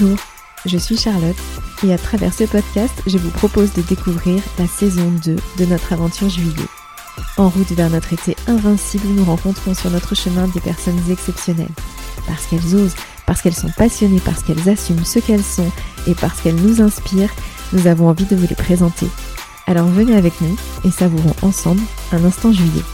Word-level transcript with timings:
Bonjour, 0.00 0.18
je 0.64 0.76
suis 0.76 0.96
Charlotte 0.96 1.36
et 1.82 1.92
à 1.92 1.98
travers 1.98 2.32
ce 2.32 2.44
podcast, 2.44 2.94
je 3.06 3.18
vous 3.18 3.30
propose 3.30 3.72
de 3.72 3.82
découvrir 3.82 4.40
la 4.58 4.68
saison 4.68 5.10
2 5.24 5.36
de 5.58 5.64
notre 5.64 5.92
aventure 5.92 6.28
juillet. 6.28 6.68
En 7.36 7.48
route 7.48 7.72
vers 7.72 7.90
notre 7.90 8.12
été 8.12 8.36
invincible, 8.46 9.08
nous 9.08 9.24
rencontrons 9.24 9.74
sur 9.74 9.90
notre 9.90 10.14
chemin 10.14 10.46
des 10.48 10.60
personnes 10.60 11.00
exceptionnelles. 11.10 11.74
Parce 12.28 12.46
qu'elles 12.46 12.76
osent, 12.76 12.94
parce 13.26 13.42
qu'elles 13.42 13.54
sont 13.54 13.72
passionnées, 13.76 14.20
parce 14.24 14.44
qu'elles 14.44 14.68
assument 14.68 15.04
ce 15.04 15.18
qu'elles 15.18 15.42
sont 15.42 15.70
et 16.06 16.14
parce 16.14 16.40
qu'elles 16.42 16.54
nous 16.54 16.80
inspirent, 16.80 17.32
nous 17.72 17.88
avons 17.88 18.08
envie 18.08 18.26
de 18.26 18.36
vous 18.36 18.46
les 18.46 18.54
présenter. 18.54 19.08
Alors 19.66 19.88
venez 19.88 20.14
avec 20.14 20.40
nous 20.40 20.56
et 20.84 20.92
savourons 20.92 21.34
ensemble 21.42 21.82
un 22.12 22.24
instant 22.24 22.52
juillet. 22.52 22.84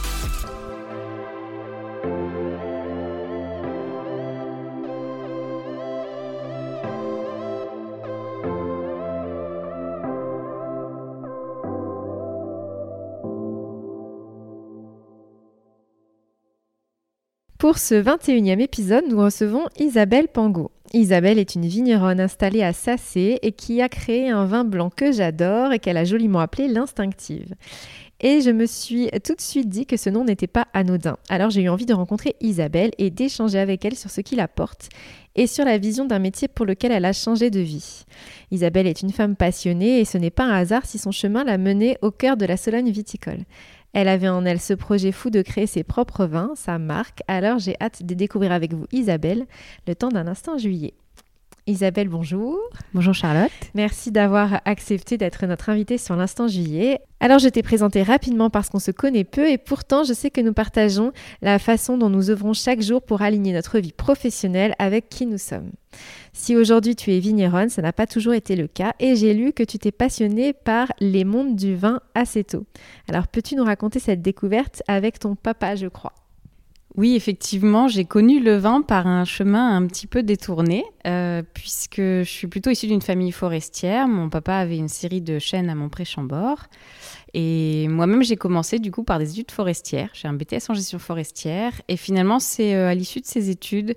Pour 17.65 17.79
ce 17.79 17.95
21e 17.95 18.61
épisode, 18.61 19.05
nous 19.09 19.19
recevons 19.19 19.65
Isabelle 19.79 20.29
Pango. 20.29 20.71
Isabelle 20.93 21.39
est 21.39 21.55
une 21.55 21.65
vigneronne 21.65 22.21
installée 22.21 22.63
à 22.63 22.75
Sassé 22.75 23.39
et 23.41 23.53
qui 23.53 23.81
a 23.81 23.89
créé 23.89 24.29
un 24.29 24.45
vin 24.45 24.65
blanc 24.65 24.91
que 24.95 25.13
j'adore 25.13 25.73
et 25.73 25.79
qu'elle 25.79 25.97
a 25.97 26.05
joliment 26.05 26.41
appelé 26.41 26.69
l'instinctive. 26.69 27.55
Et 28.21 28.43
je 28.43 28.51
me 28.51 28.67
suis 28.67 29.09
tout 29.25 29.35
de 29.35 29.41
suite 29.41 29.71
dit 29.71 29.87
que 29.87 29.97
ce 29.97 30.11
nom 30.11 30.25
n'était 30.25 30.47
pas 30.47 30.67
anodin. 30.75 31.17
Alors 31.31 31.49
j'ai 31.49 31.63
eu 31.63 31.71
envie 31.71 31.87
de 31.87 31.95
rencontrer 31.95 32.37
Isabelle 32.43 32.91
et 32.99 33.09
d'échanger 33.09 33.59
avec 33.59 33.83
elle 33.87 33.97
sur 33.97 34.11
ce 34.11 34.21
qui 34.21 34.37
la 34.37 34.47
porte 34.47 34.91
et 35.35 35.47
sur 35.47 35.65
la 35.65 35.79
vision 35.79 36.05
d'un 36.05 36.19
métier 36.19 36.49
pour 36.49 36.67
lequel 36.67 36.93
elle 36.93 37.07
a 37.07 37.15
changé 37.15 37.49
de 37.49 37.61
vie. 37.61 38.05
Isabelle 38.51 38.87
est 38.87 39.01
une 39.01 39.11
femme 39.11 39.37
passionnée 39.37 40.01
et 40.01 40.05
ce 40.05 40.19
n'est 40.19 40.29
pas 40.29 40.45
un 40.45 40.55
hasard 40.55 40.85
si 40.85 40.99
son 40.99 41.13
chemin 41.13 41.45
l'a 41.45 41.57
menée 41.57 41.97
au 42.03 42.11
cœur 42.11 42.37
de 42.37 42.45
la 42.45 42.59
Sologne 42.59 42.91
viticole. 42.91 43.41
Elle 43.95 44.09
avait 44.09 44.29
en 44.29 44.45
elle 44.45 44.61
ce 44.61 44.75
projet 44.75 45.13
fou 45.13 45.31
de 45.31 45.41
créer 45.41 45.69
ses 45.69 45.85
propres 45.85 46.27
vins, 46.27 46.51
sa 46.57 46.79
marque, 46.79 47.21
alors 47.29 47.61
j'ai 47.61 47.77
hâte 47.81 48.03
de 48.05 48.15
découvrir 48.15 48.51
avec 48.51 48.75
vous 48.75 48.87
Isabelle 48.91 49.47
le 49.87 49.95
temps 49.95 50.09
d'un 50.09 50.27
instant 50.27 50.59
juillet. 50.59 50.95
Isabelle, 51.69 52.09
bonjour. 52.09 52.59
Bonjour 52.93 53.15
Charlotte. 53.15 53.53
Merci 53.75 54.11
d'avoir 54.11 54.61
accepté 54.65 55.17
d'être 55.17 55.47
notre 55.47 55.71
invitée 55.71 55.97
sur 55.97 56.17
l'instant 56.17 56.49
juillet. 56.49 57.01
Alors 57.21 57.39
je 57.39 57.49
t'ai 57.49 57.63
présenté 57.63 58.03
rapidement 58.03 58.51
parce 58.51 58.69
qu'on 58.69 58.81
se 58.81 58.91
connaît 58.91 59.25
peu 59.25 59.49
et 59.49 59.59
pourtant 59.59 60.03
je 60.03 60.13
sais 60.13 60.31
que 60.31 60.41
nous 60.41 60.53
partageons 60.53 61.13
la 61.41 61.61
façon 61.61 61.97
dont 61.97 62.11
nous 62.11 62.31
œuvrons 62.31 62.53
chaque 62.53 62.83
jour 62.83 63.01
pour 63.01 63.23
aligner 63.23 63.53
notre 63.53 63.79
vie 63.79 63.93
professionnelle 63.93 64.75
avec 64.79 65.09
qui 65.09 65.25
nous 65.25 65.39
sommes. 65.39 65.71
Si 66.37 66.57
aujourd'hui 66.57 66.97
tu 66.97 67.13
es 67.13 67.21
vigneronne, 67.21 67.69
ça 67.69 67.81
n'a 67.81 67.93
pas 67.93 68.09
toujours 68.09 68.35
été 68.35 68.57
le 68.57 68.67
cas 68.67 68.93
et 68.99 69.15
j'ai 69.15 69.35
lu 69.35 69.53
que 69.53 69.63
tu 69.63 69.79
t'es 69.79 69.93
passionnée 69.93 70.53
par 70.53 70.93
les 70.99 71.25
mondes 71.25 71.55
du 71.55 71.77
vin 71.77 72.01
assez 72.17 72.43
tôt. 72.43 72.67
Alors 73.09 73.29
peux-tu 73.29 73.55
nous 73.55 73.65
raconter 73.65 74.01
cette 74.01 74.21
découverte 74.21 74.83
avec 74.89 75.21
ton 75.21 75.37
papa, 75.37 75.77
je 75.77 75.87
crois? 75.87 76.13
Oui, 76.97 77.15
effectivement, 77.15 77.87
j'ai 77.87 78.05
connu 78.05 78.41
le 78.41 78.57
vin 78.57 78.83
par 78.83 79.07
un 79.07 79.25
chemin 79.25 79.77
un 79.77 79.87
petit 79.87 80.09
peu 80.09 80.23
détourné, 80.25 80.85
euh, 81.07 81.43
puisque 81.55 81.97
je 81.99 82.29
suis 82.29 82.47
plutôt 82.49 82.71
issue 82.71 82.89
d'une 82.89 83.03
famille 83.03 83.33
forestière. 83.33 84.07
Mon 84.09 84.29
papa 84.29 84.55
avait 84.55 84.77
une 84.77 84.89
série 84.89 85.21
de 85.21 85.39
chênes 85.39 85.71
à 85.71 85.75
Montpré-Chambord. 85.75 86.67
Et 87.33 87.87
moi-même, 87.89 88.23
j'ai 88.23 88.37
commencé 88.37 88.79
du 88.79 88.91
coup 88.91 89.03
par 89.03 89.19
des 89.19 89.31
études 89.31 89.51
forestières. 89.51 90.11
J'ai 90.15 90.29
un 90.29 90.35
BTS 90.35 90.69
en 90.69 90.75
gestion 90.75 91.01
forestière. 91.01 91.73
Et 91.89 91.97
finalement, 91.97 92.39
c'est 92.39 92.75
euh, 92.75 92.89
à 92.89 92.95
l'issue 92.95 93.21
de 93.21 93.27
ces 93.27 93.51
études 93.51 93.97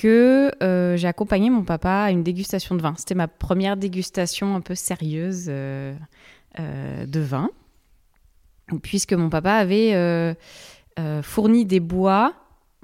que 0.00 0.50
euh, 0.62 0.96
j'ai 0.96 1.08
accompagné 1.08 1.50
mon 1.50 1.62
papa 1.62 2.04
à 2.04 2.10
une 2.10 2.22
dégustation 2.22 2.74
de 2.74 2.80
vin. 2.80 2.94
C'était 2.96 3.14
ma 3.14 3.28
première 3.28 3.76
dégustation 3.76 4.54
un 4.54 4.60
peu 4.60 4.74
sérieuse 4.74 5.46
de 5.46 5.94
vin, 7.20 7.50
puisque 8.82 9.12
mon 9.12 9.28
papa 9.28 9.52
avait 9.52 9.92
euh, 11.00 11.22
fourni 11.22 11.64
des 11.64 11.80
bois 11.80 12.34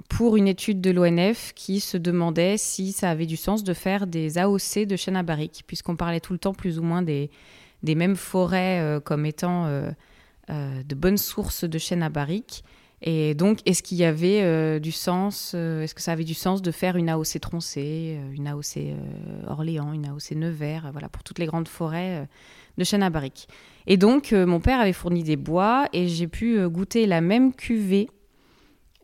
pour 0.09 0.37
une 0.37 0.47
étude 0.47 0.79
de 0.79 0.91
l'ONF 0.91 1.51
qui 1.53 1.79
se 1.79 1.97
demandait 1.97 2.57
si 2.57 2.93
ça 2.93 3.09
avait 3.09 3.25
du 3.25 3.35
sens 3.35 3.63
de 3.63 3.73
faire 3.73 4.07
des 4.07 4.37
AOC 4.37 4.85
de 4.87 4.95
chêne 4.95 5.17
à 5.17 5.23
barrique, 5.23 5.63
puisqu'on 5.67 5.95
parlait 5.95 6.21
tout 6.21 6.33
le 6.33 6.39
temps 6.39 6.53
plus 6.53 6.79
ou 6.79 6.83
moins 6.83 7.01
des, 7.01 7.29
des 7.83 7.95
mêmes 7.95 8.15
forêts 8.15 8.79
euh, 8.79 8.99
comme 8.99 9.25
étant 9.25 9.65
euh, 9.65 9.91
de 10.49 10.95
bonnes 10.95 11.17
sources 11.17 11.65
de 11.65 11.77
chêne 11.77 12.01
à 12.01 12.09
barrique. 12.09 12.63
Et 13.01 13.35
donc, 13.35 13.59
est-ce 13.65 13.83
qu'il 13.83 13.97
y 13.97 14.03
avait 14.03 14.79
du 14.79 14.91
sens, 14.91 15.53
est-ce 15.53 15.93
que 15.93 16.01
ça 16.01 16.13
avait 16.13 16.23
du 16.23 16.33
sens 16.33 16.63
de 16.63 16.71
faire 16.71 16.95
une 16.95 17.09
AOC 17.09 17.39
Troncée, 17.39 18.17
une 18.33 18.47
AOC 18.47 18.79
Orléans, 19.45 19.93
une 19.93 20.07
AOC 20.07 20.31
Nevers, 20.31 20.89
voilà, 20.91 21.07
pour 21.07 21.23
toutes 21.23 21.37
les 21.37 21.45
grandes 21.45 21.67
forêts 21.67 22.27
de 22.77 22.83
chêne 22.83 23.03
à 23.03 23.09
barrique. 23.09 23.47
Et 23.85 23.97
donc, 23.97 24.33
euh, 24.33 24.45
mon 24.45 24.59
père 24.59 24.79
avait 24.79 24.93
fourni 24.93 25.23
des 25.23 25.35
bois 25.35 25.87
et 25.93 26.07
j'ai 26.07 26.27
pu 26.27 26.57
euh, 26.57 26.69
goûter 26.69 27.05
la 27.07 27.21
même 27.21 27.53
cuvée, 27.53 28.09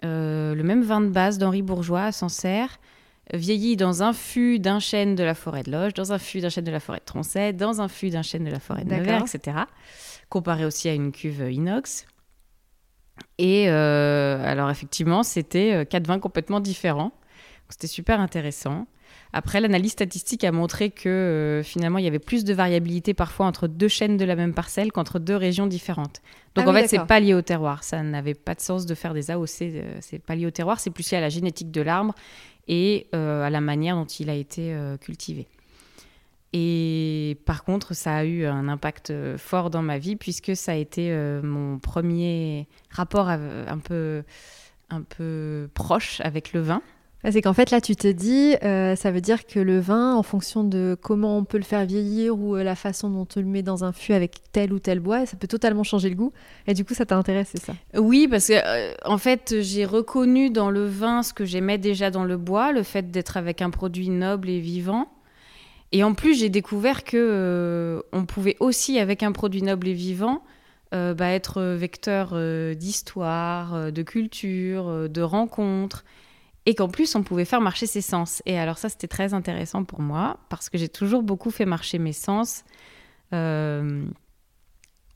euh, 0.03 0.53
le 0.55 0.63
même 0.63 0.83
vin 0.83 1.01
de 1.01 1.07
base 1.07 1.37
d'Henri 1.37 1.61
Bourgeois 1.61 2.03
à 2.03 2.11
Sancerre, 2.11 2.79
vieilli 3.33 3.77
dans 3.77 4.03
un 4.03 4.13
fût 4.13 4.59
d'un 4.59 4.79
chêne 4.79 5.15
de 5.15 5.23
la 5.23 5.33
forêt 5.33 5.63
de 5.63 5.71
Loge, 5.71 5.93
dans 5.93 6.11
un 6.11 6.19
fût 6.19 6.41
d'un 6.41 6.49
chêne 6.49 6.65
de 6.65 6.71
la 6.71 6.81
forêt 6.81 6.99
de 6.99 7.05
Troncet, 7.05 7.53
dans 7.53 7.81
un 7.81 7.87
fût 7.87 8.09
d'un 8.09 8.21
chêne 8.21 8.43
de 8.43 8.51
la 8.51 8.59
forêt 8.59 8.83
de 8.83 8.93
Nevers, 8.93 9.21
etc. 9.21 9.57
Comparé 10.29 10.65
aussi 10.65 10.89
à 10.89 10.93
une 10.93 11.11
cuve 11.11 11.49
inox. 11.49 12.05
Et 13.37 13.67
alors, 13.67 14.69
effectivement, 14.69 15.23
c'était 15.23 15.85
quatre 15.89 16.07
vins 16.07 16.19
complètement 16.19 16.59
différents. 16.59 17.11
C'était 17.69 17.87
super 17.87 18.19
intéressant. 18.19 18.85
Après, 19.35 19.59
l'analyse 19.59 19.93
statistique 19.93 20.43
a 20.43 20.51
montré 20.51 20.91
que 20.91 21.09
euh, 21.09 21.63
finalement, 21.63 21.97
il 21.97 22.05
y 22.05 22.07
avait 22.07 22.19
plus 22.19 22.43
de 22.43 22.53
variabilité 22.53 23.15
parfois 23.15 23.47
entre 23.47 23.67
deux 23.67 23.87
chaînes 23.87 24.15
de 24.15 24.25
la 24.25 24.35
même 24.35 24.53
parcelle 24.53 24.91
qu'entre 24.91 25.17
deux 25.17 25.35
régions 25.35 25.65
différentes. 25.65 26.21
Donc 26.53 26.65
ah 26.67 26.69
en 26.69 26.73
fait, 26.73 26.87
c'est 26.87 27.05
pas 27.05 27.19
lié 27.19 27.33
au 27.33 27.41
terroir. 27.41 27.83
Ça 27.83 28.03
n'avait 28.03 28.35
pas 28.35 28.53
de 28.53 28.61
sens 28.61 28.85
de 28.85 28.93
faire 28.93 29.15
des 29.15 29.31
AOC. 29.31 29.61
Euh, 29.63 29.97
c'est 30.01 30.19
pas 30.19 30.35
lié 30.35 30.45
au 30.45 30.51
terroir, 30.51 30.79
c'est 30.79 30.91
plus 30.91 31.09
lié 31.11 31.17
à 31.17 31.21
la 31.21 31.29
génétique 31.29 31.71
de 31.71 31.81
l'arbre 31.81 32.13
et 32.67 33.07
euh, 33.15 33.43
à 33.43 33.49
la 33.49 33.59
manière 33.59 33.95
dont 33.95 34.05
il 34.05 34.29
a 34.29 34.35
été 34.35 34.75
cultivé. 35.01 35.47
Et 36.53 37.39
par 37.45 37.63
contre, 37.63 37.95
ça 37.95 38.15
a 38.15 38.23
eu 38.23 38.45
un 38.45 38.67
impact 38.67 39.11
fort 39.37 39.69
dans 39.69 39.81
ma 39.81 39.97
vie 39.97 40.15
puisque 40.15 40.55
ça 40.55 40.73
a 40.73 40.75
été 40.75 41.11
mon 41.41 41.79
premier 41.79 42.67
rapport 42.91 43.27
un 43.27 43.79
peu, 43.79 44.23
un 44.91 45.01
peu 45.01 45.67
proche 45.73 46.21
avec 46.21 46.53
le 46.53 46.61
vin. 46.61 46.81
C'est 47.31 47.41
qu'en 47.41 47.53
fait, 47.53 47.71
là, 47.71 47.79
tu 47.79 47.95
te 47.95 48.07
dis, 48.07 48.55
euh, 48.63 48.97
ça 48.97 49.09
veut 49.09 49.21
dire 49.21 49.45
que 49.45 49.57
le 49.57 49.79
vin, 49.79 50.13
en 50.13 50.23
fonction 50.23 50.65
de 50.65 50.97
comment 51.01 51.37
on 51.37 51.45
peut 51.45 51.57
le 51.57 51.63
faire 51.63 51.85
vieillir 51.85 52.37
ou 52.37 52.57
euh, 52.57 52.63
la 52.63 52.75
façon 52.75 53.09
dont 53.09 53.25
on 53.33 53.39
le 53.39 53.45
met 53.45 53.61
dans 53.63 53.85
un 53.85 53.93
fût 53.93 54.11
avec 54.11 54.41
tel 54.51 54.73
ou 54.73 54.79
tel 54.79 54.99
bois, 54.99 55.25
ça 55.25 55.37
peut 55.37 55.47
totalement 55.47 55.83
changer 55.83 56.09
le 56.09 56.15
goût. 56.15 56.33
Et 56.67 56.73
du 56.73 56.83
coup, 56.83 56.93
ça 56.93 57.05
t'intéresse, 57.05 57.51
c'est 57.53 57.63
ça? 57.63 57.73
Oui, 57.97 58.27
parce 58.29 58.47
que 58.47 58.53
euh, 58.53 58.93
en 59.05 59.17
fait, 59.17 59.55
j'ai 59.61 59.85
reconnu 59.85 60.49
dans 60.49 60.69
le 60.69 60.85
vin 60.85 61.23
ce 61.23 61.33
que 61.33 61.45
j'aimais 61.45 61.77
déjà 61.77 62.11
dans 62.11 62.25
le 62.25 62.35
bois, 62.35 62.73
le 62.73 62.83
fait 62.83 63.09
d'être 63.09 63.37
avec 63.37 63.61
un 63.61 63.69
produit 63.69 64.09
noble 64.09 64.49
et 64.49 64.59
vivant. 64.59 65.07
Et 65.93 66.03
en 66.03 66.13
plus, 66.13 66.37
j'ai 66.37 66.49
découvert 66.49 67.05
que 67.05 68.03
on 68.11 68.25
pouvait 68.25 68.57
aussi, 68.59 68.99
avec 68.99 69.23
un 69.23 69.31
produit 69.31 69.61
noble 69.61 69.87
et 69.87 69.93
vivant, 69.93 70.43
bah, 70.91 71.29
être 71.29 71.61
vecteur 71.61 72.35
d'histoire, 72.75 73.91
de 73.91 74.01
culture, 74.03 75.07
de 75.09 75.21
rencontres 75.21 76.03
et 76.65 76.75
qu'en 76.75 76.87
plus 76.87 77.15
on 77.15 77.23
pouvait 77.23 77.45
faire 77.45 77.61
marcher 77.61 77.87
ses 77.87 78.01
sens. 78.01 78.41
Et 78.45 78.57
alors 78.57 78.77
ça 78.77 78.89
c'était 78.89 79.07
très 79.07 79.33
intéressant 79.33 79.83
pour 79.83 80.01
moi 80.01 80.39
parce 80.49 80.69
que 80.69 80.77
j'ai 80.77 80.89
toujours 80.89 81.23
beaucoup 81.23 81.51
fait 81.51 81.65
marcher 81.65 81.99
mes 81.99 82.13
sens. 82.13 82.63
Euh, 83.33 84.05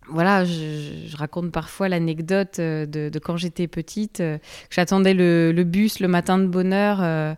voilà, 0.09 0.45
je, 0.45 1.15
raconte 1.17 1.51
parfois 1.51 1.89
l'anecdote 1.89 2.59
euh, 2.59 2.85
de, 2.85 3.19
quand 3.19 3.35
j'étais 3.37 3.67
petite, 3.67 4.21
euh, 4.21 4.37
j'attendais 4.69 5.13
le, 5.13 5.63
bus 5.63 5.99
le 5.99 6.07
matin 6.07 6.37
de 6.37 6.47
bonne 6.47 6.73
heure 6.73 7.35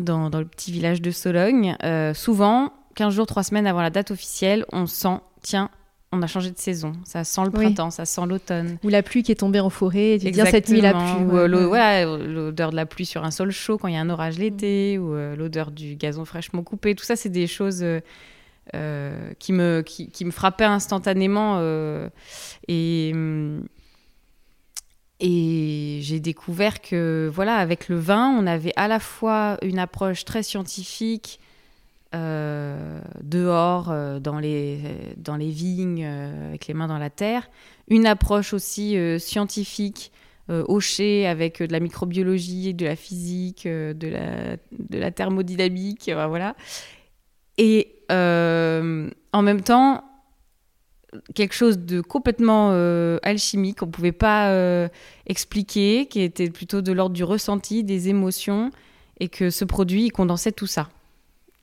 dans, 0.00 0.30
dans, 0.30 0.38
le 0.38 0.46
petit 0.46 0.72
village 0.72 1.02
de 1.02 1.10
Sologne. 1.10 1.76
souvent, 2.14 2.72
15 2.94 3.14
jours, 3.14 3.26
3 3.26 3.42
semaines 3.42 3.66
avant 3.66 3.82
la 3.82 3.90
date 3.90 4.10
officielle, 4.10 4.64
on 4.72 4.86
sent, 4.86 5.20
tiens, 5.42 5.70
on 6.12 6.20
a 6.22 6.26
changé 6.26 6.50
de 6.50 6.58
saison. 6.58 6.92
Ça 7.04 7.24
sent 7.24 7.40
le 7.44 7.50
printemps, 7.50 7.90
ça 7.90 8.04
sent 8.04 8.26
l'automne. 8.28 8.76
Ou 8.84 8.90
la 8.90 9.02
pluie 9.02 9.22
qui 9.22 9.32
est 9.32 9.36
tombée 9.36 9.60
en 9.60 9.70
forêt. 9.70 10.18
Tu 10.20 10.32
cette 10.32 10.68
nuit 10.68 10.82
la 10.82 10.92
pluie. 10.92 11.24
Ou 11.24 11.36
euh, 11.38 11.48
l'odeur 11.48 12.70
de 12.70 12.76
la 12.76 12.84
pluie 12.84 13.06
sur 13.06 13.24
un 13.24 13.30
sol 13.30 13.50
chaud 13.50 13.78
quand 13.78 13.88
il 13.88 13.94
y 13.94 13.96
a 13.96 14.00
un 14.00 14.10
orage 14.10 14.38
l'été, 14.38 14.98
ou 14.98 15.14
euh, 15.14 15.34
l'odeur 15.34 15.70
du 15.70 15.96
gazon 15.96 16.26
fraîchement 16.26 16.62
coupé. 16.62 16.94
Tout 16.94 17.04
ça, 17.04 17.16
c'est 17.16 17.30
des 17.30 17.46
choses 17.46 17.82
euh, 17.82 19.32
qui, 19.38 19.52
me, 19.54 19.82
qui, 19.82 20.24
me 20.24 20.30
frappaient 20.30 20.64
instantanément. 20.64 21.60
et 22.68 23.12
et 25.24 26.00
j'ai 26.02 26.18
découvert 26.18 26.80
que, 26.80 27.30
voilà, 27.32 27.56
avec 27.56 27.88
le 27.88 27.96
vin, 27.96 28.34
on 28.36 28.44
avait 28.44 28.72
à 28.74 28.88
la 28.88 28.98
fois 28.98 29.56
une 29.62 29.78
approche 29.78 30.24
très 30.24 30.42
scientifique 30.42 31.38
euh, 32.12 33.00
dehors, 33.22 33.90
euh, 33.90 34.18
dans, 34.18 34.40
les, 34.40 34.80
dans 35.16 35.36
les 35.36 35.50
vignes, 35.50 36.04
euh, 36.04 36.48
avec 36.48 36.66
les 36.66 36.74
mains 36.74 36.88
dans 36.88 36.98
la 36.98 37.08
terre. 37.08 37.48
Une 37.86 38.04
approche 38.04 38.52
aussi 38.52 38.96
scientifique 39.20 40.10
hocher 40.48 41.26
avec 41.26 41.62
de 41.62 41.72
la 41.72 41.80
microbiologie, 41.80 42.74
de 42.74 42.84
la 42.84 42.96
physique, 42.96 43.66
de 43.66 44.08
la, 44.08 44.56
de 44.56 44.98
la 44.98 45.10
thermodynamique, 45.10 46.10
voilà. 46.12 46.56
Et 47.58 47.96
en 48.10 49.42
même 49.42 49.62
temps, 49.62 50.04
quelque 51.34 51.54
chose 51.54 51.78
de 51.78 52.00
complètement 52.00 52.70
euh, 52.72 53.18
alchimique, 53.22 53.78
qu'on 53.78 53.86
ne 53.86 53.90
pouvait 53.90 54.12
pas 54.12 54.50
euh, 54.50 54.88
expliquer, 55.26 56.06
qui 56.06 56.20
était 56.20 56.50
plutôt 56.50 56.82
de 56.82 56.92
l'ordre 56.92 57.14
du 57.14 57.24
ressenti, 57.24 57.84
des 57.84 58.08
émotions, 58.08 58.70
et 59.20 59.28
que 59.28 59.50
ce 59.50 59.64
produit, 59.64 60.06
il 60.06 60.10
condensait 60.10 60.52
tout 60.52 60.66
ça. 60.66 60.88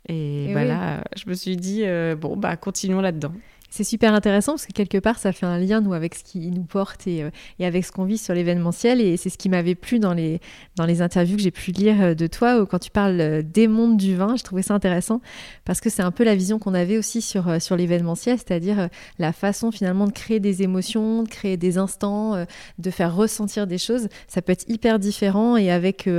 Et, 0.07 0.47
voilà, 0.51 1.03
je 1.15 1.29
me 1.29 1.33
suis 1.33 1.55
dit, 1.55 1.83
euh, 1.83 2.15
bon, 2.15 2.35
bah, 2.35 2.57
continuons 2.57 3.01
là-dedans. 3.01 3.33
C'est 3.69 3.83
super 3.83 4.13
intéressant 4.13 4.53
parce 4.53 4.65
que 4.65 4.73
quelque 4.73 4.97
part, 4.97 5.19
ça 5.19 5.31
fait 5.31 5.45
un 5.45 5.59
lien 5.59 5.79
nous 5.79 5.93
avec 5.93 6.15
ce 6.15 6.23
qui 6.23 6.49
nous 6.49 6.63
porte 6.63 7.05
et, 7.05 7.23
euh, 7.23 7.29
et 7.59 7.65
avec 7.65 7.85
ce 7.85 7.91
qu'on 7.91 8.03
vit 8.03 8.17
sur 8.17 8.33
l'événementiel. 8.33 8.99
Et 8.99 9.15
c'est 9.15 9.29
ce 9.29 9.37
qui 9.37 9.47
m'avait 9.47 9.75
plu 9.75 9.99
dans 9.99 10.13
les, 10.13 10.39
dans 10.75 10.85
les 10.85 11.01
interviews 11.01 11.37
que 11.37 11.43
j'ai 11.43 11.51
pu 11.51 11.71
lire 11.71 12.01
euh, 12.01 12.13
de 12.15 12.25
toi, 12.25 12.61
où 12.61 12.65
quand 12.65 12.79
tu 12.79 12.89
parles 12.89 13.21
euh, 13.21 13.41
des 13.43 13.67
mondes 13.67 13.97
du 13.97 14.15
vin. 14.15 14.35
Je 14.35 14.43
trouvais 14.43 14.63
ça 14.63 14.73
intéressant 14.73 15.21
parce 15.65 15.81
que 15.81 15.89
c'est 15.89 16.01
un 16.01 16.11
peu 16.11 16.23
la 16.23 16.35
vision 16.35 16.57
qu'on 16.57 16.73
avait 16.73 16.97
aussi 16.97 17.21
sur, 17.21 17.61
sur 17.61 17.75
l'événementiel, 17.75 18.37
c'est-à-dire 18.37 18.89
la 19.19 19.33
façon 19.33 19.71
finalement 19.71 20.07
de 20.07 20.11
créer 20.11 20.39
des 20.39 20.63
émotions, 20.63 21.23
de 21.23 21.29
créer 21.29 21.57
des 21.57 21.77
instants, 21.77 22.45
de 22.79 22.91
faire 22.91 23.15
ressentir 23.15 23.67
des 23.67 23.77
choses. 23.77 24.07
Ça 24.27 24.41
peut 24.41 24.51
être 24.51 24.65
hyper 24.67 24.99
différent 24.99 25.57
et 25.57 25.69
avec 25.69 26.09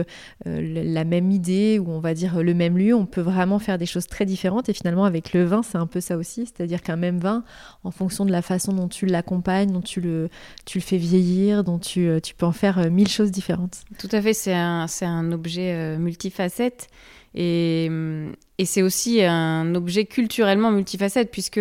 la 0.44 1.05
même 1.05 1.31
idée 1.31 1.79
ou 1.79 1.91
on 1.91 2.00
va 2.00 2.14
dire 2.14 2.43
le 2.43 2.55
même 2.55 2.79
lieu, 2.79 2.94
on 2.94 3.06
peut 3.06 3.20
vraiment 3.20 3.58
faire 3.58 3.79
des 3.79 3.87
choses 3.87 4.06
très 4.06 4.26
différentes. 4.26 4.69
Et 4.69 4.73
finalement, 4.73 5.05
avec 5.05 5.32
le 5.32 5.44
vin, 5.44 5.62
c'est 5.62 5.79
un 5.79 5.87
peu 5.87 6.00
ça 6.00 6.17
aussi, 6.17 6.47
c'est-à-dire 6.47 6.82
qu'un 6.82 6.97
même 6.97 7.19
vin, 7.19 7.40
en 7.85 7.91
fonction 7.91 8.25
de 8.25 8.33
la 8.33 8.43
façon 8.43 8.73
dont 8.73 8.89
tu 8.89 9.07
l'accompagnes, 9.07 9.73
dont 9.73 9.81
tu 9.81 10.01
le, 10.01 10.29
tu 10.65 10.79
le 10.79 10.83
fais 10.83 10.97
vieillir, 10.97 11.65
dont 11.65 11.79
tu, 11.79 12.07
euh, 12.07 12.21
tu 12.21 12.35
peux 12.35 12.47
en 12.47 12.53
faire 12.53 12.79
euh, 12.79 12.91
mille 12.91 13.09
choses 13.09 13.31
différentes. 13.31 13.83
Tout 13.99 14.09
à 14.13 14.21
fait, 14.21 14.33
c'est 14.33 14.55
un, 14.55 14.87
un 15.03 15.33
objet 15.33 15.75
euh, 15.75 15.99
multifacette 15.99 16.89
et, 17.35 17.91
et 18.59 18.65
c'est 18.65 18.83
aussi 18.83 19.23
un 19.23 19.75
objet 19.75 20.05
culturellement 20.05 20.73
multifacette 20.73 21.31
puisque 21.31 21.61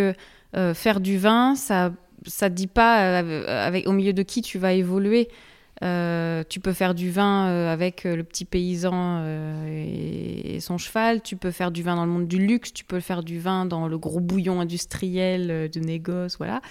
faire 0.74 1.00
du 1.00 1.20
vin, 1.20 1.54
ça 1.56 1.92
ne 2.42 2.48
dit 2.50 2.66
pas 2.66 3.20
avec, 3.20 3.88
au 3.88 3.92
milieu 3.92 4.14
de 4.14 4.24
qui 4.24 4.42
tu 4.42 4.58
vas 4.58 4.74
évoluer. 4.74 5.30
Euh, 5.82 6.44
tu 6.50 6.60
peux 6.60 6.74
faire 6.74 6.94
du 6.94 7.10
vin 7.10 7.48
euh, 7.48 7.72
avec 7.72 8.06
euh, 8.06 8.18
le 8.18 8.26
petit 8.26 8.44
paysan 8.44 9.26
et, 9.68 10.60
son 10.60 10.78
cheval. 10.78 11.22
Tu 11.22 11.38
peux 11.38 11.52
faire 11.52 11.72
du 11.72 11.84
vin 11.84 11.96
dans 11.96 12.06
le 12.06 12.12
monde 12.12 12.28
du 12.28 12.38
luxe. 12.38 12.74
Tu 12.74 12.84
peux 12.84 13.00
faire 13.00 13.24
du 13.24 13.40
vin 13.40 13.66
dans 13.66 13.88
le 13.88 13.98
gros 13.98 14.20
bouillon 14.20 14.60
industriel 14.60 15.70
de 15.70 15.80
négoce. 15.80 16.38
Voilà. 16.38 16.62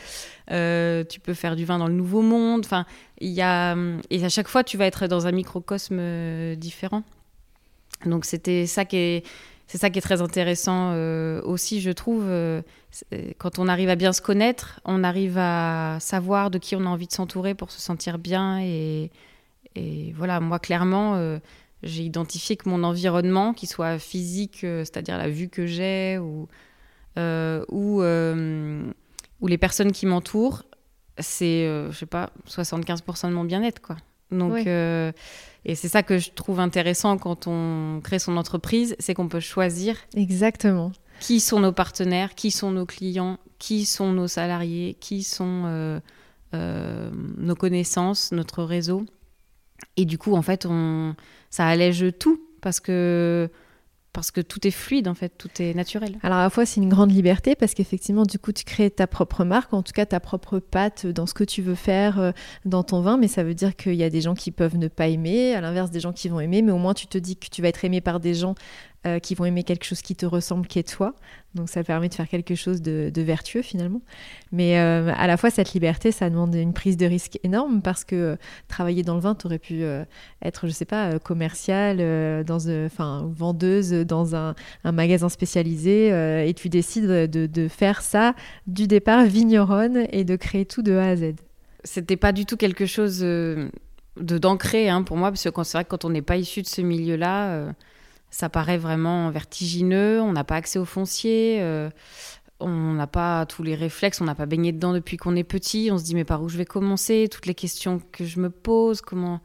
tu 1.05 1.21
peux 1.21 1.35
faire 1.35 1.57
du 1.57 1.65
vin 1.65 1.79
dans 1.79 1.89
le 1.89 1.95
nouveau 1.95 2.23
monde. 2.23 2.63
Enfin, 2.65 2.85
il 3.21 3.31
y 3.31 3.43
a 3.43 3.77
et 4.11 4.25
à 4.25 4.29
chaque 4.29 4.49
fois 4.49 4.63
tu 4.63 4.77
vas 4.77 4.87
être 4.87 5.07
dans 5.07 5.27
un 5.27 5.33
microcosme 5.33 6.55
différent. 6.57 7.03
Donc 8.05 8.25
c'était 8.25 8.67
ça 8.67 8.85
qui 8.85 8.97
est 8.97 9.27
c'est 9.69 9.77
ça 9.77 9.91
qui 9.91 9.99
est 9.99 10.03
très 10.03 10.23
intéressant 10.23 10.93
euh, 10.95 11.43
aussi, 11.43 11.83
je 11.83 11.91
trouve. 11.91 12.25
Euh, 12.27 12.63
quand 13.37 13.59
on 13.59 13.69
arrive 13.69 13.91
à 13.91 13.97
bien 13.97 14.15
se 14.15 14.23
connaître, 14.23 14.81
on 14.87 15.05
arrive 15.05 15.37
à 15.37 15.99
savoir 16.01 16.51
de 16.51 16.57
qui 16.57 16.75
on 16.75 16.81
a 16.81 16.89
envie 16.89 17.07
de 17.07 17.13
s'entourer 17.13 17.55
pour 17.55 17.71
se 17.71 17.79
sentir 17.79 18.19
bien. 18.19 18.61
Et, 18.63 19.11
voilà, 20.17 20.41
moi, 20.41 20.59
clairement, 20.59 21.15
euh, 21.17 21.39
j'ai 21.83 22.03
identifié 22.03 22.57
que 22.57 22.69
mon 22.69 22.83
environnement, 22.83 23.53
qu'il 23.53 23.69
soit 23.69 23.99
physique, 23.99 24.61
c'est-à-dire 24.61 25.19
la 25.19 25.29
vue 25.29 25.51
que 25.51 25.67
j'ai, 25.67 26.19
ou, 26.19 26.49
ou, 27.17 28.03
ou 28.03 29.47
les 29.47 29.59
personnes 29.59 29.93
qui 29.93 30.07
m'entourent, 30.07 30.65
c'est, 31.19 31.67
je 31.91 31.97
sais 31.97 32.07
pas, 32.07 32.31
75% 32.49 33.29
de 33.29 33.35
mon 33.35 33.45
bien-être, 33.45 33.83
quoi. 33.83 33.97
Donc, 34.31 34.67
et 35.69 35.75
c'est 35.75 35.89
ça 35.89 36.03
que 36.03 36.17
je 36.17 36.31
trouve 36.31 36.61
intéressant 36.61 37.19
quand 37.19 37.47
on 37.47 38.01
crée 38.03 38.19
son 38.19 38.39
entreprise, 38.39 38.97
c'est 38.99 39.13
qu'on 39.13 39.29
peut 39.29 39.39
choisir. 39.39 39.97
Exactement. 40.17 40.93
Qui 41.21 41.41
sont 41.41 41.61
nos 41.61 41.73
partenaires, 41.73 42.35
qui 42.35 42.51
sont 42.51 42.71
nos 42.71 42.87
clients, 42.87 43.39
qui 43.59 43.85
sont 43.85 44.13
nos 44.13 44.29
salariés, 44.29 44.97
qui 44.99 45.23
sont 45.23 45.65
euh, 45.67 46.01
euh, 46.55 47.11
nos 47.37 47.55
connaissances, 47.55 48.33
notre 48.33 48.65
réseau. 48.65 49.05
Et 49.99 50.07
du 50.07 50.17
coup, 50.17 50.35
en 50.35 50.43
fait, 50.43 50.65
on, 50.65 51.15
ça 51.51 51.67
allège 51.67 52.07
tout 52.19 52.41
parce 52.63 52.81
que 52.81 53.51
parce 54.19 54.33
que 54.33 54.41
tout 54.41 54.67
est 54.67 54.73
fluide 54.73 55.07
en 55.07 55.15
fait, 55.15 55.33
tout 55.39 55.49
est 55.61 55.75
naturel. 55.75 56.19
Alors 56.25 56.39
à 56.39 56.43
la 56.43 56.51
fois 56.51 56.67
c'est 56.67 56.81
une 56.81 56.89
grande 56.89 57.13
liberté 57.13 57.55
parce 57.55 57.73
qu'effectivement 57.73 58.25
du 58.25 58.41
coup 58.41 58.51
tu 58.51 58.65
crées 58.65 58.91
ta 58.91 59.07
propre 59.07 59.45
marque, 59.45 59.73
en 59.73 59.85
tout 59.85 59.93
cas 59.93 60.07
ta 60.07 60.19
propre 60.19 60.59
patte 60.59 61.07
dans 61.07 61.25
ce 61.25 61.35
que 61.35 61.45
tu 61.45 61.63
veux 61.63 61.77
faire 61.77 62.19
euh, 62.19 62.33
dans 62.65 62.83
ton 62.83 63.01
vin, 63.01 63.17
mais 63.17 63.29
ça 63.29 63.45
veut 63.45 63.55
dire 63.55 63.77
qu'il 63.77 63.95
y 63.95 64.03
a 64.03 64.11
des 64.11 64.21
gens 64.21 64.35
qui 64.35 64.51
peuvent 64.51 64.77
ne 64.77 64.89
pas 64.89 65.07
aimer, 65.07 65.55
à 65.55 65.61
l'inverse 65.61 65.93
des 65.93 66.01
gens 66.01 66.13
qui 66.13 66.29
vont 66.29 66.41
aimer, 66.41 66.63
mais 66.63 66.73
au 66.73 66.79
moins 66.79 66.95
tu 66.95 67.07
te 67.07 67.17
dis 67.17 67.37
que 67.37 67.47
tu 67.49 67.63
vas 67.63 67.69
être 67.69 67.85
aimé 67.85 68.01
par 68.01 68.19
des 68.19 68.35
gens 68.35 68.57
euh, 69.07 69.21
qui 69.21 69.37
vont 69.37 69.45
aimer 69.45 69.63
quelque 69.63 69.85
chose 69.85 70.03
qui 70.03 70.17
te 70.17 70.27
ressemble, 70.27 70.67
qui 70.67 70.81
est 70.81 70.97
toi. 70.97 71.15
Donc 71.55 71.69
ça 71.69 71.85
permet 71.85 72.09
de 72.09 72.15
faire 72.15 72.27
quelque 72.29 72.57
chose 72.57 72.83
de, 72.83 73.13
vertueux 73.15 73.63
finalement. 73.63 74.03
Mais 74.51 74.77
euh, 74.81 75.13
à 75.17 75.29
la 75.29 75.37
fois, 75.37 75.51
cette 75.51 75.73
liberté, 75.73 76.11
ça 76.11 76.29
demande 76.29 76.53
une 76.57 76.73
prise 76.73 76.97
de 76.97 77.07
risque 77.07 77.39
énorme 77.45 77.81
parce 77.81 78.03
que 78.03 78.17
euh, 78.17 78.37
travailler 78.67 79.05
dans 79.05 79.15
le 79.15 79.21
vin, 79.21 79.37
tu 79.37 79.47
aurais 79.47 79.61
pu 79.61 79.85
être, 80.43 80.67
je 80.67 80.73
sais 80.73 80.85
pas, 80.85 81.21
commercial, 81.21 81.99
dans, 82.45 82.59
enfin, 82.87 83.31
vendeuse 83.33 83.93
dans 83.93 84.35
un, 84.35 84.57
magasin 84.85 85.29
spécialisé 85.29 86.09
et 86.49 86.53
tu 86.55 86.69
décides 86.69 87.07
de, 87.07 87.69
faire 87.69 88.03
ça 88.03 88.35
du 88.67 88.89
départ 88.89 89.25
vigneronne 89.27 90.09
et 90.11 90.25
de 90.25 90.35
créer 90.35 90.67
tout 90.67 90.83
de 90.83 90.95
A 90.95 91.11
à 91.11 91.17
Z. 91.17 91.35
C'était 91.85 92.17
pas 92.17 92.33
du 92.33 92.47
tout 92.47 92.57
quelque 92.57 92.85
chose 92.85 93.21
de 93.21 93.71
d'ancré 94.17 94.89
hein, 94.89 95.05
pour 95.05 95.17
moi 95.17 95.31
parce 95.31 95.49
que 95.49 95.63
c'est 95.63 95.79
vrai 95.79 95.85
que 95.85 95.91
quand 95.91 96.05
on 96.05 96.11
n'est 96.11 96.21
pas 96.21 96.37
issu 96.37 96.63
de 96.63 96.67
ce 96.67 96.81
milieu-là 96.81 97.73
ça 98.31 98.49
paraît 98.49 98.79
vraiment 98.79 99.31
vertigineux, 99.31 100.21
on 100.21 100.33
n'a 100.33 100.45
pas 100.45 100.57
accès 100.57 100.79
au 100.79 100.85
foncier, 100.85 101.59
euh, 101.61 101.91
on 102.61 102.93
n'a 102.93 103.07
pas 103.07 103.47
tous 103.47 103.63
les 103.63 103.75
réflexes, 103.75 104.21
on 104.21 104.25
n'a 104.25 104.35
pas 104.35 104.47
baigné 104.47 104.73
dedans 104.73 104.93
depuis 104.93 105.17
qu'on 105.17 105.37
est 105.37 105.45
petit, 105.45 105.91
on 105.93 105.99
se 105.99 106.05
dit 106.05 106.15
mais 106.15 106.25
par 106.25 106.43
où 106.43 106.49
je 106.49 106.59
vais 106.59 106.65
commencer, 106.65 107.29
toutes 107.31 107.47
les 107.47 107.55
questions 107.55 108.01
que 108.13 108.25
je 108.25 108.41
me 108.41 108.51
pose, 108.51 109.01
comment... 109.01 109.41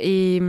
Et, 0.00 0.42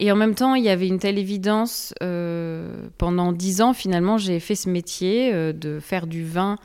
et 0.00 0.12
en 0.12 0.16
même 0.16 0.34
temps, 0.34 0.56
il 0.56 0.64
y 0.64 0.68
avait 0.68 0.88
une 0.88 0.98
telle 0.98 1.16
évidence, 1.16 1.94
euh, 2.02 2.88
pendant 2.98 3.32
dix 3.32 3.62
ans 3.62 3.72
finalement, 3.72 4.18
j'ai 4.18 4.40
fait 4.40 4.56
ce 4.56 4.68
métier 4.68 5.32
euh, 5.32 5.52
de 5.52 5.78
faire 5.78 6.08
du 6.08 6.24
vin 6.24 6.56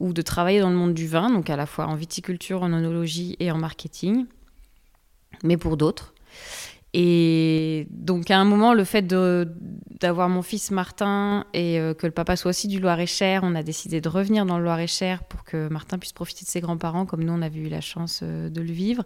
ou 0.00 0.12
de 0.12 0.22
travailler 0.22 0.60
dans 0.60 0.70
le 0.70 0.76
monde 0.76 0.92
du 0.92 1.06
vin, 1.06 1.30
donc 1.30 1.48
à 1.48 1.56
la 1.56 1.66
fois 1.66 1.86
en 1.86 1.94
viticulture, 1.94 2.62
en 2.62 2.72
onologie 2.72 3.36
et 3.38 3.52
en 3.52 3.58
marketing, 3.58 4.26
mais 5.44 5.56
pour 5.56 5.76
d'autres. 5.76 6.12
Et 6.98 7.86
donc 7.90 8.30
à 8.30 8.38
un 8.38 8.46
moment, 8.46 8.72
le 8.72 8.84
fait 8.84 9.06
d'avoir 9.06 10.30
mon 10.30 10.40
fils 10.40 10.70
Martin 10.70 11.44
et 11.52 11.78
euh, 11.78 11.92
que 11.92 12.06
le 12.06 12.12
papa 12.12 12.36
soit 12.36 12.48
aussi 12.48 12.68
du 12.68 12.80
Loir-et-Cher, 12.80 13.42
on 13.44 13.54
a 13.54 13.62
décidé 13.62 14.00
de 14.00 14.08
revenir 14.08 14.46
dans 14.46 14.56
le 14.56 14.64
Loir-et-Cher 14.64 15.22
pour 15.24 15.44
que 15.44 15.68
Martin 15.68 15.98
puisse 15.98 16.14
profiter 16.14 16.46
de 16.46 16.48
ses 16.48 16.62
grands-parents 16.62 17.04
comme 17.04 17.22
nous, 17.22 17.34
on 17.34 17.42
avait 17.42 17.60
eu 17.60 17.68
la 17.68 17.82
chance 17.82 18.20
euh, 18.22 18.48
de 18.48 18.62
le 18.62 18.72
vivre. 18.72 19.04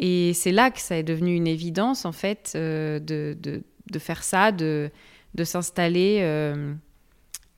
Et 0.00 0.32
c'est 0.34 0.50
là 0.50 0.72
que 0.72 0.80
ça 0.80 0.98
est 0.98 1.04
devenu 1.04 1.36
une 1.36 1.46
évidence, 1.46 2.06
en 2.06 2.10
fait, 2.10 2.54
euh, 2.56 2.98
de, 2.98 3.62
faire 4.00 4.24
ça, 4.24 4.50
de, 4.50 4.90
de 5.36 5.44
s'installer 5.44 6.16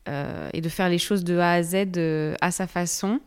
et 0.06 0.60
de 0.60 0.68
faire 0.68 0.90
les 0.90 0.98
choses 0.98 1.24
de 1.24 1.38
A 1.38 1.52
à 1.52 1.62
Z 1.62 2.36
à 2.42 2.50
sa 2.50 2.66
façon. 2.66 3.20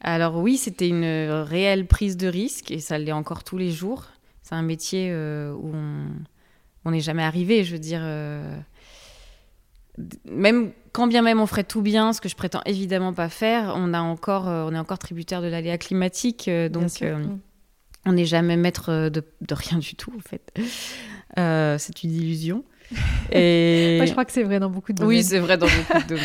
Alors 0.00 0.38
oui, 0.38 0.56
c'était 0.56 0.88
une 0.88 1.04
réelle 1.04 1.86
prise 1.86 2.16
de 2.16 2.28
risque 2.28 2.70
et 2.70 2.80
ça 2.80 2.98
l'est 2.98 3.12
encore 3.12 3.44
tous 3.44 3.58
les 3.58 3.70
jours 3.70 4.06
c'est 4.46 4.54
un 4.54 4.62
métier 4.62 5.08
euh, 5.10 5.52
où 5.54 5.72
on 6.84 6.90
n'est 6.92 7.00
jamais 7.00 7.24
arrivé. 7.24 7.64
Je 7.64 7.72
veux 7.72 7.80
dire, 7.80 8.00
euh, 8.02 8.56
même 10.24 10.70
quand 10.92 11.08
bien 11.08 11.20
même 11.22 11.40
on 11.40 11.46
ferait 11.46 11.64
tout 11.64 11.82
bien, 11.82 12.12
ce 12.12 12.20
que 12.20 12.28
je 12.28 12.36
prétends 12.36 12.62
évidemment 12.64 13.12
pas 13.12 13.28
faire, 13.28 13.74
on 13.76 13.92
a 13.92 14.00
encore, 14.00 14.48
euh, 14.48 14.64
on 14.70 14.72
est 14.72 14.78
encore 14.78 15.00
tributaire 15.00 15.42
de 15.42 15.48
l'aléa 15.48 15.78
climatique, 15.78 16.48
donc 16.70 16.90
on 18.04 18.12
n'est 18.12 18.24
jamais 18.24 18.56
maître 18.56 19.08
de, 19.08 19.24
rien 19.50 19.78
du 19.78 19.96
tout 19.96 20.12
en 20.16 20.20
fait. 20.20 20.54
c'est 21.80 22.02
une 22.04 22.12
illusion. 22.12 22.64
Et... 23.32 23.96
Moi, 23.96 24.06
je 24.06 24.12
crois 24.12 24.24
que 24.24 24.30
c'est 24.30 24.44
vrai 24.44 24.60
dans 24.60 24.70
beaucoup 24.70 24.92
de 24.92 24.98
domaines. 24.98 25.16
Oui, 25.16 25.24
c'est 25.24 25.40
vrai 25.40 25.58
dans 25.58 25.66
beaucoup 25.66 26.04
de 26.04 26.18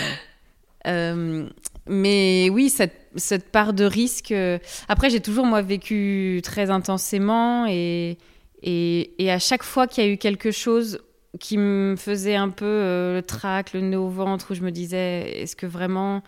domaines. 0.85 1.49
mais 1.87 2.49
oui, 2.51 2.69
cette 2.69 3.00
cette 3.15 3.51
part 3.51 3.73
de 3.73 3.85
risque. 3.85 4.31
Euh, 4.31 4.59
après, 4.87 5.09
j'ai 5.09 5.19
toujours, 5.19 5.45
moi, 5.45 5.61
vécu 5.61 6.41
très 6.43 6.69
intensément 6.69 7.65
et, 7.67 8.17
et, 8.63 9.31
à 9.31 9.39
chaque 9.39 9.63
fois 9.63 9.87
qu'il 9.87 10.03
y 10.03 10.07
a 10.07 10.09
eu 10.09 10.17
quelque 10.17 10.51
chose 10.51 10.99
qui 11.39 11.57
me 11.57 11.95
faisait 11.97 12.35
un 12.35 12.49
peu 12.49 12.65
euh, 12.65 13.15
le 13.15 13.21
trac, 13.21 13.73
le 13.73 13.81
nez 13.81 13.95
au 13.95 14.09
ventre, 14.09 14.51
où 14.51 14.53
je 14.53 14.61
me 14.61 14.71
disais, 14.71 15.41
est-ce 15.41 15.55
que 15.55 15.65
vraiment 15.65 16.23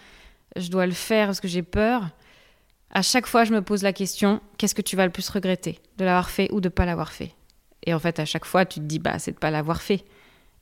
je 0.55 0.69
dois 0.69 0.85
le 0.85 0.93
faire 0.93 1.27
parce 1.27 1.41
que 1.41 1.47
j'ai 1.47 1.63
peur 1.63 2.09
À 2.89 3.01
chaque 3.01 3.27
fois, 3.27 3.43
je 3.43 3.53
me 3.53 3.61
pose 3.61 3.83
la 3.83 3.93
question, 3.93 4.39
qu'est-ce 4.57 4.75
que 4.75 4.81
tu 4.81 4.95
vas 4.95 5.05
le 5.05 5.11
plus 5.11 5.27
regretter? 5.29 5.79
De 5.97 6.05
l'avoir 6.05 6.29
fait 6.29 6.49
ou 6.51 6.61
de 6.61 6.67
ne 6.67 6.73
pas 6.73 6.85
l'avoir 6.85 7.11
fait? 7.11 7.31
Et 7.85 7.93
en 7.93 7.99
fait, 7.99 8.19
à 8.19 8.25
chaque 8.25 8.45
fois, 8.45 8.65
tu 8.65 8.79
te 8.79 8.85
dis, 8.85 8.99
bah, 8.99 9.19
c'est 9.19 9.31
de 9.31 9.35
ne 9.35 9.39
pas 9.39 9.51
l'avoir 9.51 9.81
fait. 9.81 10.05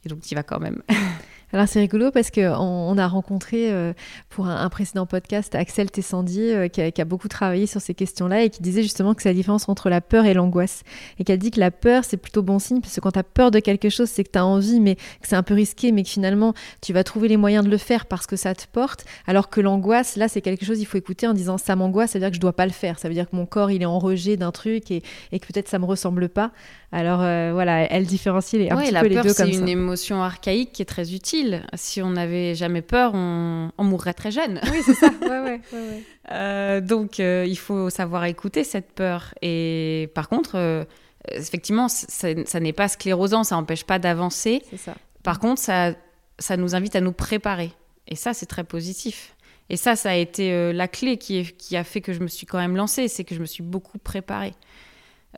Et 0.03 0.09
donc, 0.09 0.21
tu 0.21 0.31
y 0.31 0.35
vas 0.35 0.43
quand 0.43 0.59
même. 0.59 0.81
Alors 1.53 1.67
c'est 1.67 1.79
rigolo 1.79 2.11
parce 2.11 2.31
qu'on 2.31 2.41
on 2.41 2.97
a 2.97 3.07
rencontré 3.07 3.71
euh, 3.71 3.93
pour 4.29 4.47
un, 4.47 4.69
précédent 4.69 5.05
podcast, 5.05 5.53
Axel 5.55 5.91
Tessandi, 5.91 6.51
qui, 6.71 6.81
a, 6.81 7.05
beaucoup 7.05 7.27
travaillé 7.27 7.67
sur 7.67 7.81
ces 7.81 7.93
questions-là 7.93 8.43
et 8.43 8.49
qui 8.49 8.61
disait 8.61 8.83
justement 8.83 9.13
que 9.13 9.21
c'est 9.21 9.29
la 9.29 9.35
différence 9.35 9.67
entre 9.67 9.89
la 9.89 9.99
peur 9.99 10.25
et 10.25 10.33
l'angoisse. 10.33 10.83
Et 11.19 11.23
qui 11.23 11.31
a 11.31 11.37
dit 11.37 11.51
que 11.51 11.59
la 11.59 11.71
peur, 11.71 12.05
c'est 12.05 12.17
plutôt 12.17 12.41
bon 12.41 12.59
signe, 12.59 12.79
parce 12.79 12.95
que 12.95 13.01
quand 13.01 13.11
tu 13.11 13.19
as 13.19 13.23
peur 13.23 13.51
de 13.51 13.59
quelque 13.59 13.89
chose, 13.89 14.09
c'est 14.09 14.23
que 14.23 14.31
tu 14.31 14.39
as 14.39 14.45
envie, 14.45 14.79
mais 14.79 14.95
que 14.95 15.27
c'est 15.27 15.35
un 15.35 15.43
peu 15.43 15.53
risqué, 15.53 15.91
mais 15.91 16.03
que 16.03 16.09
finalement, 16.09 16.53
tu 16.81 16.93
vas 16.93 17.03
trouver 17.03 17.27
les 17.27 17.37
moyens 17.37 17.65
de 17.65 17.69
le 17.69 17.77
faire 17.77 18.05
parce 18.05 18.27
que 18.27 18.35
ça 18.35 18.55
te 18.55 18.65
porte. 18.71 19.05
Alors 19.27 19.49
que 19.49 19.59
l'angoisse, 19.59 20.15
là, 20.15 20.27
c'est 20.27 20.41
quelque 20.41 20.65
chose 20.65 20.79
il 20.79 20.85
faut 20.85 20.97
écouter 20.97 21.27
en 21.27 21.33
disant 21.33 21.57
ça 21.57 21.75
m'angoisse, 21.75 22.11
ça 22.11 22.19
veut 22.19 22.23
dire 22.23 22.29
que 22.29 22.35
je 22.35 22.41
dois 22.41 22.53
pas 22.53 22.65
le 22.65 22.71
faire. 22.71 22.97
Ça 22.97 23.07
veut 23.07 23.13
dire 23.13 23.29
que 23.29 23.35
mon 23.35 23.45
corps, 23.45 23.71
il 23.71 23.81
est 23.81 23.85
en 23.85 23.99
rejet 23.99 24.37
d'un 24.37 24.51
truc 24.51 24.91
et, 24.91 25.03
et 25.31 25.39
que 25.39 25.47
peut-être 25.47 25.67
ça 25.67 25.79
me 25.79 25.85
ressemble 25.85 26.29
pas. 26.29 26.51
Alors 26.93 27.21
euh, 27.21 27.51
voilà, 27.53 27.83
elle 27.83 28.05
différencie 28.05 28.61
les, 28.61 28.69
un 28.69 28.75
petit 28.75 28.91
peu 28.91 29.07
les 29.07 29.15
deux 29.15 29.21
comme 29.21 29.29
ça. 29.29 29.45
c'est 29.45 29.53
une 29.53 29.69
émotion 29.69 30.21
archaïque 30.21 30.73
qui 30.73 30.81
est 30.81 30.85
très 30.85 31.13
utile. 31.13 31.65
Si 31.73 32.01
on 32.01 32.09
n'avait 32.09 32.53
jamais 32.53 32.81
peur, 32.81 33.13
on, 33.13 33.71
mourrait 33.79 34.13
très 34.13 34.31
jeune. 34.31 34.59
Oui, 34.71 34.81
c'est 34.85 34.93
ça. 34.93 35.09
Ouais, 35.21 35.39
ouais, 35.39 35.61
ouais, 35.71 36.03
euh, 36.31 36.81
donc 36.81 37.19
euh, 37.19 37.45
il 37.47 37.57
faut 37.57 37.89
savoir 37.89 38.25
écouter 38.25 38.65
cette 38.65 38.91
peur. 38.91 39.33
Et 39.41 40.09
par 40.15 40.27
contre, 40.27 40.85
effectivement, 41.29 41.87
ça, 41.87 42.59
n'est 42.59 42.73
pas 42.73 42.89
sclérosant, 42.89 43.45
ça 43.45 43.55
n'empêche 43.55 43.85
pas 43.85 43.99
d'avancer. 43.99 44.61
C'est 44.69 44.77
ça. 44.77 44.95
Par 45.23 45.39
contre, 45.39 45.61
ça, 45.61 45.93
ça 46.39 46.57
nous 46.57 46.75
invite 46.75 46.95
à 46.97 47.01
nous 47.01 47.13
préparer. 47.13 47.71
Et 48.07 48.15
ça, 48.15 48.33
c'est 48.33 48.47
très 48.47 48.65
positif. 48.65 49.35
Et 49.69 49.77
ça, 49.77 49.95
ça 49.95 50.09
a 50.09 50.15
été 50.15 50.73
la 50.73 50.89
clé 50.89 51.15
qui, 51.17 51.53
qui, 51.57 51.77
a 51.77 51.85
fait 51.85 52.01
que 52.01 52.11
je 52.11 52.19
me 52.19 52.27
suis 52.27 52.45
quand 52.45 52.57
même 52.57 52.75
lancée, 52.75 53.07
c'est 53.07 53.23
que 53.23 53.35
je 53.35 53.39
me 53.39 53.45
suis 53.45 53.63
beaucoup 53.63 53.97
préparée. 53.97 54.53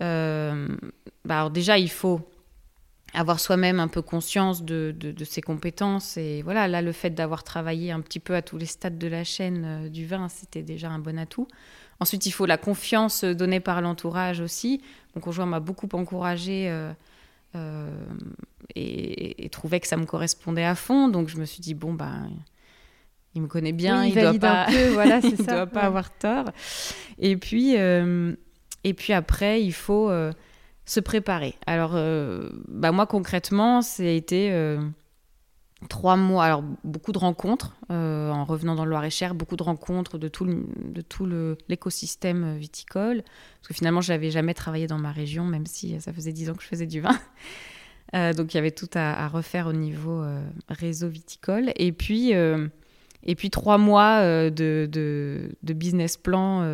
Euh, 0.02 0.68
bah 1.26 1.38
alors 1.38 1.52
déjà, 1.52 1.78
il 1.78 1.90
faut 1.90 2.22
avoir 3.14 3.40
soi-même 3.40 3.80
un 3.80 3.88
peu 3.88 4.02
conscience 4.02 4.64
de, 4.64 4.94
de, 4.98 5.24
ses 5.24 5.42
compétences. 5.42 6.18
Et 6.18 6.42
voilà, 6.42 6.68
là, 6.68 6.82
le 6.82 6.92
fait 6.92 7.12
d'avoir 7.12 7.44
travaillé 7.44 7.92
un 7.92 8.02
petit 8.02 8.20
peu 8.20 8.36
à 8.36 8.42
tous 8.42 8.58
les 8.58 8.66
stades 8.66 8.98
de 8.98 9.08
la 9.08 9.24
chaîne 9.24 9.64
euh, 9.66 9.90
du 9.90 10.08
vin, 10.08 10.30
c'était 10.30 10.64
déjà 10.64 10.90
un 10.90 11.00
bon 11.00 11.20
atout. 11.20 11.48
Ensuite, 12.00 12.26
il 12.26 12.32
faut 12.32 12.48
la 12.48 12.58
confiance 12.58 13.24
donnée 13.24 13.60
par 13.60 13.82
l'entourage 13.82 14.42
aussi. 14.42 14.82
Mon 15.16 15.22
conjoint 15.22 15.46
m'a 15.46 15.60
beaucoup 15.60 15.88
encouragée 15.94 16.68
euh, 17.56 17.90
et, 18.74 19.46
et, 19.46 19.50
trouvait 19.50 19.80
que 19.80 19.88
ça 19.88 19.96
me 19.96 20.06
correspondait 20.06 20.66
à 20.66 20.74
fond. 20.74 21.08
Donc, 21.08 21.30
je 21.30 21.38
me 21.38 21.46
suis 21.46 21.62
dit, 21.62 21.76
bon, 21.76 21.94
bah, 21.94 22.14
il 23.36 23.44
me 23.44 23.48
connaît 23.48 23.74
bien, 23.74 24.04
il, 24.06 24.16
ne 24.16 24.22
doit 24.32 24.40
pas, 24.40 24.68
voilà, 24.92 25.20
il 25.24 25.38
doit 25.38 25.68
pas 25.68 25.82
avoir 25.82 26.12
tort. 26.18 26.50
Et 27.20 27.38
puis, 27.38 27.76
et 28.84 28.94
puis 28.94 29.14
après, 29.14 29.64
il 29.64 29.74
faut 29.74 30.10
euh, 30.10 30.32
se 30.86 31.00
préparer. 31.00 31.56
Alors, 31.66 31.92
euh, 31.96 32.50
bah 32.68 32.92
moi, 32.92 33.08
concrètement, 33.08 33.82
ça 33.82 34.04
a 34.04 34.08
été 34.08 34.52
euh, 34.52 34.82
trois 35.90 36.18
mois. 36.18 36.46
Alors, 36.46 36.64
beaucoup 36.84 37.12
de 37.12 37.18
rencontres 37.18 37.76
en 37.90 38.44
revenant 38.46 38.76
dans 38.76 38.84
le 38.84 38.90
Loir-et-Cher, 38.90 39.36
beaucoup 39.36 39.56
de 39.56 39.64
rencontres 39.64 40.18
de 40.18 40.28
tout, 40.28 40.46
de 40.46 41.02
tout 41.02 41.28
l'écosystème 41.70 42.58
viticole. 42.58 43.24
Parce 43.24 43.70
que 43.70 43.74
finalement, 43.74 44.02
je 44.02 44.12
n'avais 44.12 44.32
jamais 44.32 44.54
travaillé 44.54 44.88
dans 44.88 44.98
ma 44.98 45.12
région, 45.12 45.46
même 45.46 45.66
si 45.66 46.00
ça 46.02 46.12
faisait 46.12 46.34
dix 46.34 46.50
ans 46.50 46.56
que 46.56 46.64
je 46.64 46.68
faisais 46.68 46.88
du 46.88 47.00
vin. 47.00 47.18
donc, 48.34 48.54
il 48.54 48.58
y 48.58 48.60
avait 48.60 48.72
tout 48.72 48.90
à, 48.96 49.28
refaire 49.30 49.68
au 49.68 49.74
niveau 49.74 50.26
réseau 50.68 51.08
viticole. 51.08 51.72
Et 51.78 51.94
puis, 51.94 52.32
et 52.32 53.36
puis 53.36 53.50
trois 53.50 53.78
mois 53.78 54.50
de, 54.50 54.90
de, 54.92 55.74
business 55.74 56.18
plan 56.18 56.66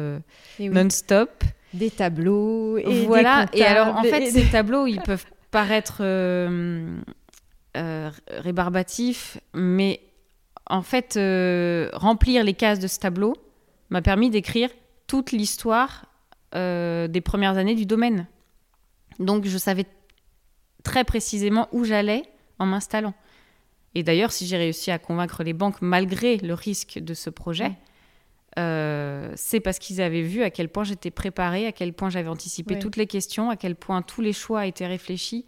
non-stop. 0.59 1.43
Des 1.73 1.91
tableaux 1.91 2.77
et 2.77 3.05
voilà. 3.05 3.45
et 3.53 3.63
alors, 3.63 3.95
en 3.95 4.03
fait, 4.03 4.31
ces 4.31 4.45
tableaux, 4.51 4.87
ils 4.87 5.01
peuvent 5.01 5.25
paraître 5.51 5.97
euh, 6.01 6.99
euh, 7.77 8.09
rébarbatifs, 8.29 9.37
mais 9.53 10.01
en 10.65 10.81
fait, 10.81 11.15
euh, 11.17 11.89
remplir 11.93 12.43
les 12.43 12.53
cases 12.53 12.79
de 12.79 12.87
ce 12.87 12.99
tableau 12.99 13.35
m'a 13.89 14.01
permis 14.01 14.29
d'écrire 14.29 14.69
toute 15.07 15.31
l'histoire 15.31 16.05
des 16.51 17.21
premières 17.23 17.57
années 17.57 17.75
du 17.75 17.85
domaine. 17.85 18.25
Donc, 19.19 19.45
je 19.45 19.57
savais 19.57 19.85
très 20.83 21.03
précisément 21.03 21.67
où 21.71 21.83
j'allais 21.83 22.23
en 22.57 22.65
m'installant. 22.65 23.13
Et 23.93 24.01
d'ailleurs, 24.01 24.31
si 24.31 24.47
j'ai 24.47 24.57
réussi 24.57 24.89
à 24.89 24.97
convaincre 24.97 25.43
les 25.43 25.53
banques 25.53 25.81
malgré 25.81 26.37
le 26.37 26.55
risque 26.55 26.97
de 26.99 27.13
ce 27.13 27.29
projet, 27.29 27.73
euh, 28.57 29.31
c'est 29.35 29.59
parce 29.59 29.79
qu'ils 29.79 30.01
avaient 30.01 30.23
vu 30.23 30.41
à 30.41 30.49
quel 30.49 30.69
point 30.69 30.83
j'étais 30.83 31.11
préparée, 31.11 31.67
à 31.67 31.71
quel 31.71 31.93
point 31.93 32.09
j'avais 32.09 32.29
anticipé 32.29 32.79
toutes 32.79 32.95
les 32.95 33.07
questions, 33.07 33.49
à 33.49 33.55
quel 33.55 33.75
point 33.75 34.01
tous 34.01 34.21
les 34.21 34.33
choix 34.33 34.65
étaient 34.65 34.87
réfléchis. 34.87 35.45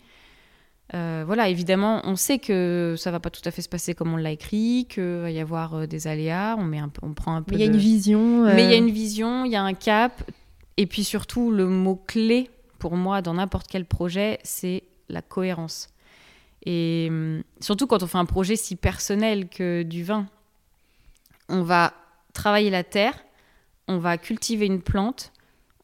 Euh, 0.94 1.24
voilà, 1.26 1.48
évidemment, 1.48 2.02
on 2.04 2.18
sait 2.18 2.38
que 2.38 2.96
ça 2.98 3.12
va 3.12 3.22
pas 3.22 3.30
tout 3.30 3.42
à 3.46 3.52
fait 3.52 3.62
se 3.62 3.70
passer 3.70 3.96
comme 3.96 4.14
on 4.14 4.18
l'a 4.18 4.32
écrit, 4.32 4.88
qu'il 4.90 5.04
va 5.04 5.32
y 5.32 5.40
avoir 5.40 5.74
euh, 5.74 5.88
des 5.88 6.08
aléas, 6.08 6.58
on, 6.60 6.64
met 6.64 6.80
un, 6.80 6.92
on 7.02 7.14
prend 7.14 7.36
un 7.36 7.42
peu. 7.42 7.56
Mais 7.56 7.62
il 7.62 7.66
y 7.66 7.70
a 7.70 7.72
une 7.72 7.80
vision. 7.80 8.44
Mais 8.44 8.66
il 8.66 8.72
y 8.72 8.74
a 8.74 8.78
une 8.78 8.92
vision, 8.92 9.46
il 9.46 9.52
y 9.52 9.56
a 9.56 9.64
un 9.64 9.74
cap, 9.74 10.22
et 10.76 10.86
puis 10.86 11.06
surtout 11.06 11.50
le 11.50 11.66
mot 11.68 11.96
clé 11.96 12.50
pour 12.78 12.98
moi 12.98 13.22
dans 13.22 13.36
n'importe 13.36 13.68
quel 13.68 13.86
projet, 13.86 14.40
c'est 14.44 14.84
la 15.08 15.22
cohérence. 15.22 15.90
Et 16.66 17.08
hum, 17.10 17.42
surtout 17.62 17.88
quand 17.88 18.04
on 18.04 18.08
fait 18.08 18.18
un 18.18 18.26
projet 18.26 18.58
si 18.58 18.76
personnel 18.76 19.48
que 19.48 19.84
du 19.84 20.04
vin, 20.04 20.28
on 21.48 21.64
va 21.64 21.94
travailler 22.34 22.70
la 22.70 22.84
terre, 22.84 23.14
on 23.88 23.98
va 23.98 24.18
cultiver 24.18 24.66
une 24.66 24.82
plante, 24.82 25.32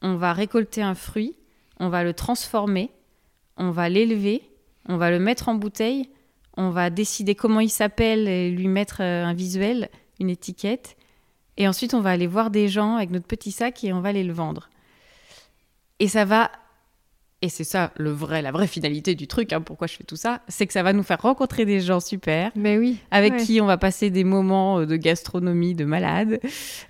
on 0.02 0.16
va 0.16 0.32
récolter 0.32 0.82
un 0.82 0.94
fruit, 0.94 1.36
on 1.80 1.88
va 1.88 2.04
le 2.04 2.14
transformer, 2.14 2.90
on 3.56 3.70
va 3.70 3.88
l'élever, 3.88 4.42
on 4.88 4.96
va 4.96 5.10
le 5.10 5.18
mettre 5.18 5.48
en 5.48 5.54
bouteille, 5.54 6.08
on 6.56 6.70
va 6.70 6.90
décider 6.90 7.34
comment 7.34 7.60
il 7.60 7.70
s'appelle 7.70 8.26
et 8.28 8.50
lui 8.50 8.68
mettre 8.68 9.00
euh, 9.00 9.24
un 9.24 9.34
visuel, 9.34 9.90
une 10.18 10.30
étiquette. 10.30 10.96
Et 11.56 11.68
ensuite, 11.68 11.94
on 11.94 12.00
va 12.00 12.10
aller 12.10 12.26
voir 12.26 12.50
des 12.50 12.68
gens 12.68 12.96
avec 12.96 13.10
notre 13.10 13.26
petit 13.26 13.52
sac 13.52 13.82
et 13.84 13.92
on 13.92 14.00
va 14.00 14.10
aller 14.10 14.24
le 14.24 14.32
vendre. 14.32 14.68
Et 15.98 16.08
ça 16.08 16.24
va 16.24 16.50
et 17.40 17.48
c'est 17.48 17.64
ça 17.64 17.92
le 17.96 18.10
vrai, 18.10 18.42
la 18.42 18.50
vraie 18.50 18.66
finalité 18.66 19.14
du 19.14 19.28
truc, 19.28 19.52
hein, 19.52 19.60
pourquoi 19.60 19.86
je 19.86 19.94
fais 19.94 20.04
tout 20.04 20.16
ça, 20.16 20.42
c'est 20.48 20.66
que 20.66 20.72
ça 20.72 20.82
va 20.82 20.92
nous 20.92 21.04
faire 21.04 21.20
rencontrer 21.20 21.64
des 21.64 21.80
gens 21.80 22.00
super, 22.00 22.50
mais 22.56 22.78
oui, 22.78 22.98
avec 23.10 23.36
qui 23.36 23.60
on 23.60 23.66
va 23.66 23.76
passer 23.76 24.10
des 24.10 24.24
moments 24.24 24.80
euh, 24.80 24.86
de 24.86 24.96
gastronomie 24.96 25.74
de 25.74 25.84
malade. 25.84 26.40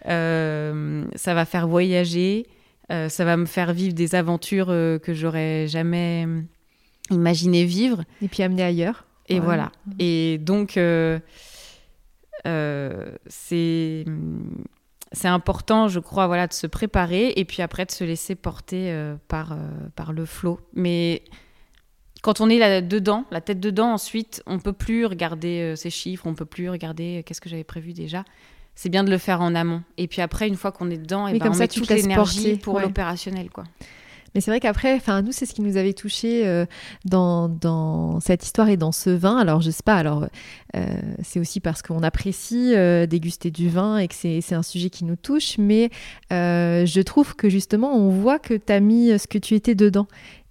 Euh, 0.07 1.05
ça 1.17 1.35
va 1.35 1.45
faire 1.45 1.69
voyager, 1.69 2.47
euh, 2.91 3.11
ça 3.11 3.27
va 3.27 3.37
me 3.37 3.45
faire 3.45 3.75
vivre 3.75 3.93
des 3.93 4.15
aventures 4.15 4.69
que 4.69 5.13
j'aurais 5.13 5.67
jamais 5.69 6.27
imaginé 7.11 7.65
vivre. 7.65 8.05
Et 8.23 8.29
puis 8.29 8.43
amener 8.43 8.63
ailleurs. 8.63 9.05
Et 9.29 9.41
voilà. 9.41 9.71
Et 9.99 10.39
donc, 10.39 10.79
c'est 13.27 14.05
c'est 15.13 15.29
important, 15.29 15.89
je 15.89 16.01
crois, 16.01 16.27
voilà, 16.27 16.47
de 16.47 16.53
se 16.53 16.67
préparer 16.67 17.33
et 17.37 17.45
puis 17.45 17.63
après 17.63 17.85
de 17.85 17.91
se 17.91 18.05
laisser 18.05 18.35
porter 18.35 18.91
euh, 18.91 19.17
par, 19.29 19.53
euh, 19.53 19.57
par 19.97 20.13
le 20.13 20.27
flot. 20.27 20.61
Mais 20.75 21.23
quand 22.23 22.41
on 22.41 22.49
est 22.49 22.59
là 22.59 22.81
dedans, 22.81 23.25
la 23.31 23.41
tête 23.41 23.61
dedans, 23.61 23.93
ensuite, 23.93 24.43
on 24.47 24.59
peut 24.59 24.73
plus 24.73 25.07
regarder 25.07 25.61
euh, 25.61 25.77
ces 25.77 25.91
chiffres, 25.91 26.27
on 26.27 26.35
peut 26.35 26.45
plus 26.45 26.69
regarder 26.69 27.23
qu'est-ce 27.25 27.41
que 27.41 27.49
j'avais 27.49 27.65
prévu 27.65 27.93
déjà. 27.93 28.25
C'est 28.75 28.91
bien 28.91 29.03
de 29.03 29.11
le 29.11 29.19
faire 29.19 29.41
en 29.41 29.55
amont. 29.55 29.83
Et 29.97 30.07
puis 30.07 30.21
après, 30.21 30.47
une 30.47 30.57
fois 30.57 30.73
qu'on 30.73 30.91
est 30.91 30.99
dedans, 30.99 31.27
et 31.27 31.33
eh 31.35 31.39
ben, 31.39 31.47
comme 31.47 31.51
on 31.51 31.55
ça, 31.55 31.65
met 31.65 31.69
toute 31.69 31.89
l'énergie 31.89 32.57
pour 32.57 32.79
l'opérationnel, 32.79 33.51
quoi. 33.51 33.65
Mais 34.39 34.43
c'est 34.43 34.53
vrai 34.53 34.61
qu'après, 34.61 34.95
enfin 34.95 35.21
nous, 35.23 35.33
c'est 35.33 35.47
ce 35.47 35.53
qui 35.53 35.63
nous 35.63 35.77
avait 35.77 35.95
touché 35.95 36.47
euh, 36.47 36.65
dans, 37.05 38.21
cette 38.21 38.45
histoire 38.45 38.69
et 38.69 38.77
dans 38.77 38.93
ce 38.93 39.11
vin. 39.11 39.37
Alors 39.37 39.63
je 39.63 39.73
sais 39.73 39.83
pas, 39.85 39.97
alors 39.97 40.29
euh, 40.77 40.87
c'est 41.25 41.41
aussi 41.41 41.59
parce 41.59 41.83
qu'on 41.83 42.05
apprécie 42.05 42.73
euh, 42.77 43.07
déguster 43.07 43.51
du 43.51 43.69
vin 43.69 43.99
et 43.99 44.07
que 44.07 44.15
c'est 44.15 44.53
un 44.53 44.63
sujet 44.63 44.91
qui 44.91 45.05
nous 45.05 45.17
touche, 45.17 45.59
mais 45.59 45.91
je 46.31 47.01
trouve 47.01 47.35
que 47.35 47.49
justement, 47.49 47.97
on 47.97 48.11
voit 48.11 48.39
que 48.39 48.55
tu 48.55 48.73
as 48.73 48.79
mis 48.79 49.19
ce 49.19 49.27
que 49.27 49.39
tu 49.39 49.57
étais 49.57 49.75
dedans. 49.75 50.07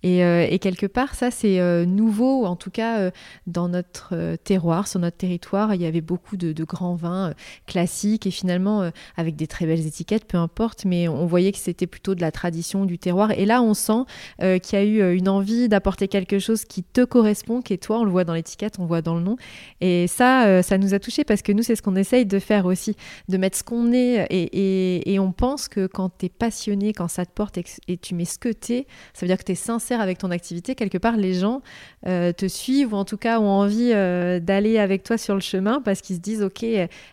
Euh, 0.06 0.48
et, 0.50 0.60
quelque 0.60 0.86
part, 0.86 1.16
ça, 1.16 1.32
c'est 1.32 1.60
euh, 1.60 1.86
nouveau, 1.86 2.46
en 2.46 2.56
tout 2.56 2.70
cas 2.70 3.00
euh, 3.00 3.12
dans 3.48 3.68
notre 3.68 4.36
terroir, 4.44 4.88
sur 4.88 5.00
notre 5.00 5.18
territoire. 5.18 5.74
Il 5.76 5.82
y 5.82 5.86
avait 5.86 6.02
beaucoup 6.02 6.38
de, 6.38 6.54
grands 6.64 6.96
vins 6.96 7.34
classiques 7.66 8.28
et 8.28 8.32
finalement 8.32 8.92
avec 9.16 9.36
des 9.38 9.48
très 9.48 9.66
belles 9.66 9.86
étiquettes, 9.86 10.26
peu 10.26 10.38
importe, 10.38 10.84
mais 10.86 11.08
on 11.08 11.26
voyait 11.26 11.52
que 11.54 11.58
c'était 11.58 11.88
plutôt 11.88 12.14
de 12.14 12.20
la 12.20 12.32
tradition 12.32 12.84
du 12.84 13.00
terroir. 13.00 13.32
Et 13.32 13.46
là, 13.46 13.62
on 13.62 13.74
sent 13.74 14.04
qu'il 14.40 14.74
y 14.74 14.76
a 14.76 14.84
eu 14.84 15.16
une 15.16 15.30
envie 15.30 15.70
d'apporter 15.70 16.10
quelque 16.10 16.40
chose 16.40 16.66
qui 16.66 16.84
te 16.84 17.06
correspond, 17.06 17.62
qui 17.62 17.74
est 17.74 17.78
toi. 17.78 18.00
On 18.00 18.04
le 18.04 18.12
voit 18.12 18.26
dans 18.26 18.34
l'étiquette, 18.34 18.80
on 18.80 18.82
le 18.82 18.88
voit 18.88 19.02
dans 19.02 19.16
le 19.16 19.22
nom. 19.22 19.38
Et 19.80 20.08
ça, 20.08 20.62
ça 20.62 20.78
nous 20.78 20.94
a 20.94 21.00
touchés 21.00 21.24
parce 21.24 21.42
que 21.42 21.54
nous, 21.54 21.64
c'est 21.64 21.76
ce 21.78 21.82
qu'on 21.82 21.96
essaye 21.96 22.26
de 22.26 22.40
faire 22.40 22.66
aussi, 22.66 22.98
de 23.30 23.38
mettre 23.38 23.58
ce 23.58 23.64
qu'on 23.64 23.94
est. 23.94 24.28
Et, 24.30 25.20
on 25.20 25.32
pense 25.32 25.68
que 25.68 25.88
quand 25.88 26.12
tu 26.18 26.26
es 26.26 26.30
passionné, 26.30 26.94
quand 26.94 27.08
ça 27.08 27.26
te 27.26 27.32
porte 27.32 27.58
et, 27.58 27.66
et 27.88 27.98
tu 27.98 28.14
mets 28.14 28.26
ce 28.26 28.38
que 28.38 28.50
tu 28.50 28.74
es, 28.74 28.88
ça 29.14 29.22
veut 29.22 29.28
dire 29.28 29.38
que 29.38 29.44
tu 29.44 29.54
es 29.54 29.56
sincère 29.56 29.87
avec 29.96 30.18
ton 30.18 30.32
activité, 30.32 30.76
quelque 30.76 30.98
part, 30.98 31.18
les 31.18 31.34
gens 31.34 31.62
euh, 32.06 32.32
te 32.32 32.48
suivent 32.48 32.94
ou 32.94 32.98
en 32.98 33.06
tout 33.06 33.18
cas 33.18 33.40
ont 33.40 33.50
envie 33.50 33.92
euh, 33.94 34.40
d'aller 34.40 34.78
avec 34.78 35.04
toi 35.04 35.18
sur 35.18 35.34
le 35.34 35.42
chemin 35.42 35.82
parce 35.82 36.02
qu'ils 36.02 36.18
se 36.18 36.22
disent, 36.22 36.44
OK, 36.44 36.66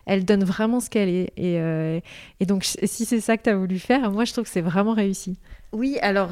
elle 0.05 0.25
donne 0.25 0.43
vraiment 0.43 0.79
ce 0.79 0.89
qu'elle 0.89 1.09
est. 1.09 1.31
Et, 1.37 1.59
euh, 1.59 1.99
donc, 2.45 2.63
si 2.63 3.05
c'est 3.05 3.19
ça 3.19 3.37
que 3.37 3.43
tu 3.43 3.49
as 3.49 3.55
voulu 3.55 3.79
faire, 3.79 4.11
moi, 4.11 4.25
je 4.25 4.33
trouve 4.33 4.45
que 4.45 4.49
c'est 4.49 4.61
vraiment 4.61 4.93
réussi. 4.93 5.37
Oui, 5.71 5.97
alors 6.01 6.29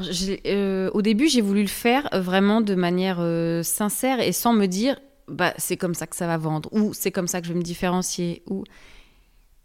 au 0.94 1.02
début, 1.02 1.28
j'ai 1.28 1.40
voulu 1.40 1.62
le 1.62 1.68
faire 1.68 2.08
vraiment 2.12 2.60
de 2.60 2.74
manière 2.74 3.18
sincère 3.62 4.20
et 4.20 4.32
sans 4.32 4.54
me 4.54 4.66
dire, 4.66 4.98
bah, 5.28 5.52
c'est 5.58 5.76
comme 5.76 5.94
ça 5.94 6.06
que 6.06 6.16
ça 6.16 6.26
va 6.26 6.38
vendre, 6.38 6.70
ou 6.72 6.94
c'est 6.94 7.10
comme 7.10 7.26
ça 7.26 7.40
que 7.40 7.46
je 7.46 7.52
vais 7.52 7.58
me 7.58 7.64
différencier, 7.64 8.42
ou 8.48 8.64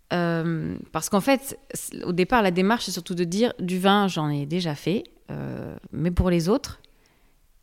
parce 0.09 1.09
qu'en 1.09 1.21
fait, 1.21 1.57
au 2.03 2.11
départ, 2.11 2.41
la 2.41 2.51
démarche, 2.51 2.85
c'est 2.85 2.91
surtout 2.91 3.15
de 3.15 3.23
dire 3.23 3.53
du 3.59 3.79
vin, 3.79 4.07
j'en 4.07 4.29
ai 4.29 4.45
déjà 4.45 4.75
fait, 4.75 5.03
mais 5.91 6.11
pour 6.11 6.29
les 6.29 6.49
autres. 6.49 6.81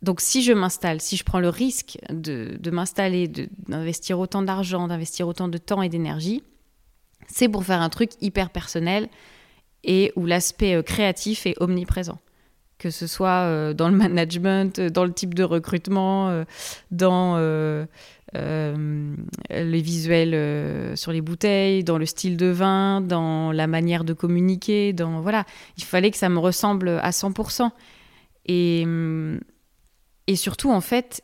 Donc, 0.02 0.20
si 0.20 0.42
je 0.42 0.52
m'installe, 0.52 1.00
si 1.00 1.16
je 1.16 1.24
prends 1.24 1.40
le 1.40 1.48
risque 1.48 1.98
de, 2.10 2.70
m'installer, 2.70 3.28
d'investir 3.28 4.18
autant 4.18 4.42
d'argent, 4.42 4.88
d'investir 4.88 5.26
autant 5.26 5.48
de 5.48 5.58
temps 5.58 5.82
et 5.82 5.88
d'énergie, 5.88 6.42
c'est 7.28 7.48
pour 7.48 7.64
faire 7.64 7.80
un 7.80 7.88
truc 7.88 8.10
hyper 8.20 8.50
personnel 8.50 9.08
et 9.84 10.12
où 10.16 10.26
l'aspect 10.26 10.82
créatif 10.84 11.46
est 11.46 11.54
omniprésent 11.60 12.18
que 12.78 12.90
ce 12.90 13.06
soit 13.06 13.44
euh, 13.44 13.74
dans 13.74 13.88
le 13.88 13.96
management, 13.96 14.78
euh, 14.78 14.90
dans 14.90 15.04
le 15.04 15.12
type 15.12 15.34
de 15.34 15.44
recrutement, 15.44 16.28
euh, 16.28 16.44
dans 16.90 17.36
les 18.34 19.80
visuels 19.80 20.96
sur 20.96 21.12
les 21.12 21.20
bouteilles, 21.20 21.84
dans 21.84 21.98
le 21.98 22.06
style 22.06 22.36
de 22.36 22.46
vin, 22.46 23.00
dans 23.00 23.52
la 23.52 23.66
manière 23.66 24.04
de 24.04 24.12
communiquer, 24.12 24.92
dans 24.92 25.20
voilà, 25.20 25.44
il 25.76 25.84
fallait 25.84 26.10
que 26.10 26.16
ça 26.16 26.28
me 26.28 26.38
ressemble 26.38 26.88
à 26.88 27.10
100%. 27.10 27.70
Et, 28.46 28.86
et 30.26 30.36
surtout, 30.36 30.70
en 30.70 30.80
fait, 30.80 31.22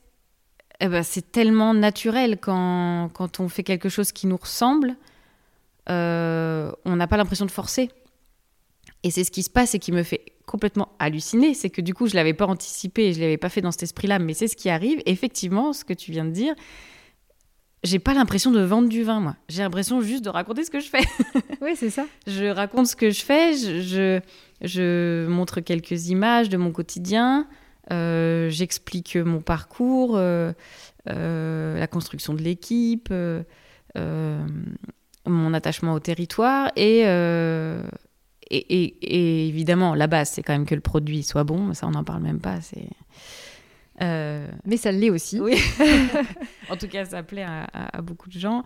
eh 0.81 0.89
ben, 0.89 1.03
c'est 1.03 1.33
tellement 1.33 1.75
naturel 1.75 2.39
quand, 2.41 3.11
quand, 3.15 3.41
on 3.41 3.49
fait 3.49 3.63
quelque 3.63 3.89
chose 3.89 4.13
qui 4.13 4.27
nous 4.27 4.39
ressemble, 4.39 4.97
on 5.89 6.97
n'a 6.97 7.07
pas 7.07 7.17
l'impression 7.17 7.47
de 7.47 7.51
forcer. 7.51 7.91
Et 9.03 9.11
c'est 9.11 9.25
ce 9.25 9.31
qui 9.31 9.43
se 9.43 9.51
passe 9.51 9.75
et 9.75 9.79
qui 9.79 9.93
me 9.93 10.03
fait 10.03 10.25
complètement 10.47 10.89
halluciner, 10.99 11.55
c'est 11.55 11.71
que 11.71 11.81
du 11.81 11.95
coup, 11.95 12.07
je 12.07 12.15
l'avais 12.15 12.35
pas 12.35 12.47
anticipé 12.47 13.13
je 13.13 13.21
l'avais 13.21 13.37
pas 13.37 13.49
fait 13.49 13.61
dans 13.61 13.73
cet 13.73 13.85
esprit-là, 13.85 14.19
mais 14.19 14.35
c'est 14.35 14.49
ce 14.49 14.57
qui 14.57 14.69
arrive. 14.71 15.01
effectivement, 15.07 15.73
ce 15.73 15.85
que 15.85 15.95
tu 15.95 16.13
viens 16.13 16.25
de 16.25 16.31
dire, 16.31 16.55
j'ai 17.85 17.99
pas 17.99 18.15
l'impression 18.15 18.51
de 18.51 18.61
vendre 18.61 18.89
du 18.89 19.03
vin, 19.03 19.21
moi. 19.21 19.37
J'ai 19.49 19.63
l'impression 19.63 20.01
juste 20.01 20.25
de 20.25 20.31
raconter 20.31 20.65
ce 20.65 20.71
que 20.71 20.81
je 20.81 20.89
fais. 20.89 21.05
oui, 21.61 21.73
c'est 21.77 21.91
ça. 21.91 22.07
Je 22.27 22.47
raconte 22.47 22.87
ce 22.87 22.97
que 22.97 23.11
je 23.11 23.23
fais, 23.23 23.55
je, 23.55 24.21
je, 24.61 25.27
montre 25.27 25.61
quelques 25.61 26.09
images 26.09 26.49
de 26.49 26.57
mon 26.57 26.71
quotidien, 26.71 27.47
euh, 27.91 28.49
j'explique 28.51 29.17
mon 29.17 29.41
parcours, 29.41 30.17
euh, 30.17 30.53
euh, 31.09 31.79
la 31.79 31.87
construction 31.89 32.35
de 32.35 32.43
l'équipe, 32.43 33.13
mon 35.27 35.55
attachement 35.55 35.95
au 35.95 36.01
territoire 36.01 36.71
et 36.77 37.05
et, 38.55 39.49
évidemment, 39.49 39.95
la 39.95 40.07
base, 40.07 40.31
c'est 40.31 40.43
quand 40.43 40.53
même 40.53 40.67
que 40.67 40.75
le 40.75 40.83
produit 40.83 41.23
soit 41.23 41.45
bon. 41.45 41.73
Ça, 41.73 41.87
on 41.87 41.93
n'en 41.93 42.05
parle 42.05 42.23
même 42.23 42.41
pas. 42.41 42.61
C'est. 42.61 42.89
Euh, 44.01 44.49
Mais 44.65 44.77
ça 44.77 44.93
l'est 44.93 45.11
aussi. 45.11 45.41
Oui. 45.41 45.57
en 46.71 46.77
tout 46.77 46.89
cas, 46.89 47.05
ça 47.05 47.23
plaît 47.23 47.45
à, 47.47 48.03
beaucoup 48.03 48.29
de 48.29 48.39
gens 48.39 48.65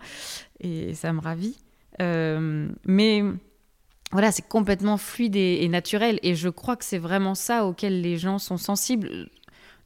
et 0.59 0.93
ça 0.93 1.11
me 1.13 1.19
ravit. 1.19 1.57
Euh, 2.01 2.69
mais 2.85 3.23
voilà, 4.11 4.31
c'est 4.31 4.47
complètement 4.47 4.97
fluide 4.97 5.35
et, 5.35 5.67
naturel. 5.67 6.19
Et 6.23 6.35
je 6.35 6.49
crois 6.49 6.75
que 6.75 6.85
c'est 6.85 6.97
vraiment 6.97 7.35
ça 7.35 7.65
auquel 7.65 8.01
les 8.01 8.17
gens 8.17 8.39
sont 8.39 8.57
sensibles. 8.57 9.29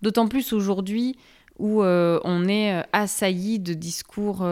D'autant 0.01 0.27
plus 0.27 0.53
aujourd'hui 0.53 1.17
où 1.59 1.83
euh, 1.83 2.19
on 2.23 2.47
est 2.47 2.83
assailli 2.93 3.59
de 3.59 3.73
discours 3.73 4.47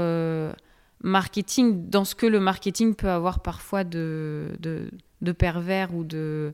marketing 1.02 1.90
dans 1.90 2.04
ce 2.04 2.16
que 2.16 2.26
le 2.26 2.40
marketing 2.40 2.94
peut 2.96 3.10
avoir 3.10 3.42
parfois 3.42 3.84
de, 3.84 4.48
de 4.60 4.90
de 5.22 5.32
pervers 5.32 5.94
ou 5.94 6.04
de 6.04 6.54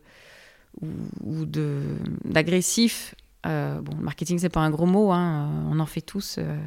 ou, 0.81 1.45
de 1.45 1.81
d'agressif. 2.25 3.15
Euh, 3.45 3.79
bon, 3.81 3.95
marketing 3.95 4.39
c'est 4.39 4.49
pas 4.49 4.61
un 4.61 4.69
gros 4.69 4.85
mot, 4.85 5.11
hein, 5.11 5.51
euh, 5.51 5.69
on 5.71 5.79
en 5.79 5.85
fait 5.85 6.01
tous 6.01 6.37
euh, 6.39 6.57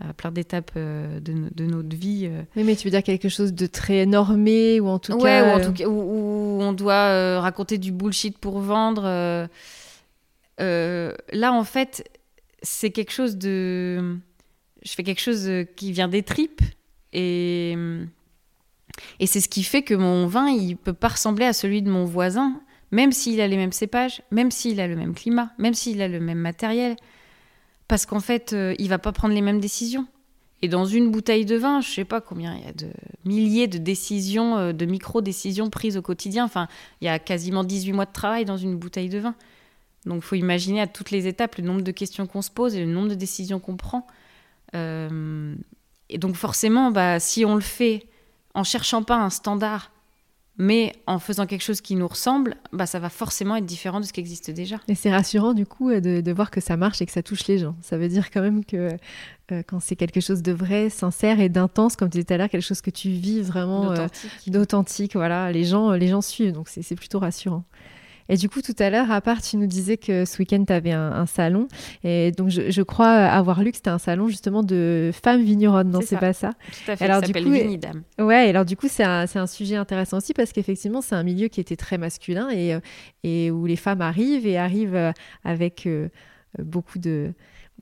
à 0.00 0.14
plein 0.14 0.30
d'étapes 0.30 0.76
de, 0.76 1.20
de, 1.20 1.64
notre 1.66 1.94
vie. 1.96 2.30
Oui, 2.56 2.64
mais 2.64 2.76
tu 2.76 2.86
veux 2.86 2.90
dire 2.90 3.02
quelque 3.02 3.28
chose 3.28 3.52
de 3.52 3.66
très 3.66 4.06
normé 4.06 4.80
ou 4.80 4.88
en 4.88 4.98
tout 4.98 5.18
cas, 5.18 5.58
où, 5.86 5.90
où, 5.90 6.62
on 6.62 6.72
doit 6.72 7.40
raconter 7.40 7.78
du 7.78 7.92
bullshit 7.92 8.38
pour 8.38 8.60
vendre. 8.60 9.02
là, 10.58 11.52
en 11.52 11.64
fait, 11.64 12.08
c'est 12.62 12.90
quelque 12.90 13.12
chose 13.12 13.36
de, 13.36 14.16
je 14.82 14.92
fais 14.92 15.02
quelque 15.02 15.20
chose 15.20 15.50
qui 15.76 15.92
vient 15.92 16.08
des 16.08 16.22
tripes 16.22 16.62
et 17.12 17.76
et 19.18 19.26
c'est 19.26 19.40
ce 19.40 19.48
qui 19.48 19.62
fait 19.62 19.82
que 19.82 19.94
mon 19.94 20.26
vin, 20.26 20.48
il 20.48 20.76
peut 20.76 20.92
pas 20.92 21.08
ressembler 21.08 21.44
à 21.44 21.52
celui 21.52 21.82
de 21.82 21.90
mon 21.90 22.04
voisin, 22.04 22.60
même 22.96 23.12
s'il 23.12 23.42
a 23.42 23.46
les 23.46 23.58
mêmes 23.58 23.72
cépages, 23.72 24.22
même 24.30 24.50
s'il 24.50 24.80
a 24.80 24.86
le 24.88 24.96
même 24.96 25.14
climat, 25.14 25.50
même 25.58 25.74
s'il 25.74 26.00
a 26.00 26.08
le 26.08 26.18
même 26.18 26.38
matériel. 26.38 26.96
Parce 27.88 28.06
qu'en 28.06 28.20
fait, 28.20 28.54
euh, 28.54 28.74
il 28.78 28.88
va 28.88 28.98
pas 28.98 29.12
prendre 29.12 29.34
les 29.34 29.42
mêmes 29.42 29.60
décisions. 29.60 30.06
Et 30.62 30.68
dans 30.68 30.86
une 30.86 31.10
bouteille 31.10 31.44
de 31.44 31.56
vin, 31.56 31.82
je 31.82 31.90
sais 31.90 32.06
pas 32.06 32.22
combien 32.22 32.56
il 32.56 32.64
y 32.64 32.66
a 32.66 32.72
de 32.72 32.88
milliers 33.26 33.68
de 33.68 33.76
décisions, 33.76 34.56
euh, 34.56 34.72
de 34.72 34.86
micro-décisions 34.86 35.68
prises 35.68 35.98
au 35.98 36.02
quotidien. 36.02 36.46
Enfin, 36.46 36.68
il 37.02 37.04
y 37.04 37.08
a 37.08 37.18
quasiment 37.18 37.64
18 37.64 37.92
mois 37.92 38.06
de 38.06 38.12
travail 38.12 38.46
dans 38.46 38.56
une 38.56 38.78
bouteille 38.78 39.10
de 39.10 39.18
vin. 39.18 39.34
Donc, 40.06 40.22
faut 40.22 40.36
imaginer 40.36 40.80
à 40.80 40.86
toutes 40.86 41.10
les 41.10 41.26
étapes 41.26 41.56
le 41.56 41.64
nombre 41.64 41.82
de 41.82 41.92
questions 41.92 42.26
qu'on 42.26 42.40
se 42.40 42.50
pose 42.50 42.74
et 42.76 42.80
le 42.80 42.90
nombre 42.90 43.08
de 43.08 43.14
décisions 43.14 43.60
qu'on 43.60 43.76
prend. 43.76 44.06
Euh, 44.74 45.54
et 46.08 46.16
donc, 46.16 46.34
forcément, 46.34 46.90
bah, 46.90 47.20
si 47.20 47.44
on 47.44 47.56
le 47.56 47.60
fait 47.60 48.06
en 48.54 48.64
cherchant 48.64 49.02
pas 49.02 49.16
un 49.16 49.28
standard, 49.28 49.90
mais 50.58 50.94
en 51.06 51.18
faisant 51.18 51.46
quelque 51.46 51.62
chose 51.62 51.80
qui 51.80 51.96
nous 51.96 52.08
ressemble, 52.08 52.56
bah, 52.72 52.86
ça 52.86 52.98
va 52.98 53.10
forcément 53.10 53.56
être 53.56 53.66
différent 53.66 54.00
de 54.00 54.06
ce 54.06 54.12
qui 54.12 54.20
existe 54.20 54.50
déjà. 54.50 54.76
Et 54.88 54.94
c'est 54.94 55.10
rassurant 55.10 55.52
du 55.52 55.66
coup 55.66 55.92
de, 55.92 56.32
voir 56.32 56.50
que 56.50 56.60
ça 56.60 56.76
marche 56.76 57.02
et 57.02 57.06
que 57.06 57.12
ça 57.12 57.22
touche 57.22 57.46
les 57.46 57.58
gens. 57.58 57.76
Ça 57.82 57.98
veut 57.98 58.08
dire 58.08 58.30
quand 58.30 58.40
même 58.40 58.64
que 58.64 58.96
euh, 59.52 59.62
quand 59.66 59.80
c'est 59.80 59.96
quelque 59.96 60.20
chose 60.20 60.42
de 60.42 60.52
vrai, 60.52 60.90
sincère 60.90 61.40
et 61.40 61.48
d'intense, 61.48 61.96
comme 61.96 62.08
tu 62.08 62.18
disais 62.18 62.24
tout 62.24 62.34
à 62.34 62.36
l'heure, 62.38 62.48
quelque 62.48 62.62
chose 62.62 62.80
que 62.80 62.90
tu 62.90 63.10
vis 63.10 63.42
vraiment 63.42 63.92
euh, 63.92 64.06
d'authentique, 64.46 65.14
voilà, 65.14 65.52
les 65.52 65.64
gens, 65.64 65.92
les 65.92 66.08
gens 66.08 66.22
suivent, 66.22 66.52
donc 66.52 66.68
c'est 66.68 66.96
plutôt 66.96 67.18
rassurant. 67.18 67.64
Et 68.28 68.36
du 68.36 68.48
coup, 68.48 68.60
tout 68.62 68.74
à 68.78 68.90
l'heure, 68.90 69.10
à 69.10 69.20
part, 69.20 69.40
tu 69.42 69.56
nous 69.56 69.66
disais 69.66 69.96
que 69.96 70.24
ce 70.24 70.38
week-end, 70.38 70.64
tu 70.66 70.72
avais 70.72 70.92
un, 70.92 71.26
salon. 71.26 71.68
Et 72.04 72.32
donc, 72.32 72.50
je, 72.50 72.82
crois 72.82 73.08
avoir 73.08 73.62
lu 73.62 73.70
que 73.70 73.76
c'était 73.76 73.90
un 73.90 73.98
salon 73.98 74.28
justement 74.28 74.62
de 74.62 75.10
femmes 75.12 75.42
vigneronnes, 75.42 75.90
non 75.90 76.00
C'est 76.02 76.18
pas 76.18 76.32
ça? 76.32 76.50
Tout 76.84 76.92
à 76.92 76.96
fait, 76.96 77.04
alors, 77.04 77.20
ça 77.20 77.26
s'appelle 77.26 77.48
Vinidam. 77.48 78.02
Ouais, 78.18 78.48
alors 78.48 78.64
du 78.64 78.76
coup, 78.76 78.86
c'est 78.88 79.04
un, 79.04 79.26
un, 79.34 79.46
sujet 79.46 79.76
intéressant 79.76 80.18
aussi 80.18 80.34
parce 80.34 80.52
qu'effectivement, 80.52 81.00
c'est 81.00 81.14
un 81.14 81.22
milieu 81.22 81.48
qui 81.48 81.60
était 81.60 81.76
très 81.76 81.98
masculin 81.98 82.48
et, 82.50 82.74
euh, 82.74 82.80
et 83.22 83.50
où 83.50 83.66
les 83.66 83.76
femmes 83.76 84.00
arrivent 84.00 84.46
et 84.46 84.58
arrivent 84.58 84.96
euh, 84.96 85.12
avec 85.44 85.86
euh, 85.86 86.08
beaucoup 86.58 86.98
de 86.98 87.32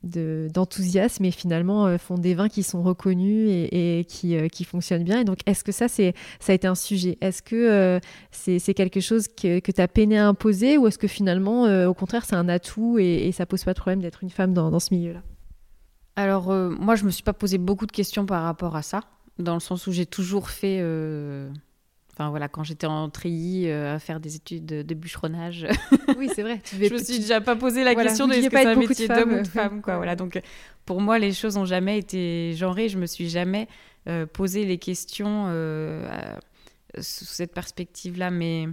d'enthousiasme 0.03 1.25
et 1.25 1.31
finalement 1.31 1.87
euh, 1.87 1.97
font 1.97 2.17
des 2.17 2.35
vins 2.35 2.49
qui 2.49 2.63
sont 2.63 2.83
reconnus 2.83 3.49
et, 3.49 4.05
qui, 4.07 4.37
euh, 4.37 4.47
qui, 4.47 4.63
fonctionnent 4.63 5.03
bien. 5.03 5.21
Et 5.21 5.23
donc, 5.23 5.39
est-ce 5.45 5.63
que 5.63 5.71
ça, 5.71 5.87
c'est, 5.87 6.13
ça 6.39 6.51
a 6.51 6.55
été 6.55 6.67
un 6.67 6.75
sujet? 6.75 7.17
Est-ce 7.21 7.41
que 7.41 7.55
euh, 7.55 7.99
c'est, 8.31 8.73
quelque 8.73 8.99
chose 8.99 9.27
que, 9.27 9.59
que 9.59 9.71
tu 9.71 9.81
as 9.81 9.87
peiné 9.87 10.19
à 10.19 10.27
imposer 10.27 10.77
ou 10.77 10.87
est-ce 10.87 10.97
que 10.97 11.07
finalement, 11.07 11.63
au 11.85 11.93
contraire, 11.93 12.25
c'est 12.25 12.35
un 12.35 12.49
atout 12.49 12.97
et, 12.99 13.31
ça 13.31 13.45
pose 13.45 13.63
pas 13.63 13.73
de 13.73 13.79
problème 13.79 14.01
d'être 14.01 14.23
une 14.23 14.29
femme 14.29 14.53
dans, 14.53 14.69
dans 14.69 14.79
ce 14.79 14.93
milieu-là? 14.93 15.21
Alors, 16.15 16.53
moi, 16.53 16.95
je 16.95 17.03
me 17.03 17.09
suis 17.09 17.23
pas 17.23 17.33
posé 17.33 17.57
beaucoup 17.57 17.85
de 17.85 17.91
questions 17.91 18.25
par 18.25 18.43
rapport 18.43 18.75
à 18.75 18.81
ça, 18.81 19.01
dans 19.39 19.53
le 19.55 19.59
sens 19.59 19.87
où 19.87 19.91
j'ai 19.91 20.05
toujours 20.05 20.49
fait 20.49 20.79
Enfin 22.17 22.29
voilà, 22.29 22.47
quand 22.47 22.63
j'étais 22.63 22.87
en 22.87 23.09
treillis 23.09 23.69
euh, 23.69 23.95
à 23.95 23.99
faire 23.99 24.21
des 24.21 24.37
études 24.37 24.65
de, 24.65 24.93
bûcheronnage. 24.93 25.67
Oui, 26.17 26.29
c'est 26.33 26.43
vrai. 26.43 26.61
Tu 26.63 26.77
je 26.87 26.93
me 26.93 26.97
suis 26.97 27.19
déjà 27.19 27.41
pas 27.41 27.57
posé 27.57 27.83
la 27.83 27.93
question 27.93 28.25
de 28.27 28.33
est-ce 28.33 28.47
que 28.47 28.57
c'est 28.57 28.65
un 28.65 28.75
métier 28.75 29.07
d'homme 29.09 29.33
ou 29.33 29.41
de 29.41 29.47
femme. 29.47 29.81
Quoi. 29.81 29.97
Voilà, 29.97 30.15
donc 30.15 30.41
pour 30.85 31.01
moi, 31.01 31.19
les 31.19 31.33
choses 31.33 31.57
n'ont 31.57 31.65
jamais 31.65 31.97
été 31.97 32.53
genrées. 32.55 32.87
Je 32.87 32.97
me 32.97 33.05
suis 33.05 33.27
jamais 33.27 33.67
euh, 34.07 34.25
posé 34.25 34.63
les 34.63 34.77
questions 34.77 35.47
euh, 35.49 36.07
sous 36.99 37.25
cette 37.25 37.53
perspective-là. 37.53 38.31
Mais 38.31 38.67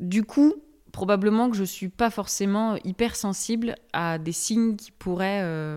du 0.00 0.24
coup, 0.24 0.54
probablement 0.90 1.48
que 1.48 1.56
je 1.56 1.64
suis 1.64 1.90
pas 1.90 2.10
forcément 2.10 2.76
hyper 2.82 3.14
sensible 3.14 3.76
à 3.92 4.18
des 4.18 4.32
signes 4.32 4.74
qui 4.74 4.90
pourraient 4.90 5.76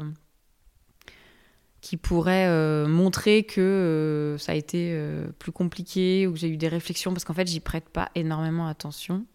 qui 1.83 1.97
pourrait 1.97 2.47
euh, 2.47 2.87
montrer 2.87 3.43
que 3.43 3.59
euh, 3.59 4.37
ça 4.37 4.53
a 4.53 4.55
été 4.55 4.93
euh, 4.93 5.27
plus 5.37 5.51
compliqué 5.51 6.25
ou 6.27 6.31
que 6.31 6.39
j'ai 6.39 6.47
eu 6.47 6.55
des 6.55 6.69
réflexions 6.69 7.11
parce 7.11 7.25
qu'en 7.25 7.33
fait 7.33 7.45
j'y 7.45 7.59
prête 7.59 7.89
pas 7.89 8.09
énormément 8.15 8.67
attention. 8.67 9.25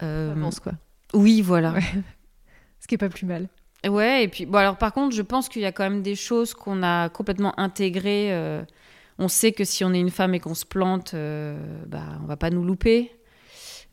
Avance 0.00 0.58
quoi? 0.58 0.72
Oui, 1.12 1.42
voilà. 1.42 1.74
Ce 2.80 2.88
qui 2.88 2.96
est 2.96 2.98
pas 2.98 3.10
plus 3.10 3.26
mal. 3.26 3.48
Ouais, 3.86 4.24
et 4.24 4.28
puis 4.28 4.46
bon 4.46 4.58
alors 4.58 4.78
par 4.78 4.94
contre 4.94 5.14
je 5.14 5.20
pense 5.20 5.50
qu'il 5.50 5.60
y 5.60 5.66
a 5.66 5.72
quand 5.72 5.84
même 5.84 6.02
des 6.02 6.16
choses 6.16 6.54
qu'on 6.54 6.82
a 6.82 7.10
complètement 7.10 7.58
intégrées. 7.60 8.34
on 9.18 9.28
sait 9.28 9.52
que 9.52 9.64
si 9.64 9.84
on 9.84 9.92
est 9.92 10.00
une 10.00 10.10
femme 10.10 10.34
et 10.34 10.40
qu'on 10.40 10.54
se 10.54 10.64
plante, 10.64 11.14
bah 11.86 12.18
on 12.22 12.26
va 12.26 12.36
pas 12.38 12.48
nous 12.48 12.64
louper. 12.64 13.12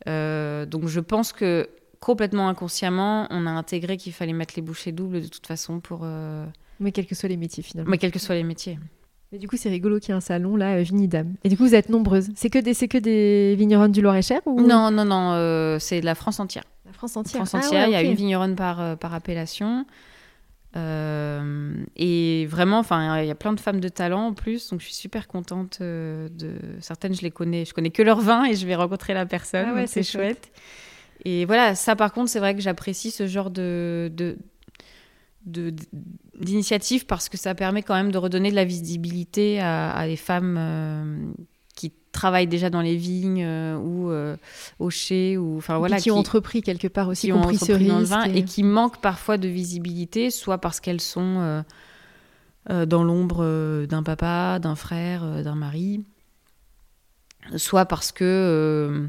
donc 0.06 0.86
je 0.86 1.00
pense 1.00 1.32
que 1.34 1.68
complètement 2.00 2.48
inconsciemment, 2.48 3.26
on 3.28 3.46
a 3.46 3.50
intégré 3.50 3.98
qu'il 3.98 4.14
fallait 4.14 4.32
mettre 4.32 4.54
les 4.56 4.62
bouchées 4.62 4.92
doubles 4.92 5.20
de 5.20 5.28
toute 5.28 5.46
façon 5.46 5.80
pour 5.80 6.06
mais 6.80 6.92
quels 6.92 7.06
que 7.06 7.14
soient 7.14 7.28
les 7.28 7.36
métiers 7.36 7.62
finalement. 7.62 7.90
Mais 7.90 7.98
quels 7.98 8.10
que 8.10 8.18
soient 8.18 8.34
les 8.34 8.42
métiers. 8.42 8.78
Mais 9.32 9.38
du 9.38 9.46
coup, 9.46 9.56
c'est 9.56 9.68
rigolo 9.68 10.00
qu'il 10.00 10.08
y 10.08 10.12
ait 10.12 10.16
un 10.16 10.20
salon 10.20 10.56
là, 10.56 10.76
euh, 10.76 10.82
Vinidam. 10.82 11.34
Et 11.44 11.48
du 11.48 11.56
coup, 11.56 11.64
vous 11.64 11.74
êtes 11.76 11.88
nombreuses. 11.88 12.30
C'est 12.34 12.50
que 12.50 12.58
des, 12.58 12.74
c'est 12.74 12.88
que 12.88 12.98
des 12.98 13.54
vigneronnes 13.56 13.92
du 13.92 14.02
Loir-et-Cher 14.02 14.40
ou... 14.44 14.60
Non, 14.60 14.90
non, 14.90 15.04
non. 15.04 15.32
Euh, 15.34 15.78
c'est 15.78 16.00
de 16.00 16.04
la 16.04 16.16
France 16.16 16.40
entière. 16.40 16.64
La 16.84 16.92
France 16.92 17.16
entière. 17.16 17.46
France 17.46 17.54
entière. 17.54 17.84
Ah 17.84 17.88
il 17.88 17.92
y 17.92 17.94
a 17.94 18.02
une 18.02 18.14
vigneronne 18.14 18.56
par, 18.56 18.80
euh, 18.80 18.96
par 18.96 19.14
appellation. 19.14 19.86
et 20.74 22.46
vraiment, 22.46 22.78
enfin, 22.80 23.20
il 23.20 23.28
y 23.28 23.30
a 23.30 23.36
plein 23.36 23.52
de 23.52 23.60
femmes 23.60 23.80
de 23.80 23.88
talent 23.88 24.26
en 24.26 24.32
plus, 24.32 24.70
donc 24.70 24.80
je 24.80 24.86
suis 24.86 24.94
super 24.94 25.28
contente 25.28 25.80
de 25.80 26.28
certaines. 26.80 27.14
Je 27.14 27.22
les 27.22 27.30
connais, 27.30 27.64
je 27.64 27.72
connais 27.72 27.90
que 27.90 28.02
leur 28.02 28.20
vin 28.20 28.44
et 28.46 28.56
je 28.56 28.66
vais 28.66 28.74
rencontrer 28.74 29.14
la 29.14 29.26
personne. 29.26 29.66
Ah 29.76 29.86
c'est 29.86 30.02
chouette. 30.02 30.50
Et 31.24 31.44
voilà, 31.44 31.76
ça 31.76 31.94
par 31.94 32.12
contre, 32.12 32.30
c'est 32.30 32.40
vrai 32.40 32.54
que 32.56 32.62
j'apprécie 32.62 33.12
ce 33.12 33.26
genre 33.28 33.50
de, 33.50 34.10
de 34.12 34.36
d'initiative 35.44 37.06
parce 37.06 37.28
que 37.28 37.36
ça 37.36 37.54
permet 37.54 37.82
quand 37.82 37.94
même 37.94 38.12
de 38.12 38.18
redonner 38.18 38.50
de 38.50 38.56
la 38.56 38.64
visibilité 38.64 39.60
à, 39.60 40.06
des 40.06 40.16
femmes 40.16 40.56
euh, 40.58 41.32
qui 41.76 41.92
travaillent 42.12 42.46
déjà 42.46 42.68
dans 42.68 42.82
les 42.82 42.96
vignes 42.96 43.44
euh, 43.44 43.76
ou 43.76 44.10
euh, 44.10 44.36
au 44.78 44.90
chai 44.90 45.38
ou 45.38 45.56
enfin 45.56 45.78
voilà 45.78 45.98
qui, 45.98 46.10
ont 46.10 46.18
entrepris 46.18 46.60
quelque 46.62 46.88
part 46.88 47.08
aussi 47.08 47.28
qui 47.28 47.32
ont 47.32 47.40
pris 47.40 47.56
ce 47.56 47.72
risque 47.72 47.90
le 47.90 48.04
vin 48.04 48.24
et... 48.24 48.44
qui 48.44 48.62
manquent 48.62 49.00
parfois 49.00 49.38
de 49.38 49.48
visibilité 49.48 50.30
soit 50.30 50.58
parce 50.58 50.80
qu'elles 50.80 51.00
sont 51.00 51.64
dans 52.68 53.02
l'ombre 53.02 53.86
d'un 53.86 54.02
papa 54.02 54.58
d'un 54.58 54.76
frère 54.76 55.42
d'un 55.42 55.54
mari 55.54 56.04
soit 57.56 57.86
parce 57.86 58.12
que 58.12 59.08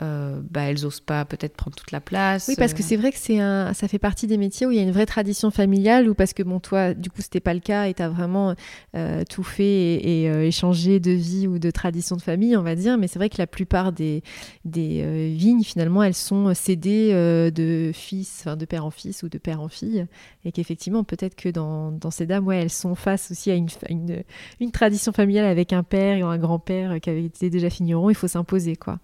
euh, 0.00 0.40
bah, 0.48 0.60
elles 0.62 0.86
osent 0.86 1.00
pas 1.00 1.24
peut-être 1.24 1.56
prendre 1.56 1.76
toute 1.76 1.90
la 1.90 2.00
place. 2.00 2.46
Oui, 2.46 2.54
parce 2.56 2.72
que 2.72 2.82
euh. 2.82 2.86
c'est 2.86 2.96
vrai 2.96 3.10
que 3.10 3.18
c'est 3.18 3.40
un, 3.40 3.74
ça 3.74 3.88
fait 3.88 3.98
partie 3.98 4.28
des 4.28 4.36
métiers 4.36 4.64
où 4.64 4.70
il 4.70 4.76
y 4.76 4.80
a 4.80 4.84
une 4.84 4.92
vraie 4.92 5.06
tradition 5.06 5.50
familiale, 5.50 6.08
ou 6.08 6.14
parce 6.14 6.34
que 6.34 6.44
bon, 6.44 6.60
toi, 6.60 6.94
du 6.94 7.10
coup, 7.10 7.20
c'était 7.20 7.40
pas 7.40 7.52
le 7.52 7.58
cas 7.58 7.88
et 7.88 7.94
tu 7.94 8.02
as 8.02 8.08
vraiment 8.08 8.54
euh, 8.94 9.24
tout 9.28 9.42
fait 9.42 9.64
et, 9.64 10.26
échangé 10.46 11.00
de 11.00 11.10
vie 11.10 11.48
ou 11.48 11.58
de 11.58 11.72
tradition 11.72 12.14
de 12.14 12.22
famille, 12.22 12.56
on 12.56 12.62
va 12.62 12.76
dire. 12.76 12.96
Mais 12.96 13.08
c'est 13.08 13.18
vrai 13.18 13.28
que 13.28 13.38
la 13.38 13.48
plupart 13.48 13.90
des, 13.90 14.22
des 14.64 15.32
vignes, 15.36 15.64
finalement, 15.64 16.04
elles 16.04 16.14
sont 16.14 16.54
cédées 16.54 17.12
de 17.50 17.90
fils, 17.92 18.42
enfin 18.44 18.56
de 18.56 18.66
père 18.66 18.84
en 18.84 18.90
fils 18.90 19.24
ou 19.24 19.28
de 19.28 19.38
père 19.38 19.60
en 19.60 19.68
fille, 19.68 20.06
et 20.44 20.52
qu'effectivement, 20.52 21.02
peut-être 21.02 21.34
que 21.34 21.48
dans, 21.48 21.90
dans, 21.90 22.12
ces 22.12 22.26
dames, 22.26 22.46
ouais, 22.46 22.58
elles 22.58 22.70
sont 22.70 22.94
face 22.94 23.32
aussi 23.32 23.50
à 23.50 23.54
une, 23.54 23.68
une, 23.88 24.22
une 24.60 24.70
tradition 24.70 25.10
familiale 25.10 25.46
avec 25.46 25.72
un 25.72 25.82
père 25.82 26.24
ou 26.24 26.28
un 26.28 26.38
grand-père 26.38 27.00
qui 27.00 27.10
avait 27.10 27.24
été 27.24 27.50
déjà 27.50 27.66
vigneron. 27.66 28.10
Il 28.10 28.16
faut 28.16 28.28
s'imposer, 28.28 28.76
quoi. 28.76 29.00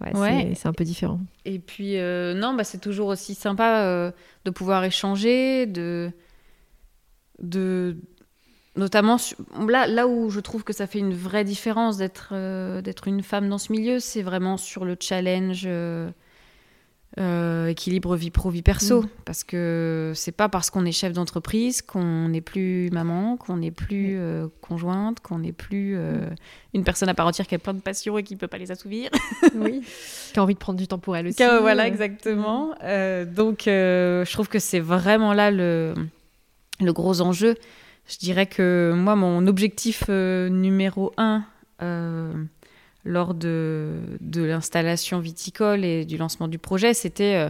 ouais 0.00 0.35
c'est 0.54 0.68
un 0.68 0.72
peu 0.72 0.84
différent. 0.84 1.20
Et 1.44 1.58
puis, 1.58 1.98
euh, 1.98 2.34
non, 2.34 2.54
bah, 2.54 2.64
c'est 2.64 2.80
toujours 2.80 3.08
aussi 3.08 3.34
sympa 3.34 3.82
euh, 3.82 4.10
de 4.44 4.50
pouvoir 4.50 4.84
échanger, 4.84 5.66
de, 5.66 6.10
de, 7.40 7.96
notamment 8.76 9.16
là, 9.68 9.86
là 9.86 10.06
où 10.06 10.30
je 10.30 10.40
trouve 10.40 10.64
que 10.64 10.72
ça 10.72 10.86
fait 10.86 10.98
une 10.98 11.14
vraie 11.14 11.44
différence 11.44 11.96
d'être 11.96 12.30
euh, 12.32 12.82
d'être 12.82 13.08
une 13.08 13.22
femme 13.22 13.48
dans 13.48 13.58
ce 13.58 13.72
milieu, 13.72 13.98
c'est 14.00 14.22
vraiment 14.22 14.56
sur 14.56 14.84
le 14.84 14.96
challenge 14.98 15.64
euh, 15.66 16.10
équilibre 17.18 18.14
vie 18.14 18.30
pro 18.30 18.50
vie 18.50 18.62
perso. 18.62 19.02
Mm. 19.02 19.08
parce 19.24 19.42
que 19.42 20.12
c'est 20.14 20.32
pas 20.32 20.48
parce 20.48 20.68
qu'on 20.70 20.84
est 20.84 20.92
chef 20.92 21.12
d'entreprise 21.12 21.80
qu'on 21.80 22.28
n'est 22.28 22.42
plus 22.42 22.90
maman 22.90 23.36
qu'on 23.36 23.56
n'est 23.56 23.70
plus 23.70 24.18
euh, 24.18 24.48
conjointe 24.60 25.20
qu'on 25.20 25.38
n'est 25.38 25.52
plus 25.52 25.94
euh, 25.96 26.28
une 26.74 26.84
personne 26.84 27.08
à 27.08 27.14
part 27.14 27.26
entière 27.26 27.46
qui 27.46 27.54
a 27.54 27.58
plein 27.58 27.72
de 27.72 27.80
passions 27.80 28.18
et 28.18 28.22
qui 28.22 28.36
peut 28.36 28.48
pas 28.48 28.58
les 28.58 28.70
assouvir. 28.70 29.10
Oui. 29.54 29.82
Qui 30.32 30.38
a 30.38 30.42
envie 30.42 30.54
de 30.54 30.58
prendre 30.58 30.78
du 30.78 30.86
temps 30.86 30.98
pour 30.98 31.16
elle 31.16 31.28
aussi. 31.28 31.42
Voilà 31.42 31.86
exactement. 31.86 32.74
Donc 33.24 33.62
je 33.66 34.32
trouve 34.32 34.48
que 34.48 34.58
c'est 34.58 34.80
vraiment 34.80 35.32
là 35.32 35.50
le 35.50 35.94
le 36.80 36.92
gros 36.92 37.20
enjeu. 37.20 37.54
Je 38.06 38.18
dirais 38.18 38.46
que 38.46 38.92
moi 38.94 39.16
mon 39.16 39.46
objectif 39.46 40.08
numéro 40.08 41.12
un 41.16 41.44
lors 43.06 43.34
de, 43.34 44.00
l'installation 44.34 45.20
viticole 45.20 45.84
et 45.84 46.04
du 46.04 46.18
lancement 46.18 46.48
du 46.48 46.58
projet, 46.58 46.92
c'était 46.92 47.36
euh, 47.36 47.48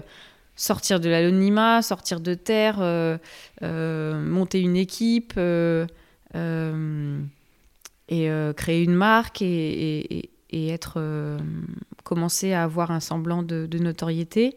sortir 0.55 1.01
de 1.01 1.09
l'anonymat, 1.09 1.83
sortir 1.83 2.21
de 2.21 2.35
terre, 2.35 2.77
euh, 2.81 3.19
euh, 3.62 4.23
monter 4.23 4.61
une 4.61 4.77
équipe 4.77 5.40
et 8.09 8.31
créer 8.57 8.85
une 8.85 8.95
marque 8.95 9.42
et, 9.42 10.31
commencer 12.05 12.53
à 12.53 12.62
avoir 12.62 12.92
un 12.92 13.01
semblant 13.01 13.42
de, 13.42 13.66
de 13.66 13.79
notoriété. 13.79 14.57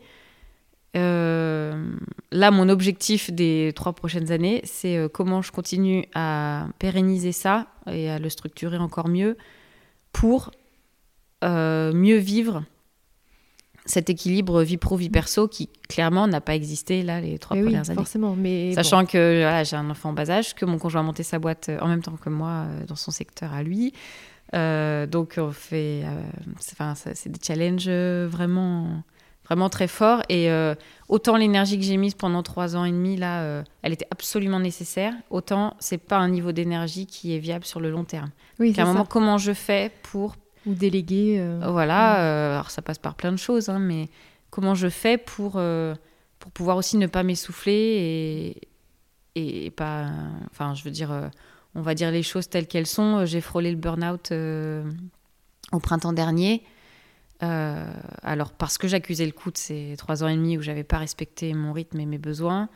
là, 0.94 2.52
mon 2.52 2.70
objectif 2.70 3.32
des 3.32 3.72
trois 3.76 3.94
prochaines 3.94 4.32
années, 4.32 4.62
c'est 4.66 5.10
comment 5.14 5.42
je 5.42 5.52
continue 5.52 6.06
à 6.14 6.68
pérenniser 6.78 7.32
ça 7.32 7.68
et 7.92 8.10
à 8.10 8.20
le 8.20 8.30
structurer 8.30 8.78
encore 8.78 9.08
mieux 9.08 9.36
pour 10.12 10.52
euh, 11.44 11.94
mieux 11.94 12.18
vivre 12.18 12.64
cet 13.86 14.10
équilibre 14.10 14.62
vie 14.62 14.78
pro 14.78 14.98
vie 14.98 15.10
perso 15.10 15.48
qui 15.48 15.70
clairement 15.88 16.28
n'a 16.28 16.42
pas 16.42 16.54
existé 16.54 17.02
là 17.02 17.22
les 17.22 17.40
trois 17.40 17.58
premières 17.58 17.90
années. 17.90 17.98
Forcément, 17.98 18.36
mais 18.36 18.74
sachant 18.74 19.06
que 19.06 19.42
voilà, 19.42 19.64
j'ai 19.64 19.78
un 19.78 19.90
enfant 19.90 20.10
en 20.10 20.14
bas 20.14 20.30
âge, 20.30 20.54
que 20.54 20.66
mon 20.66 20.78
conjoint 20.78 21.02
a 21.02 21.04
monté 21.04 21.24
sa 21.24 21.40
boîte 21.40 21.70
euh, 21.70 21.80
en 21.82 21.88
même 21.88 22.04
temps 22.04 22.18
que 22.18 22.30
moi 22.30 22.66
euh, 22.68 22.86
dans 22.86 22.96
son 22.96 23.12
secteur 23.12 23.54
à 23.54 23.64
lui. 23.64 23.94
donc 24.54 25.36
on 25.38 25.52
fait, 25.52 26.04
enfin 26.72 26.94
c'est 26.96 27.30
des 27.30 27.40
challenges 27.42 27.90
vraiment 27.90 29.04
vraiment 29.46 29.70
très 29.70 29.88
forts 29.88 30.22
et 30.30 30.50
autant 31.08 31.38
l'énergie 31.38 31.78
que 31.78 31.86
j'ai 31.86 31.98
mise 31.98 32.14
pendant 32.14 32.44
trois 32.44 32.76
ans 32.76 32.86
et 32.86 32.92
demi 32.92 33.16
là, 33.16 33.64
elle 33.82 33.94
était 33.94 34.08
absolument 34.12 34.60
nécessaire. 34.60 35.14
Autant 35.30 35.76
c'est 35.80 35.98
pas 35.98 36.18
un 36.18 36.30
niveau 36.30 36.52
d'énergie 36.52 37.06
qui 37.06 37.36
est 37.36 37.40
viable 37.40 37.66
sur 37.66 37.80
le 37.80 37.90
long 37.90 38.04
terme. 38.04 38.30
Oui, 38.60 38.74
à 38.78 38.84
un 38.84 38.86
moment, 38.86 39.06
comment 39.06 39.38
je 39.38 39.54
fais 39.54 39.92
pour 40.04 40.36
ou 40.66 40.74
déléguer. 40.74 41.38
Euh, 41.40 41.62
voilà, 41.72 42.22
euh, 42.22 42.54
alors 42.54 42.72
ça 42.72 42.82
passe 42.82 43.00
par 43.00 43.16
plein 43.16 43.32
de 43.32 43.38
choses, 43.38 43.70
hein, 43.70 43.80
mais 43.80 44.10
comment 44.50 44.76
je 44.76 44.88
fais 44.88 45.18
pour, 45.18 45.54
euh, 45.56 45.96
pour 46.40 46.52
pouvoir 46.52 46.78
aussi 46.78 46.98
ne 46.98 47.08
pas 47.08 47.24
m'essouffler 47.24 48.56
et, 49.36 49.66
et 49.66 49.72
pas. 49.72 50.10
Enfin, 50.52 50.74
je 50.74 50.84
veux 50.84 50.92
dire, 50.92 51.12
on 51.76 51.82
va 51.82 51.94
dire 51.96 52.12
les 52.12 52.24
choses 52.24 52.50
telles 52.50 52.68
qu'elles 52.68 52.88
sont. 52.88 53.26
J'ai 53.26 53.42
frôlé 53.42 53.72
le 53.72 53.78
burn-out 53.78 54.32
au 55.72 55.80
printemps 55.80 56.14
dernier. 56.14 56.64
alors 57.42 58.52
parce 58.52 58.78
que 58.78 58.88
j'accusais 58.88 59.26
le 59.26 59.32
coup 59.32 59.52
de 59.52 59.58
ces 59.58 59.96
trois 59.98 60.24
ans 60.24 60.28
et 60.28 60.36
demi 60.36 60.58
où 60.58 60.62
j'avais 60.62 60.84
pas 60.84 60.98
respecté 60.98 61.54
mon 61.54 61.74
rythme 61.74 62.00
et 62.00 62.06
mes 62.06 62.18
besoins, 62.18 62.70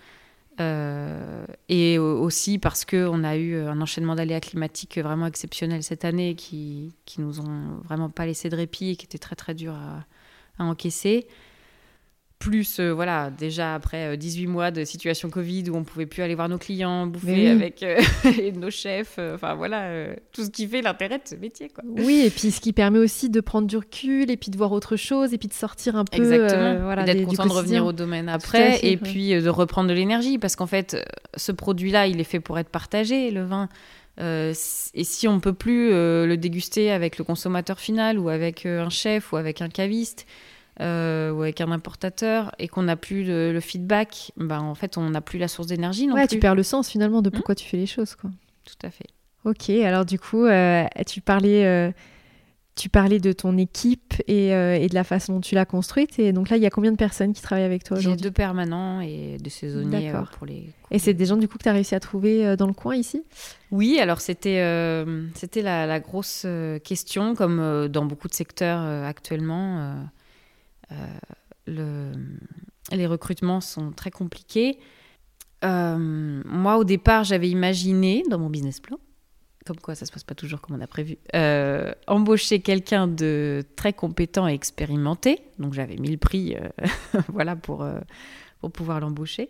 euh, 0.60 1.46
et 1.68 1.98
aussi 1.98 2.60
parce 2.60 2.86
qu'on 2.86 3.24
a 3.24 3.36
eu 3.36 3.58
un 3.58 3.82
enchaînement 3.82 4.16
d'aléas 4.16 4.40
climatiques 4.40 4.98
vraiment 5.00 5.26
exceptionnel 5.26 5.84
cette 5.84 6.06
année 6.06 6.36
qui, 6.36 6.94
qui 7.06 7.22
nous 7.22 7.40
ont 7.40 7.82
vraiment 7.84 8.10
pas 8.10 8.26
laissé 8.26 8.50
de 8.50 8.56
répit 8.56 8.92
et 8.92 8.96
qui 8.96 9.06
était 9.06 9.18
très 9.18 9.36
très 9.36 9.54
dur 9.56 9.74
à 9.74 10.06
encaisser 10.64 11.28
plus 12.44 12.80
euh, 12.80 12.92
voilà 12.92 13.32
déjà 13.32 13.74
après 13.76 14.18
18 14.18 14.46
euh, 14.46 14.50
mois 14.50 14.72
de 14.72 14.84
situation 14.84 15.30
Covid 15.30 15.70
où 15.70 15.76
on 15.76 15.84
pouvait 15.84 16.06
plus 16.06 16.22
aller 16.24 16.36
voir 16.36 16.50
nos 16.50 16.58
clients 16.58 17.08
bouffer 17.08 17.50
avec 17.50 17.82
euh, 17.84 18.02
nos 18.56 18.70
chefs 18.70 19.18
enfin 19.34 19.56
voilà 19.56 20.08
tout 20.34 20.44
ce 20.44 20.50
qui 20.50 20.68
fait 20.68 20.82
l'intérêt 20.82 21.20
de 21.20 21.24
ce 21.28 21.36
métier 21.36 21.70
quoi. 21.70 21.84
Oui 21.88 22.24
et 22.26 22.30
puis 22.30 22.52
ce 22.52 22.60
qui 22.60 22.74
permet 22.74 23.00
aussi 23.00 23.30
de 23.30 23.40
prendre 23.40 23.68
du 23.68 23.78
recul 23.78 24.30
et 24.30 24.36
puis 24.36 24.52
de 24.52 24.58
voir 24.58 24.74
autre 24.74 24.98
chose 24.98 25.34
et 25.34 25.38
puis 25.38 25.48
de 25.48 25.54
sortir 25.54 25.96
un 25.96 26.04
peu 26.04 26.18
Exactement. 26.18 26.84
voilà, 26.84 27.04
d'être 27.04 27.26
content 27.26 27.46
de 27.46 27.54
revenir 27.54 27.86
au 27.86 27.94
domaine 27.94 28.28
après 28.28 28.86
et 28.86 28.98
puis 28.98 29.30
de 29.30 29.50
reprendre 29.50 29.88
de 29.88 29.94
l'énergie 29.94 30.38
parce 30.38 30.58
qu'en 30.58 30.68
fait 30.68 30.98
ce 31.38 31.54
produit 31.54 31.92
là 31.92 32.08
il 32.08 32.20
est 32.20 32.26
fait 32.26 32.42
pour 32.42 32.60
être 32.60 32.70
partagé 32.70 33.32
le 33.32 33.44
vin 33.44 33.70
et 34.20 34.54
si 35.04 35.28
on 35.30 35.40
peut 35.40 35.54
plus 35.54 35.92
le 35.92 36.36
déguster 36.36 36.92
avec 36.92 37.18
le 37.18 37.24
consommateur 37.24 37.80
final 37.80 38.20
ou 38.20 38.28
avec 38.28 38.66
un 38.66 38.90
chef 38.90 39.32
ou 39.32 39.38
avec 39.38 39.62
un 39.62 39.70
caviste 39.70 40.26
euh, 40.82 41.32
ou 41.32 41.44
avec 41.44 41.62
un 41.62 41.72
importateur 41.72 42.52
et 42.58 42.68
qu'on 42.68 42.84
n'a 42.84 42.96
plus 42.96 43.24
le, 43.24 43.60
feedback, 43.60 44.32
ben, 44.38 44.60
en 44.60 44.74
fait, 44.74 44.98
on 44.98 45.10
n'a 45.12 45.22
plus 45.22 45.38
la 45.38 45.48
source 45.48 45.68
d'énergie 45.68 46.10
ouais, 46.12 46.28
tu 46.28 46.40
perds 46.40 46.56
le 46.56 46.64
sens 46.64 46.90
finalement 46.90 47.22
de 47.22 47.30
hmm. 47.30 47.34
pourquoi 47.34 47.54
tu 47.54 47.68
fais 47.68 47.78
les 47.78 47.86
choses. 47.86 48.16
Quoi. 48.16 48.32
Tout 48.66 48.88
à 48.88 48.90
fait. 48.90 49.06
Ok, 49.46 49.70
alors 49.70 50.06
du 50.06 50.18
coup, 50.18 50.46
euh, 50.46 50.86
tu 51.06 51.22
parlais... 51.22 51.66
Euh, 51.66 51.92
tu 52.76 52.90
parlais 52.90 53.20
de 53.20 53.34
ton 53.34 53.56
équipe 53.60 54.16
et, 54.28 54.48
et, 54.48 54.88
de 54.90 54.96
la 54.96 55.04
façon 55.04 55.34
dont 55.34 55.42
tu 55.42 55.54
l'as 55.54 55.64
construite. 55.64 56.18
Et 56.18 56.34
donc 56.34 56.50
là, 56.50 56.58
il 56.58 56.64
y 56.64 56.66
a 56.66 56.72
combien 56.72 56.92
de 56.92 56.98
personnes 56.98 57.32
qui 57.32 57.40
travaillent 57.40 57.66
avec 57.66 57.84
toi 57.84 57.98
aujourd'hui 57.98 58.20
J'ai 58.20 58.30
deux 58.30 58.34
permanents 58.34 59.00
et 59.00 59.38
deux 59.40 59.52
saisonniers 59.52 60.12
pour 60.36 60.48
les. 60.48 60.72
Et 60.90 60.98
c'est 60.98 61.14
des 61.14 61.28
gens 61.28 61.38
du 61.38 61.48
coup 61.48 61.60
que 61.60 61.62
tu 61.62 61.70
as 61.70 61.74
réussi 61.74 61.94
à 61.94 62.00
trouver 62.00 62.58
dans 62.58 62.66
le 62.66 62.74
coin 62.74 62.96
ici 62.96 63.22
Oui, 63.70 64.00
alors 64.00 64.22
c'était 64.22 65.06
c'était 65.36 65.62
la, 65.62 65.86
la, 65.86 66.00
grosse 66.00 66.48
question, 66.84 67.36
comme 67.36 67.90
dans 67.90 68.06
beaucoup 68.06 68.28
de 68.28 68.34
secteurs 68.34 68.82
actuellement. 69.06 69.94
Euh, 70.94 71.08
le, 71.66 72.12
les 72.92 73.08
recrutements 73.08 73.62
sont 73.62 73.92
très 73.92 74.12
compliqués. 74.12 74.80
Euh, 75.64 76.42
moi, 76.46 76.78
au 76.78 76.84
départ, 76.84 77.24
j'avais 77.24 77.50
imaginé 77.50 78.24
dans 78.30 78.38
mon 78.38 78.50
business 78.50 78.80
plan, 78.82 78.98
comme 79.66 79.78
quoi 79.78 79.96
ça 79.96 80.06
se 80.06 80.12
passe 80.12 80.26
pas 80.26 80.36
toujours 80.36 80.60
comme 80.60 80.76
on 80.76 80.82
a 80.82 80.88
prévu, 80.88 81.18
euh, 81.36 81.94
embaucher 82.08 82.60
quelqu'un 82.60 83.08
de 83.08 83.64
très 83.78 83.94
compétent 83.94 84.48
et 84.48 84.54
expérimenté. 84.54 85.40
Donc 85.58 85.74
j'avais 85.74 85.96
mis 85.96 86.12
le 86.12 86.18
prix, 86.18 86.58
voilà, 87.30 87.56
pour, 87.56 87.88
pour 88.60 88.72
pouvoir 88.72 89.00
l'embaucher, 89.00 89.50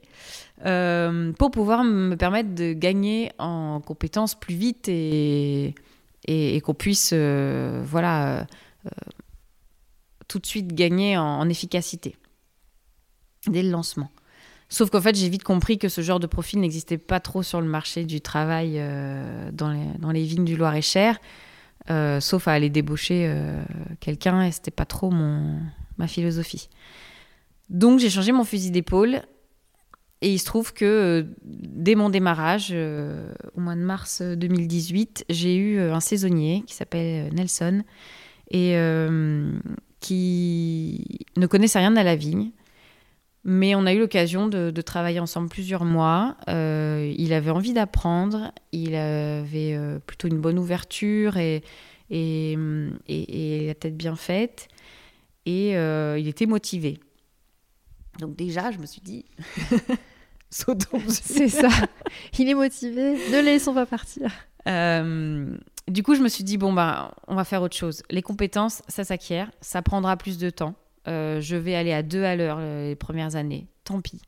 pour 0.60 1.51
pouvoir 1.51 1.84
me 1.84 2.15
permettre 2.15 2.53
de 2.53 2.73
gagner 2.73 3.32
en 3.39 3.82
compétences 3.82 4.36
plus 4.36 4.56
vite 4.56 4.88
et, 4.88 5.73
et, 6.25 6.56
et 6.56 6.62
qu'on 6.62 6.75
puisse, 6.75 7.12
voilà 7.12 8.45
tout 10.27 10.39
de 10.39 10.45
suite 10.45 10.73
gagner 10.73 11.17
en, 11.17 11.47
efficacité 11.49 12.15
dès 13.47 13.63
le 13.63 13.69
lancement. 13.69 14.09
Sauf 14.69 14.89
qu'en 14.89 15.01
fait, 15.01 15.15
j'ai 15.15 15.29
vite 15.29 15.43
compris 15.43 15.77
que 15.77 15.89
ce 15.89 16.01
genre 16.01 16.19
de 16.19 16.27
profil 16.27 16.59
n'existait 16.59 16.97
pas 16.97 17.19
trop 17.19 17.43
sur 17.43 17.62
le 17.62 17.67
marché 17.67 18.05
du 18.05 18.21
travail 18.21 18.81
dans, 19.51 19.71
les, 19.71 19.99
dans, 19.99 20.12
les, 20.12 20.23
vignes 20.23 20.45
du 20.45 20.55
Loir-et-Cher, 20.55 21.19
sauf 22.19 22.47
à 22.47 22.53
aller 22.53 22.69
débaucher 22.69 23.31
quelqu'un, 23.99 24.43
et 24.43 24.51
c'était 24.51 24.71
pas 24.71 24.86
trop 24.86 25.12
mon, 25.12 25.59
ma 25.97 26.07
philosophie. 26.07 26.69
Donc 27.69 27.99
j'ai 27.99 28.09
changé 28.09 28.31
mon 28.31 28.43
fusil 28.43 28.71
d'épaule 28.71 29.21
et 30.21 30.31
il 30.31 30.39
se 30.39 30.45
trouve 30.45 30.73
que 30.73 30.86
euh, 30.86 31.23
dès 31.43 31.95
mon 31.95 32.09
démarrage, 32.09 32.69
euh, 32.71 33.33
au 33.55 33.59
mois 33.59 33.75
de 33.75 33.81
mars 33.81 34.21
2018, 34.21 35.25
j'ai 35.29 35.55
eu 35.55 35.77
euh, 35.77 35.93
un 35.93 35.99
saisonnier 35.99 36.63
qui 36.65 36.75
s'appelle 36.75 37.33
Nelson 37.33 37.83
et 38.49 38.75
qui 40.03 41.25
ne 41.37 41.47
connaissait 41.47 41.79
rien 41.79 41.95
à 41.95 42.03
la 42.03 42.15
vigne. 42.15 42.51
Mais 43.45 43.75
on 43.75 43.85
a 43.85 43.93
eu 43.93 43.99
l'occasion 43.99 44.47
de, 44.47 44.71
travailler 44.81 45.19
ensemble 45.19 45.49
plusieurs 45.49 45.83
mois. 45.83 46.37
il 46.47 47.33
avait 47.33 47.51
envie 47.51 47.73
d'apprendre, 47.73 48.51
il 48.71 48.95
avait 48.95 49.77
plutôt 50.05 50.27
une 50.29 50.39
bonne 50.39 50.57
ouverture 50.57 51.35
et, 51.37 51.61
et, 52.09 52.57
et, 53.07 53.67
la 53.67 53.75
tête 53.75 53.97
bien 53.97 54.15
faite. 54.15 54.69
Et 55.45 55.71
il 55.71 56.27
était 56.27 56.45
motivé. 56.45 56.99
Donc 58.19 58.37
déjà, 58.37 58.71
je 58.71 58.77
me 58.77 58.85
suis 58.85 59.01
dit, 59.01 59.25
C'est 61.09 61.49
ça. 61.49 61.69
Il 62.37 62.49
est 62.49 62.53
motivé. 62.53 63.13
Ne 63.31 63.41
laissons 63.41 63.73
pas 63.73 63.85
partir. 63.85 64.31
Euh, 64.67 65.55
du 65.87 66.03
coup, 66.03 66.15
je 66.15 66.21
me 66.21 66.29
suis 66.29 66.43
dit, 66.43 66.57
bon, 66.57 66.73
bah, 66.73 67.13
on 67.27 67.35
va 67.35 67.43
faire 67.43 67.61
autre 67.61 67.75
chose. 67.75 68.03
Les 68.09 68.21
compétences, 68.21 68.81
ça 68.87 69.03
s'acquiert. 69.03 69.51
Ça 69.61 69.81
prendra 69.81 70.17
plus 70.17 70.37
de 70.37 70.49
temps. 70.49 70.75
Euh, 71.07 71.41
je 71.41 71.55
vais 71.55 71.75
aller 71.75 71.91
à 71.93 72.03
deux 72.03 72.23
à 72.23 72.35
l'heure 72.35 72.57
euh, 72.59 72.89
les 72.89 72.95
premières 72.95 73.35
années. 73.35 73.67
Tant 73.83 74.01
pis. 74.01 74.21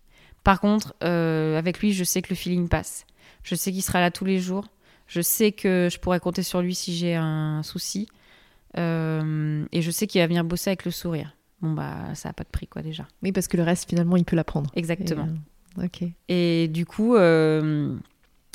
Par 0.44 0.60
contre, 0.60 0.94
avec 1.02 1.80
lui, 1.80 1.94
je 1.94 2.04
sais 2.04 2.22
que 2.22 2.30
le 2.30 2.36
feeling 2.36 2.68
passe. 2.68 3.06
Je 3.44 3.56
sais 3.56 3.72
qu'il 3.72 3.82
sera 3.82 4.00
là 4.00 4.12
tous 4.12 4.26
les 4.26 4.40
jours. 4.40 4.66
Je 5.08 5.22
sais 5.22 5.52
que 5.52 5.88
je 5.92 5.98
pourrais 6.00 6.20
compter 6.20 6.44
sur 6.44 6.62
lui 6.62 6.76
si 6.76 6.96
j'ai 6.96 7.16
un 7.16 7.64
souci. 7.64 8.08
et 8.76 8.80
je 9.82 9.92
sais 9.92 10.06
qu'il 10.06 10.22
va 10.22 10.28
venir 10.28 10.44
bosser 10.44 10.70
avec 10.70 10.86
le 10.86 10.92
sourire. 10.92 11.36
Bon, 11.62 11.72
bah, 11.72 12.14
ça 12.14 12.30
n'a 12.30 12.34
pas 12.34 12.44
de 12.44 12.50
prix, 12.50 12.68
quoi, 12.68 12.84
déjà. 12.84 13.08
Oui, 13.24 13.32
parce 13.32 13.48
que 13.48 13.58
le 13.58 13.64
reste, 13.64 13.90
finalement, 13.90 14.18
il 14.18 14.26
peut 14.26 14.36
l'apprendre. 14.36 14.70
Exactement. 14.76 15.28
Et 16.30 16.68
du 16.70 16.86
coup, 16.86 17.16
euh, 17.16 17.96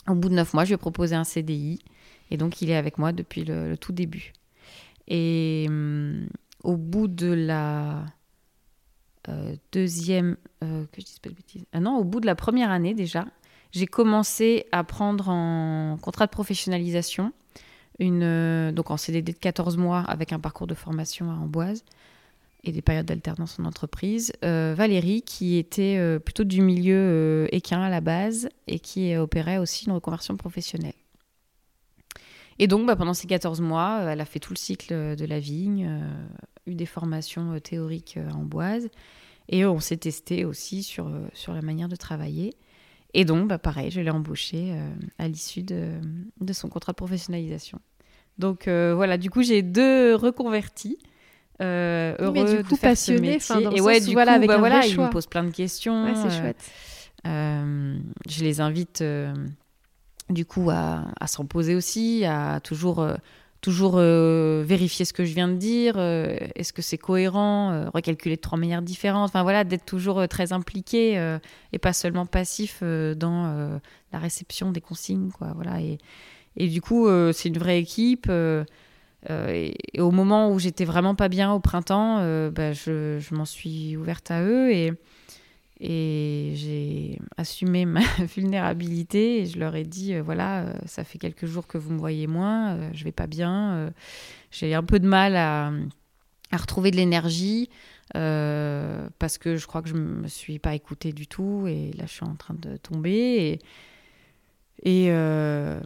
au 0.08 0.14
bout 0.14 0.28
de 0.28 0.34
neuf 0.34 0.54
mois, 0.54 0.64
je 0.64 0.70
lui 0.70 0.74
ai 0.74 0.78
proposé 0.78 1.14
un 1.14 1.24
CDI. 1.24 1.80
Et 2.31 2.37
donc, 2.37 2.62
il 2.62 2.71
est 2.71 2.77
avec 2.77 2.99
moi 2.99 3.12
depuis 3.12 3.45
le, 3.45 3.77
tout 3.77 3.93
début. 3.93 4.33
Et 5.09 5.66
euh, 5.69 6.25
au 6.62 6.77
bout 6.77 7.09
de 7.09 7.33
la 7.33 8.05
euh, 9.29 9.57
deuxième. 9.73 10.37
que 10.61 10.87
je 10.99 11.05
dise 11.05 11.19
pas 11.19 11.31
de 11.31 11.35
bêtises. 11.35 11.64
Ah 11.73 11.81
non, 11.81 11.99
au 11.99 12.05
bout 12.05 12.21
de 12.21 12.27
la 12.27 12.35
première 12.35 12.71
année 12.71 12.95
déjà, 12.95 13.27
j'ai 13.73 13.87
commencé 13.87 14.66
à 14.73 14.85
prendre 14.85 15.29
en 15.29 15.99
contrat 16.01 16.27
de 16.27 16.31
professionnalisation, 16.31 17.33
une, 17.99 18.73
donc 18.73 18.90
en 18.90 18.97
CDD 18.97 19.33
de 19.33 19.38
14 19.38 19.77
mois 19.77 20.01
avec 20.01 20.33
un 20.33 20.40
parcours 20.40 20.66
de 20.66 20.75
formation 20.75 21.31
à 21.31 21.35
Amboise 21.35 21.85
et 22.64 22.73
des 22.73 22.83
périodes 22.83 23.07
d'alternance 23.07 23.59
en 23.59 23.64
entreprise. 23.64 24.33
Euh, 24.45 24.75
Valérie, 24.77 25.23
qui 25.23 25.57
était 25.57 25.97
euh, 25.99 26.19
plutôt 26.19 26.45
du 26.45 26.61
milieu 26.61 26.97
euh, 26.97 27.47
équin 27.53 27.81
à 27.81 27.88
la 27.88 28.01
base 28.01 28.49
et 28.66 28.79
qui 28.79 29.16
opérait 29.16 29.59
aussi 29.59 29.87
une 29.87 29.93
reconversion 29.93 30.37
professionnelle. 30.37 30.95
Et 32.61 32.68
donc, 32.68 32.87
bah, 32.87 32.94
pendant 32.94 33.14
ces 33.14 33.27
14 33.27 33.61
mois, 33.61 34.03
elle 34.07 34.20
a 34.20 34.25
fait 34.25 34.38
tout 34.38 34.53
le 34.53 34.59
cycle 34.59 35.16
de 35.16 35.25
la 35.25 35.40
vigne, 35.40 35.90
eu 36.66 36.75
des 36.75 36.87
formations 36.87 37.59
théoriques 37.59 38.18
en 38.33 38.44
boise, 38.44 38.88
et 39.49 39.64
on 39.64 39.81
s'est 39.81 39.96
testé 39.96 40.44
aussi 40.44 40.83
sur, 40.83 41.11
sur 41.33 41.55
la 41.55 41.62
manière 41.62 41.88
de 41.88 41.96
travailler. 41.96 42.55
Et 43.14 43.25
donc, 43.25 43.49
bah, 43.49 43.59
pareil, 43.59 43.90
je 43.90 44.01
l'ai 44.01 44.11
embauchée 44.11 44.75
à 45.18 45.27
l'issue 45.27 45.62
de, 45.62 45.94
de, 46.40 46.53
son 46.53 46.68
contrat 46.68 46.92
de 46.92 46.96
professionnalisation. 46.96 47.81
Donc 48.38 48.68
voilà, 48.68 49.16
du 49.16 49.31
coup, 49.31 49.42
j'ai 49.42 49.62
deux 49.62 50.14
reconvertis. 50.14 50.99
Euh, 51.61 52.14
heureux 52.18 52.62
de 52.62 52.77
faire 52.77 52.96
ce 52.96 53.12
métier. 53.12 53.68
et 53.77 53.81
ouais, 53.81 54.01
du 54.01 54.12
voilà, 54.12 54.33
coup, 54.33 54.37
avec 54.37 54.49
bah, 54.49 54.59
voilà, 54.59 54.87
il 54.87 54.99
me 54.99 55.11
pose 55.11 55.27
plein 55.27 55.44
de 55.44 55.51
questions. 55.51 56.05
Ouais, 56.05 56.14
c'est 56.14 56.35
euh, 56.35 56.40
chouette. 56.40 56.70
Euh, 57.27 57.99
je 58.29 58.44
les 58.44 58.61
invite 58.61 59.05
du 60.31 60.45
coup 60.45 60.71
à, 60.71 61.05
s'en 61.27 61.45
poser 61.45 61.75
aussi, 61.75 62.25
à 62.25 62.61
toujours 62.61 63.07
toujours 63.61 63.97
vérifier 63.99 65.05
ce 65.05 65.12
que 65.12 65.27
je 65.27 65.35
viens 65.35 65.49
de 65.49 65.57
dire, 65.57 65.99
est-ce 65.99 66.73
que 66.73 66.81
c'est 66.81 66.97
cohérent, 66.97 67.90
recalculer 67.93 68.37
de 68.37 68.40
trois 68.40 68.57
manières 68.57 68.81
différentes, 68.81 69.29
enfin 69.29 69.43
voilà, 69.43 69.64
d'être 69.64 69.85
toujours 69.85 70.27
très 70.29 70.55
impliqué 70.55 71.38
et 71.73 71.79
pas 71.79 71.93
seulement 71.93 72.25
passif 72.25 72.83
dans 72.83 73.79
la 74.12 74.19
réception 74.19 74.73
des 74.73 74.81
consignes, 74.81 75.31
voilà. 75.55 75.83
Et, 75.83 75.99
et 76.57 76.69
du 76.69 76.81
coup, 76.81 77.07
c'est 77.33 77.51
une 77.51 77.59
vraie 77.59 77.81
équipe. 77.81 78.31
Euh, 79.29 79.75
et, 79.93 80.01
au 80.01 80.11
moment 80.11 80.51
où 80.51 80.59
j'étais 80.59 80.85
vraiment 80.85 81.14
pas 81.14 81.29
bien 81.29 81.53
au 81.53 81.61
printemps, 81.61 82.19
euh, 82.21 82.51
bah, 82.51 82.73
je, 82.73 83.19
je 83.19 83.35
m'en 83.35 83.45
suis 83.45 83.97
ouverte 83.97 84.31
à 84.31 84.43
eux 84.43 84.73
et, 84.73 84.93
et 85.81 86.53
j'ai 86.55 87.19
assumé 87.37 87.87
ma 87.87 88.01
vulnérabilité 88.37 89.40
et 89.40 89.47
je 89.47 89.59
leur 89.59 89.75
ai 89.75 89.85
dit 89.85 90.14
euh, 90.14 90.23
voilà, 90.23 90.66
ça 90.87 91.05
fait 91.05 91.19
quelques 91.19 91.47
jours 91.47 91.66
que 91.66 91.79
vous 91.79 91.93
me 91.93 91.99
voyez 91.99 92.27
moins, 92.27 92.93
je 92.93 93.05
vais 93.05 93.12
pas 93.12 93.27
bien, 93.27 93.93
j'ai 94.51 94.75
un 94.75 94.83
peu 94.83 94.99
de 94.99 95.09
mal 95.09 95.37
à, 95.37 95.73
retrouver 96.53 96.90
de 96.90 96.97
l'énergie 96.97 97.71
parce 98.12 99.38
que 99.38 99.57
je 99.57 99.66
crois 99.66 99.83
que 99.83 99.88
je 99.88 99.95
me 99.95 100.29
suis 100.29 100.59
pas 100.59 100.75
écoutée 100.75 101.12
du 101.12 101.27
tout 101.27 101.66
et 101.66 101.93
là 101.97 102.05
je 102.07 102.12
suis 102.12 102.25
en 102.25 102.37
train 102.37 102.55
de 102.55 102.77
tomber. 102.77 103.11
Et 103.11 103.59
et, 104.83 105.07
euh, 105.11 105.81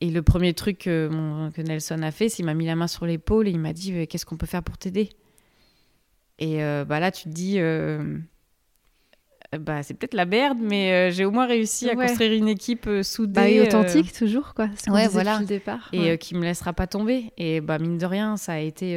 le 0.00 0.20
premier 0.20 0.52
truc 0.54 0.78
que, 0.80 1.50
Nelson 1.62 2.02
a 2.02 2.10
fait, 2.10 2.28
c'est 2.28 2.36
qu'il 2.36 2.44
m'a 2.44 2.54
mis 2.54 2.66
la 2.66 2.76
main 2.76 2.88
sur 2.88 3.06
l'épaule 3.06 3.46
et 3.46 3.50
il 3.50 3.58
m'a 3.58 3.72
dit 3.72 4.06
Qu'est-ce 4.06 4.26
qu'on 4.26 4.36
peut 4.36 4.46
faire 4.46 4.62
pour 4.62 4.78
t'aider? 4.78 5.10
Et 6.38 6.62
euh, 6.62 6.84
bah 6.84 6.98
là, 6.98 7.12
tu 7.12 7.24
te 7.24 7.28
dis 7.28 7.60
euh, 7.60 8.18
bah, 9.58 9.82
C'est 9.82 9.94
peut-être 9.94 10.14
la 10.14 10.26
merde, 10.26 10.58
mais 10.60 11.10
j'ai 11.12 11.24
au 11.24 11.30
moins 11.30 11.46
réussi 11.46 11.88
à 11.90 11.94
construire 11.94 12.32
une 12.32 12.48
équipe 12.48 12.88
soudée. 13.02 13.32
Bah, 13.32 13.48
et 13.48 13.60
authentique, 13.60 14.12
toujours, 14.12 14.54
quoi. 14.54 14.68
Ce 14.76 14.90
ouais, 14.90 15.08
voilà. 15.08 15.38
le 15.40 15.46
départ. 15.46 15.88
Et 15.92 16.18
qui 16.18 16.34
me 16.34 16.42
laissera 16.42 16.72
pas 16.72 16.86
tomber. 16.86 17.32
Et 17.36 17.60
bah, 17.60 17.78
mine 17.78 17.98
de 17.98 18.06
rien, 18.06 18.36
ça 18.36 18.54
a 18.54 18.58
été 18.58 18.96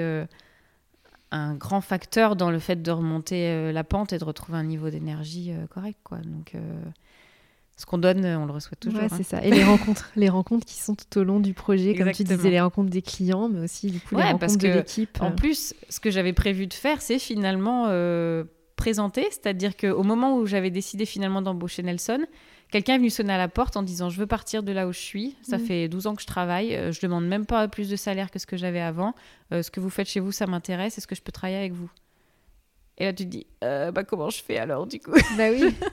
un 1.32 1.56
grand 1.56 1.82
facteur 1.82 2.36
dans 2.36 2.52
le 2.52 2.60
fait 2.60 2.82
de 2.82 2.91
remonter 2.91 3.72
la 3.72 3.84
pente 3.84 4.13
et 4.13 4.18
de 4.18 4.24
retrouver 4.24 4.58
un 4.58 4.63
niveau 4.63 4.89
d'énergie 4.89 5.52
correct, 5.70 6.00
quoi. 6.04 6.20
Donc 6.20 6.54
ce 7.78 7.86
qu'on 7.86 7.98
donne, 7.98 8.26
on 8.26 8.46
le 8.46 8.54
reçoit 8.54 8.78
toujours. 8.80 9.02
Ouais, 9.02 9.10
c'est 9.10 9.36
hein. 9.36 9.41
ça. 9.41 9.44
Et 9.44 9.52
les 9.52 9.63
rencontres, 9.65 10.10
les 10.15 10.30
rencontres 10.30 10.65
qui 10.65 10.80
sont 10.80 10.96
tout 10.96 11.20
au 11.20 11.24
long 11.24 11.39
du 11.39 11.54
projet, 11.54 11.94
comme 11.96 12.12
tu 12.12 12.24
disais, 12.24 12.50
les 12.50 12.62
rencontres 12.62 12.89
des 12.89 13.02
clients, 13.02 13.50
mais 13.50 13.60
aussi 13.60 13.91
du 13.91 14.00
coup 14.00 14.15
les 14.15 14.24
rencontres 14.24 14.58
de 14.58 14.68
l'équipe. 14.68 15.18
En 15.22 15.32
plus, 15.32 15.74
ce 15.89 16.00
que 16.00 16.10
j'avais 16.10 16.34
prévu 16.34 16.68
de 16.68 16.74
faire, 16.74 17.02
c'est 17.02 17.20
finalement 17.20 17.88
euh, 18.76 18.82
présenter, 18.84 19.28
c'est-à-dire 19.32 19.76
qu'au 19.78 20.04
moment 20.04 20.38
où 20.38 20.46
j'avais 20.46 20.70
décidé 20.70 21.06
finalement 21.06 21.42
d'embaucher 21.42 21.84
Nelson, 21.84 22.26
quelqu'un 22.72 22.96
est 22.96 22.98
venu 22.98 23.10
sonner 23.10 23.34
à 23.34 23.38
la 23.38 23.48
porte 23.48 23.78
en 23.78 23.84
disant 23.84 24.10
je 24.10 24.20
veux 24.20 24.28
partir 24.28 24.64
de 24.64 24.72
là 24.72 24.88
où 24.88 24.94
je 24.94 25.00
suis. 25.00 25.36
Ça 25.42 25.58
mhm. 25.58 25.66
fait 25.66 25.88
12 25.88 26.08
ans 26.08 26.16
que 26.16 26.22
je 26.22 26.28
travaille, 26.28 26.76
euh, 26.76 26.92
je 26.92 27.02
demande 27.02 27.28
même 27.28 27.46
pas 27.46 27.68
plus 27.68 27.90
de 27.90 27.96
salaire 27.96 28.32
que 28.32 28.40
ce 28.40 28.46
que 28.46 28.58
j'avais 28.58 28.82
avant. 28.82 29.14
Euh, 29.54 29.62
ce 29.64 29.72
que 29.72 29.80
vous 29.80 29.90
faites 29.90 30.08
chez 30.08 30.20
vous, 30.20 30.32
ça 30.32 30.48
m'intéresse. 30.48 30.98
Est-ce 30.98 31.08
que 31.08 31.16
je 31.16 31.22
peux 31.22 31.32
travailler 31.32 31.58
avec 31.58 31.74
vous? 31.74 31.90
Et 32.98 33.06
là, 33.06 33.14
tu 33.14 33.26
te 33.26 33.30
dis 33.30 33.48
bah 33.62 34.04
comment 34.06 34.30
je 34.30 34.42
fais 34.42 34.58
alors 34.58 34.88
du 34.88 35.00
coup? 35.00 35.12
Bah 35.38 35.50
oui. 35.52 35.76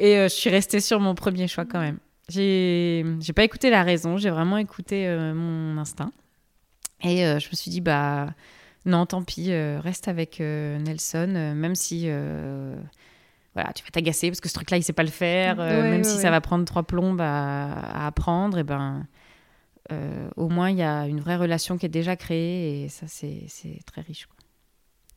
Et 0.00 0.16
euh, 0.16 0.28
je 0.28 0.34
suis 0.34 0.50
restée 0.50 0.80
sur 0.80 0.98
mon 0.98 1.14
premier 1.14 1.46
choix 1.46 1.66
quand 1.66 1.78
même. 1.78 1.98
J'ai, 2.28 3.04
j'ai 3.20 3.32
pas 3.34 3.44
écouté 3.44 3.68
la 3.70 3.82
raison, 3.82 4.16
j'ai 4.16 4.30
vraiment 4.30 4.56
écouté 4.56 5.06
euh, 5.06 5.34
mon 5.34 5.78
instinct. 5.78 6.10
Et 7.02 7.26
euh, 7.26 7.38
je 7.38 7.48
me 7.48 7.54
suis 7.54 7.70
dit, 7.70 7.82
bah 7.82 8.28
non, 8.86 9.06
tant 9.06 9.22
pis, 9.22 9.52
reste 9.52 10.08
avec 10.08 10.40
Nelson, 10.40 11.54
même 11.54 11.74
si 11.74 12.08
voilà, 13.54 13.72
tu 13.72 13.84
vas 13.84 13.90
t'agacer 13.92 14.30
parce 14.30 14.40
que 14.40 14.48
ce 14.48 14.54
truc-là, 14.54 14.76
il 14.76 14.82
sait 14.82 14.92
pas 14.92 15.02
le 15.02 15.10
faire, 15.10 15.56
même 15.56 16.04
si 16.04 16.18
ça 16.18 16.30
va 16.30 16.40
prendre 16.40 16.64
trois 16.64 16.82
plombes 16.82 17.20
à, 17.20 18.06
apprendre, 18.06 18.58
et 18.58 18.64
ben. 18.64 19.06
au 20.36 20.48
moins, 20.48 20.70
il 20.70 20.78
y 20.78 20.82
a 20.82 21.06
une 21.06 21.20
vraie 21.20 21.36
relation 21.36 21.76
qui 21.76 21.86
est 21.86 21.90
déjà 21.90 22.16
créée 22.16 22.84
et 22.84 22.88
ça, 22.88 23.06
c'est, 23.06 23.44
c'est 23.48 23.80
très 23.86 24.00
riche. 24.00 24.26
Quoi. 24.26 24.36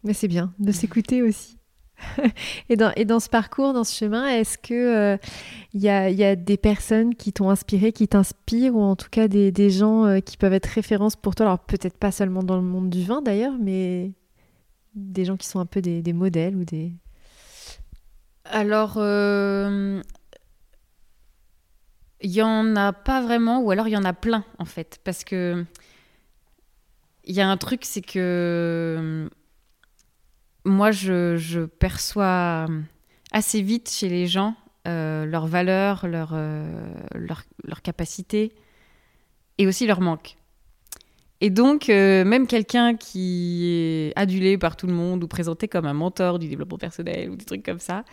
Mais 0.03 0.13
c'est 0.13 0.27
bien 0.27 0.53
de 0.59 0.71
s'écouter 0.71 1.21
aussi. 1.21 1.57
et, 2.69 2.75
dans, 2.75 2.91
et 2.95 3.05
dans 3.05 3.19
ce 3.19 3.29
parcours, 3.29 3.73
dans 3.73 3.83
ce 3.83 3.95
chemin, 3.95 4.27
est-ce 4.27 4.57
que 4.57 5.17
il 5.73 5.87
euh, 5.87 6.09
y, 6.09 6.23
a, 6.23 6.35
des 6.35 6.57
personnes 6.57 7.15
qui 7.15 7.33
t'ont 7.33 7.49
inspiré, 7.49 7.91
qui 7.91 8.07
t'inspirent, 8.07 8.75
ou 8.75 8.81
en 8.81 8.95
tout 8.95 9.09
cas 9.09 9.27
des, 9.27 9.51
des 9.51 9.69
gens 9.69 10.05
euh, 10.05 10.19
qui 10.19 10.37
peuvent 10.37 10.53
être 10.53 10.67
références 10.67 11.15
pour 11.15 11.35
toi? 11.35 11.45
Alors 11.45 11.59
peut-être 11.59 11.97
pas 11.97 12.11
seulement 12.11 12.43
dans 12.43 12.55
le 12.55 12.63
monde 12.63 12.89
du 12.89 13.03
vin 13.03 13.21
d'ailleurs, 13.21 13.55
mais 13.59 14.11
des 14.95 15.25
gens 15.25 15.37
qui 15.37 15.47
sont 15.47 15.59
un 15.59 15.65
peu 15.65 15.81
des, 15.81 16.01
des 16.01 16.13
modèles 16.13 16.55
ou 16.55 16.65
des... 16.65 16.93
Alors, 18.45 18.95
euh, 18.97 20.01
il 22.21 22.31
y 22.31 22.41
en 22.41 22.75
a 22.75 22.93
pas 22.93 23.21
vraiment, 23.21 23.61
ou 23.61 23.71
alors 23.71 23.87
il 23.87 23.91
y 23.91 23.97
en 23.97 24.03
a 24.03 24.13
plein 24.13 24.43
en 24.59 24.65
fait, 24.65 24.99
parce 25.03 25.23
que 25.23 25.65
il 27.25 27.35
y 27.35 27.41
a 27.41 27.49
un 27.49 27.57
truc, 27.57 27.85
c'est 27.85 28.01
que 28.01 29.29
moi, 30.65 30.91
je, 30.91 31.65
perçois. 31.65 32.67
assez 33.31 33.61
vite 33.61 33.89
chez 33.89 34.09
les 34.09 34.27
gens 34.27 34.55
leurs 34.85 35.47
valeurs, 35.47 36.07
leurs 36.07 36.35
leur, 37.15 37.43
leur 37.63 37.81
capacités 37.81 38.51
et 39.57 39.67
aussi 39.67 39.87
leurs 39.87 40.01
manques. 40.01 40.37
Et 41.41 41.49
donc, 41.49 41.87
même 41.87 42.47
quelqu'un 42.47 42.95
qui 42.95 43.67
est 43.67 44.13
adulé 44.17 44.57
par 44.57 44.75
tout 44.75 44.87
le 44.87 44.93
monde 44.93 45.23
ou 45.23 45.27
présenté 45.27 45.67
comme 45.67 45.85
un 45.85 45.93
mentor 45.93 46.39
du 46.39 46.47
développement 46.47 46.77
personnel 46.77 47.29
ou 47.29 47.35
des 47.35 47.45
trucs 47.45 47.63
comme 47.63 47.79
ça, 47.79 48.03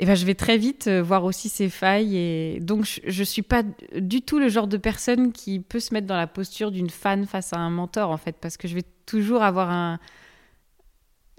et 0.00 0.06
ben, 0.06 0.14
je 0.14 0.24
vais 0.24 0.34
très 0.34 0.56
vite 0.56 0.86
euh, 0.86 1.02
voir 1.02 1.24
aussi 1.24 1.50
ses 1.50 1.68
failles. 1.68 2.16
Et 2.16 2.58
donc, 2.60 2.86
je 3.06 3.20
ne 3.20 3.24
suis 3.24 3.42
pas 3.42 3.62
du 3.94 4.22
tout 4.22 4.38
le 4.38 4.48
genre 4.48 4.66
de 4.66 4.78
personne 4.78 5.30
qui 5.30 5.60
peut 5.60 5.78
se 5.78 5.92
mettre 5.92 6.06
dans 6.06 6.16
la 6.16 6.26
posture 6.26 6.70
d'une 6.70 6.88
fan 6.88 7.26
face 7.26 7.52
à 7.52 7.58
un 7.58 7.68
mentor, 7.68 8.10
en 8.10 8.16
fait, 8.16 8.34
parce 8.40 8.56
que 8.56 8.66
je 8.66 8.74
vais 8.74 8.84
toujours 9.04 9.42
avoir 9.42 9.70
un, 9.70 10.00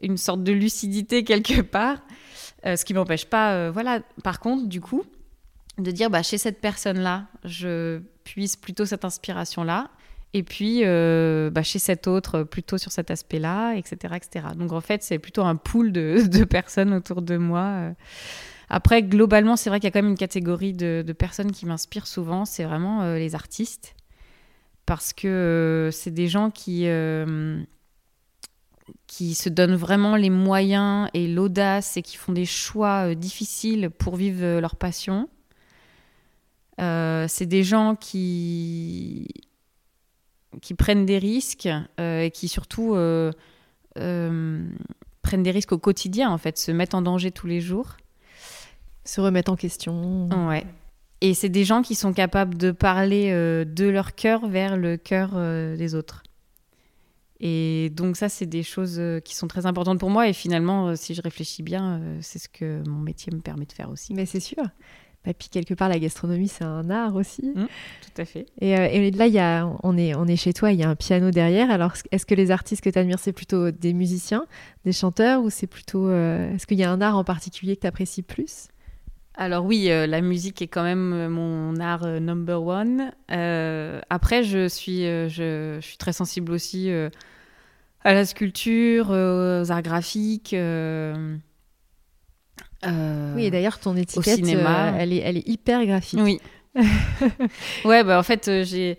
une 0.01 0.17
sorte 0.17 0.43
de 0.43 0.51
lucidité 0.51 1.23
quelque 1.23 1.61
part, 1.61 1.97
euh, 2.65 2.75
ce 2.75 2.85
qui 2.85 2.93
m'empêche 2.93 3.25
pas, 3.25 3.53
euh, 3.53 3.71
voilà. 3.71 4.01
Par 4.23 4.39
contre, 4.39 4.67
du 4.67 4.81
coup, 4.81 5.03
de 5.77 5.91
dire, 5.91 6.09
bah, 6.09 6.23
chez 6.23 6.37
cette 6.37 6.61
personne-là, 6.61 7.27
je 7.43 7.99
puisse 8.23 8.55
plutôt 8.55 8.85
cette 8.85 9.05
inspiration-là, 9.05 9.89
et 10.33 10.43
puis 10.43 10.83
bah, 10.83 11.63
chez 11.63 11.79
cet 11.79 12.07
autre, 12.07 12.43
plutôt 12.43 12.77
sur 12.77 12.91
cet 12.91 13.11
aspect-là, 13.11 13.73
etc., 13.75 14.15
etc. 14.15 14.47
Donc, 14.55 14.71
en 14.71 14.81
fait, 14.81 15.03
c'est 15.03 15.19
plutôt 15.19 15.43
un 15.43 15.55
pool 15.55 15.91
de, 15.91 16.23
de 16.27 16.43
personnes 16.43 16.93
autour 16.93 17.21
de 17.21 17.37
moi. 17.37 17.93
Après, 18.73 19.03
globalement, 19.03 19.57
c'est 19.57 19.69
vrai 19.69 19.81
qu'il 19.81 19.87
y 19.87 19.89
a 19.89 19.91
quand 19.91 20.01
même 20.01 20.11
une 20.11 20.17
catégorie 20.17 20.71
de, 20.71 21.03
personnes 21.11 21.51
qui 21.51 21.65
m'inspirent 21.65 22.07
souvent, 22.07 22.45
c'est 22.45 22.63
vraiment 22.63 23.01
euh, 23.01 23.17
les 23.17 23.35
artistes. 23.35 23.95
Parce 24.85 25.11
que 25.11 25.27
euh, 25.27 25.91
c'est 25.91 26.11
des 26.11 26.29
gens 26.29 26.51
qui, 26.51 26.87
euh, 26.87 27.61
qui 29.11 29.35
se 29.35 29.49
donnent 29.49 29.75
vraiment 29.75 30.15
les 30.15 30.29
moyens 30.29 31.09
et 31.13 31.27
l'audace 31.27 31.97
et 31.97 32.01
qui 32.01 32.15
font 32.15 32.31
des 32.31 32.45
choix 32.45 33.13
difficiles 33.13 33.89
pour 33.89 34.15
vivre 34.15 34.59
leur 34.61 34.77
passion. 34.77 35.27
c'est 36.79 37.45
des 37.45 37.63
gens 37.63 37.95
qui, 37.95 39.27
qui 40.61 40.75
prennent 40.75 41.05
des 41.05 41.17
risques 41.17 41.67
et 41.97 42.31
qui 42.33 42.47
surtout 42.47 42.95
prennent 43.93 45.43
des 45.43 45.51
risques 45.51 45.73
au 45.73 45.77
quotidien, 45.77 46.29
en 46.29 46.37
fait, 46.37 46.57
se 46.57 46.71
mettent 46.71 46.95
en 46.95 47.01
danger 47.01 47.31
tous 47.31 47.47
les 47.47 47.59
jours 47.59 47.97
se 49.03 49.21
remettre 49.21 49.51
en 49.51 49.55
question. 49.55 50.29
Ouais. 50.47 50.65
Et 51.21 51.33
c'est 51.33 51.49
des 51.49 51.63
gens 51.63 51.81
qui 51.81 51.95
sont 51.95 52.13
capables 52.13 52.57
de 52.57 52.71
parler 52.71 53.29
euh, 53.31 53.63
de 53.65 53.87
leur 53.87 54.15
cœur 54.15 54.47
vers 54.47 54.77
le 54.77 54.97
cœur 54.97 55.31
euh, 55.35 55.75
des 55.75 55.93
autres. 55.93 56.23
Et 57.41 57.89
donc 57.89 58.15
ça, 58.15 58.29
c'est 58.29 58.45
des 58.45 58.63
choses 58.63 58.97
euh, 58.99 59.19
qui 59.19 59.35
sont 59.35 59.47
très 59.47 59.65
importantes 59.65 59.99
pour 59.99 60.09
moi. 60.09 60.29
Et 60.29 60.33
finalement, 60.33 60.95
si 60.95 61.13
je 61.13 61.21
réfléchis 61.21 61.63
bien, 61.63 62.01
c'est 62.21 62.39
ce 62.39 62.47
que 62.47 62.87
mon 62.87 62.99
métier 62.99 63.33
me 63.33 63.41
permet 63.41 63.65
de 63.65 63.73
faire 63.73 63.89
aussi. 63.89 64.13
Mais 64.13 64.25
c'est 64.25 64.39
sûr. 64.39 64.63
Et 65.25 65.33
puis 65.35 65.49
quelque 65.49 65.75
part, 65.75 65.87
la 65.87 65.99
gastronomie, 65.99 66.47
c'est 66.47 66.63
un 66.63 66.89
art 66.89 67.15
aussi. 67.15 67.51
Mmh, 67.53 67.67
tout 68.01 68.21
à 68.21 68.25
fait. 68.25 68.47
Et, 68.59 68.71
et 68.71 69.11
là, 69.11 69.27
y 69.27 69.37
a, 69.37 69.71
on, 69.83 69.95
est, 69.95 70.15
on 70.15 70.25
est 70.25 70.35
chez 70.35 70.51
toi, 70.51 70.71
il 70.71 70.79
y 70.79 70.83
a 70.83 70.89
un 70.89 70.95
piano 70.95 71.29
derrière. 71.29 71.69
Alors, 71.69 71.93
est-ce 72.11 72.25
que 72.25 72.33
les 72.33 72.49
artistes 72.49 72.83
que 72.83 72.89
tu 72.89 72.97
admires, 72.97 73.19
c'est 73.19 73.31
plutôt 73.31 73.69
des 73.69 73.93
musiciens, 73.93 74.47
des 74.83 74.91
chanteurs, 74.91 75.43
ou 75.43 75.51
c'est 75.51 75.67
plutôt... 75.67 76.09
est-ce 76.11 76.65
qu'il 76.65 76.79
y 76.79 76.83
a 76.83 76.91
un 76.91 77.01
art 77.01 77.17
en 77.17 77.23
particulier 77.23 77.75
que 77.75 77.81
tu 77.81 77.87
apprécies 77.87 78.23
plus? 78.23 78.69
Alors 79.35 79.65
oui, 79.65 79.89
euh, 79.89 80.07
la 80.07 80.21
musique 80.21 80.61
est 80.61 80.67
quand 80.67 80.83
même 80.83 81.13
euh, 81.13 81.29
mon 81.29 81.79
art 81.79 82.03
euh, 82.03 82.19
number 82.19 82.61
one. 82.61 83.13
après, 84.09 84.43
je 84.43 84.67
suis, 84.67 85.03
je, 85.03 85.79
suis 85.81 85.97
très 85.97 86.13
sensible 86.13 86.51
aussi 86.51 86.91
à 88.03 88.13
la 88.13 88.25
sculpture, 88.25 89.09
aux 89.09 89.71
arts 89.71 89.81
graphiques. 89.81 90.53
oui, 90.53 91.39
et 93.45 93.51
d'ailleurs, 93.51 93.79
ton 93.79 93.95
étiquette, 93.95 94.37
cinéma. 94.37 94.93
elle, 94.97 95.13
est, 95.13 95.19
elle 95.19 95.37
est 95.37 95.47
hyper 95.47 95.85
graphique. 95.85 96.19
Oui. 96.21 96.39
ouais, 97.85 98.03
bah 98.03 98.19
en 98.19 98.23
fait, 98.23 98.63
j'ai. 98.63 98.97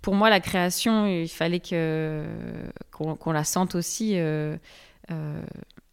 pour 0.00 0.14
moi, 0.14 0.30
la 0.30 0.40
création, 0.40 1.06
il 1.06 1.28
fallait 1.28 1.60
que 1.60 2.24
qu'on 2.90 3.32
la 3.32 3.44
sente 3.44 3.74
aussi 3.74 4.16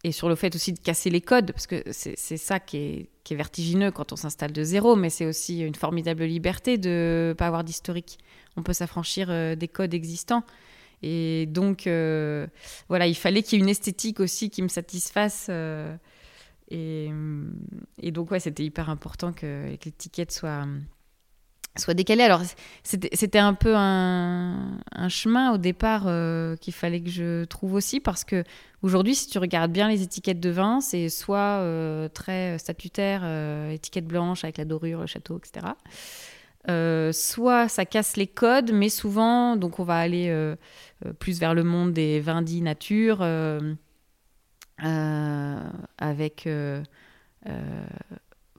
et 0.04 0.12
sur 0.12 0.28
le 0.28 0.34
fait 0.34 0.54
aussi 0.54 0.74
de 0.74 0.78
casser 0.78 1.08
les 1.08 1.22
codes, 1.22 1.50
parce 1.52 1.66
que 1.66 1.82
c'est 1.90 2.36
ça 2.36 2.60
qui 2.60 2.76
est, 2.76 3.08
qui 3.24 3.32
est, 3.32 3.36
vertigineux 3.36 3.90
quand 3.90 4.12
on 4.12 4.16
s'installe 4.16 4.52
de 4.52 4.62
zéro, 4.62 4.96
mais 4.96 5.08
c'est 5.08 5.24
aussi 5.24 5.60
une 5.60 5.74
formidable 5.74 6.24
liberté 6.24 6.76
de 6.76 7.28
ne 7.30 7.32
pas 7.32 7.46
avoir 7.46 7.64
d'historique. 7.64 8.18
On 8.58 8.62
peut 8.62 8.74
s'affranchir 8.74 9.28
euh, 9.30 9.54
des 9.56 9.66
codes 9.66 9.94
existants. 9.94 10.44
Et 11.02 11.46
donc, 11.46 11.86
euh, 11.86 12.46
voilà, 12.88 13.06
il 13.06 13.14
fallait 13.14 13.42
qu'il 13.42 13.58
y 13.58 13.62
ait 13.62 13.64
une 13.64 13.70
esthétique 13.70 14.20
aussi 14.20 14.50
qui 14.50 14.60
me 14.60 14.68
satisfasse. 14.68 15.46
Euh, 15.48 15.96
et, 16.70 17.10
donc, 18.10 18.30
ouais, 18.30 18.40
c'était 18.40 18.64
hyper 18.64 18.90
important 18.90 19.32
que, 19.32 19.74
que 19.76 19.86
l'étiquette 19.86 20.32
soit 20.32 20.66
soit 21.76 21.94
décalé. 21.94 22.22
Alors, 22.22 22.42
c'était 22.82 23.38
un 23.38 23.54
peu 23.54 23.74
un, 23.74 24.78
chemin 25.08 25.52
au 25.52 25.58
départ 25.58 26.04
euh, 26.06 26.56
qu'il 26.56 26.72
fallait 26.72 27.00
que 27.00 27.10
je 27.10 27.44
trouve 27.44 27.74
aussi, 27.74 28.00
parce 28.00 28.24
que 28.24 28.44
aujourd'hui, 28.82 29.14
si 29.14 29.28
tu 29.28 29.38
regardes 29.38 29.72
bien 29.72 29.88
les 29.88 30.02
étiquettes 30.02 30.40
de 30.40 30.50
vin, 30.50 30.80
c'est 30.80 31.08
soit 31.08 31.38
euh, 31.38 32.08
très 32.08 32.58
statutaire, 32.58 33.22
euh, 33.24 33.70
étiquette 33.70 34.06
blanche 34.06 34.44
avec 34.44 34.58
la 34.58 34.64
dorure, 34.64 35.00
le 35.00 35.06
château, 35.06 35.38
etc. 35.38 35.66
soit 37.12 37.68
ça 37.68 37.84
casse 37.84 38.16
les 38.16 38.28
codes, 38.28 38.72
mais 38.72 38.88
souvent, 38.88 39.56
donc 39.56 39.80
on 39.80 39.84
va 39.84 39.98
aller 39.98 40.54
plus 41.18 41.38
vers 41.40 41.54
le 41.54 41.64
monde 41.64 41.92
des 41.92 42.20
vins 42.20 42.42
dits 42.42 42.62
nature, 42.62 43.22
avec 45.98 46.48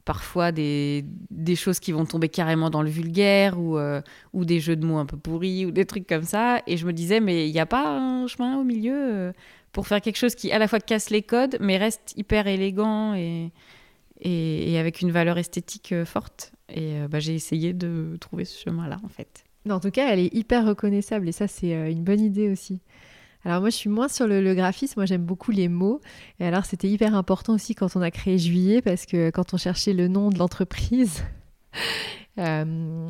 parfois 0.06 0.52
des, 0.52 1.04
des, 1.32 1.56
choses 1.56 1.80
qui 1.80 1.92
vont 1.92 2.06
tomber 2.06 2.30
carrément 2.30 2.70
dans 2.70 2.84
le 2.84 2.90
vulgaire 2.90 3.60
ou, 3.60 3.78
euh, 3.78 4.02
ou 4.34 4.46
des 4.46 4.60
jeux 4.60 4.76
de 4.76 4.86
mots 4.86 4.98
un 4.98 5.08
peu 5.08 5.18
pourris 5.18 5.66
ou 5.66 5.72
des 5.72 5.86
trucs 5.86 6.08
comme 6.08 6.24
ça. 6.24 6.62
Et 6.68 6.78
je 6.78 6.86
me 6.86 6.94
disais, 6.94 7.20
mais 7.20 7.50
il 7.50 7.52
n'y 7.52 7.60
a 7.60 7.66
pas 7.66 7.98
un 7.98 8.28
chemin 8.28 8.58
au 8.58 8.64
milieu 8.64 8.96
euh, 8.96 9.34
pour 9.72 9.88
faire 9.88 10.00
quelque 10.02 10.18
chose 10.18 10.36
qui 10.36 10.52
à 10.52 10.60
la 10.60 10.68
fois 10.68 10.80
casse 10.80 11.10
les 11.10 11.24
codes, 11.24 11.58
mais 11.60 11.78
reste 11.78 12.14
hyper 12.16 12.48
élégant 12.48 13.16
et, 13.16 13.52
et, 14.22 14.78
avec 14.78 15.02
une 15.02 15.12
valeur 15.12 15.40
esthétique 15.40 15.92
euh, 15.92 16.06
forte. 16.06 16.54
Et 16.70 16.96
bah, 17.10 17.20
j'ai 17.20 17.36
essayé 17.36 17.74
de 17.74 18.18
trouver 18.20 18.46
ce 18.46 18.60
chemin-là, 18.60 18.98
en 19.04 19.10
fait. 19.10 19.44
En 19.70 19.80
tout 19.80 19.92
cas, 19.92 20.12
elle 20.12 20.20
est 20.20 20.34
hyper 20.34 20.66
reconnaissable 20.66 21.28
et 21.28 21.32
ça, 21.32 21.48
c'est 21.48 21.92
une 21.92 22.04
bonne 22.04 22.22
idée 22.22 22.50
aussi. 22.50 22.80
Alors 23.46 23.62
moi, 23.62 23.70
je 23.70 23.76
suis 23.76 23.90
moins 23.90 24.08
sur 24.08 24.28
le, 24.28 24.54
graphisme. 24.56 24.96
Moi, 24.98 25.06
j'aime 25.06 25.24
beaucoup 25.24 25.52
les 25.52 25.68
mots. 25.68 26.02
Et 26.40 26.46
alors, 26.46 26.66
c'était 26.66 26.90
hyper 26.90 27.16
important 27.16 27.54
aussi 27.54 27.76
quand 27.76 27.96
on 27.96 28.02
a 28.02 28.10
créé 28.10 28.40
Juillet, 28.40 28.82
parce 28.82 29.06
que 29.06 29.30
quand 29.30 29.54
on 29.54 29.58
cherchait 29.58 29.94
le 29.94 30.08
nom 30.08 30.30
de 30.30 30.40
l'entreprise, 30.40 31.24
euh, 32.40 33.10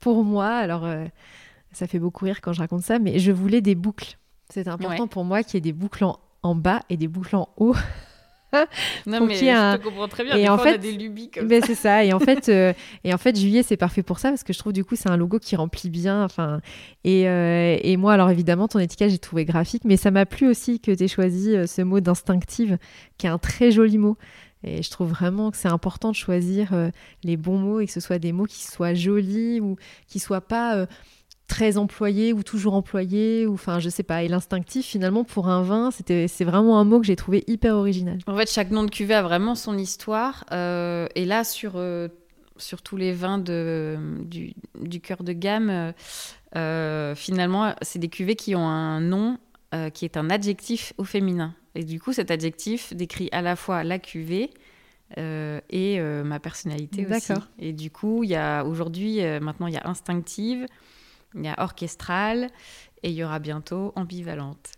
pour 0.00 0.24
moi, 0.24 0.48
alors 0.48 0.84
euh, 0.86 1.04
ça 1.72 1.86
fait 1.86 1.98
beaucoup 1.98 2.24
rire 2.24 2.40
quand 2.40 2.54
je 2.54 2.60
raconte 2.60 2.82
ça, 2.82 2.98
mais 2.98 3.18
je 3.18 3.32
voulais 3.32 3.60
des 3.60 3.74
boucles. 3.74 4.16
C'est 4.48 4.66
important 4.66 5.08
pour 5.08 5.24
moi 5.24 5.42
qu'il 5.42 5.54
y 5.54 5.58
ait 5.58 5.60
des 5.60 5.72
boucles 5.72 6.06
en 6.42 6.54
bas 6.54 6.80
et 6.88 6.96
des 6.96 7.08
boucles 7.08 7.36
en 7.36 7.48
haut. 7.56 7.76
non, 9.06 9.26
mais 9.26 9.34
je 9.34 9.76
te 9.76 9.82
comprends 9.82 10.08
très 10.08 10.24
bien. 10.24 10.36
Et 10.36 10.48
en 10.48 10.58
fait, 10.58 10.72
on 10.72 10.74
a 10.74 10.78
des 10.78 10.92
lubies 10.92 11.30
comme 11.30 11.48
ben, 11.48 11.62
C'est 11.64 11.74
ça. 11.74 12.04
Et 12.04 12.12
en 12.12 12.18
fait, 12.20 12.48
euh, 12.48 12.72
et 13.04 13.12
en 13.14 13.18
fait, 13.18 13.38
juillet, 13.38 13.62
c'est 13.62 13.76
parfait 13.76 14.02
pour 14.02 14.18
ça 14.18 14.30
parce 14.30 14.44
que 14.44 14.52
je 14.52 14.58
trouve 14.58 14.72
du 14.72 14.84
coup, 14.84 14.96
c'est 14.96 15.08
un 15.08 15.16
logo 15.16 15.38
qui 15.38 15.56
remplit 15.56 15.90
bien. 15.90 16.24
Enfin, 16.24 16.60
et, 17.04 17.28
euh, 17.28 17.76
et 17.82 17.96
moi, 17.96 18.12
alors 18.12 18.30
évidemment, 18.30 18.68
ton 18.68 18.78
étiquette, 18.78 19.10
j'ai 19.10 19.18
trouvé 19.18 19.44
graphique, 19.44 19.82
mais 19.84 19.96
ça 19.96 20.10
m'a 20.10 20.26
plu 20.26 20.48
aussi 20.48 20.80
que 20.80 20.92
tu 20.92 21.04
aies 21.04 21.08
choisi 21.08 21.54
euh, 21.54 21.66
ce 21.66 21.82
mot 21.82 22.00
d'instinctive, 22.00 22.78
qui 23.18 23.26
est 23.26 23.30
un 23.30 23.38
très 23.38 23.70
joli 23.70 23.98
mot. 23.98 24.16
Et 24.66 24.82
je 24.82 24.90
trouve 24.90 25.10
vraiment 25.10 25.50
que 25.50 25.58
c'est 25.58 25.68
important 25.68 26.10
de 26.10 26.14
choisir 26.14 26.72
les 27.22 27.36
bons 27.36 27.58
mots 27.58 27.80
et 27.80 27.86
que 27.86 27.92
ce 27.92 28.00
soit 28.00 28.18
des 28.18 28.32
mots 28.32 28.46
qui 28.46 28.62
soient 28.62 28.94
jolis 28.94 29.60
ou 29.60 29.76
qui 30.08 30.18
soient 30.18 30.40
pas 30.40 30.86
très 31.46 31.76
employé 31.76 32.32
ou 32.32 32.42
toujours 32.42 32.74
employé 32.74 33.46
ou 33.46 33.54
enfin 33.54 33.78
je 33.78 33.88
sais 33.88 34.02
pas. 34.02 34.22
Et 34.22 34.28
l'instinctif 34.28 34.86
finalement 34.86 35.24
pour 35.24 35.48
un 35.48 35.62
vin 35.62 35.90
c'était 35.90 36.28
c'est 36.28 36.44
vraiment 36.44 36.78
un 36.78 36.84
mot 36.84 37.00
que 37.00 37.06
j'ai 37.06 37.16
trouvé 37.16 37.44
hyper 37.46 37.76
original. 37.76 38.18
En 38.26 38.36
fait 38.36 38.50
chaque 38.50 38.70
nom 38.70 38.84
de 38.84 38.90
cuvée 38.90 39.14
a 39.14 39.22
vraiment 39.22 39.54
son 39.54 39.76
histoire 39.76 40.44
euh, 40.52 41.06
et 41.14 41.24
là 41.24 41.44
sur 41.44 41.72
euh, 41.76 42.08
sur 42.56 42.82
tous 42.82 42.96
les 42.96 43.12
vins 43.12 43.38
de 43.38 43.96
du, 44.24 44.54
du 44.80 45.00
cœur 45.00 45.22
de 45.22 45.32
gamme 45.32 45.92
euh, 46.56 47.14
finalement 47.14 47.74
c'est 47.82 47.98
des 47.98 48.08
cuvées 48.08 48.36
qui 48.36 48.54
ont 48.54 48.66
un 48.66 49.00
nom 49.00 49.38
qui 49.92 50.04
est 50.04 50.16
un 50.16 50.30
adjectif 50.30 50.92
au 50.98 51.04
féminin. 51.04 51.52
Et 51.74 51.82
du 51.82 52.00
coup 52.00 52.12
cet 52.12 52.30
adjectif 52.30 52.94
décrit 52.94 53.28
à 53.32 53.42
la 53.42 53.56
fois 53.56 53.82
la 53.82 53.98
cuvée 53.98 54.50
et 55.16 56.00
ma 56.00 56.38
personnalité 56.38 57.04
aussi. 57.06 57.32
Et 57.58 57.72
du 57.72 57.90
coup, 57.90 58.22
il 58.22 58.30
y 58.30 58.36
a 58.36 58.64
aujourd'hui, 58.64 59.20
maintenant, 59.40 59.66
il 59.66 59.74
y 59.74 59.76
a 59.76 59.88
instinctive, 59.88 60.68
il 61.34 61.44
y 61.44 61.48
a 61.48 61.54
orchestrale 61.58 62.50
et 63.02 63.10
il 63.10 63.14
y 63.14 63.24
aura 63.24 63.38
bientôt 63.38 63.92
ambivalente. 63.96 64.72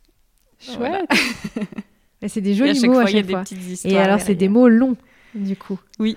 Chouette. 0.59 1.11
c'est 2.27 2.41
des 2.41 2.55
jolis 2.55 2.87
mots 2.87 2.99
à 2.99 3.07
chaque 3.07 3.31
fois. 3.31 3.45
Et 3.85 3.99
alors 3.99 4.21
c'est 4.21 4.35
des 4.35 4.49
mots 4.49 4.69
longs 4.69 4.97
du 5.35 5.57
coup. 5.57 5.79
Oui. 5.99 6.17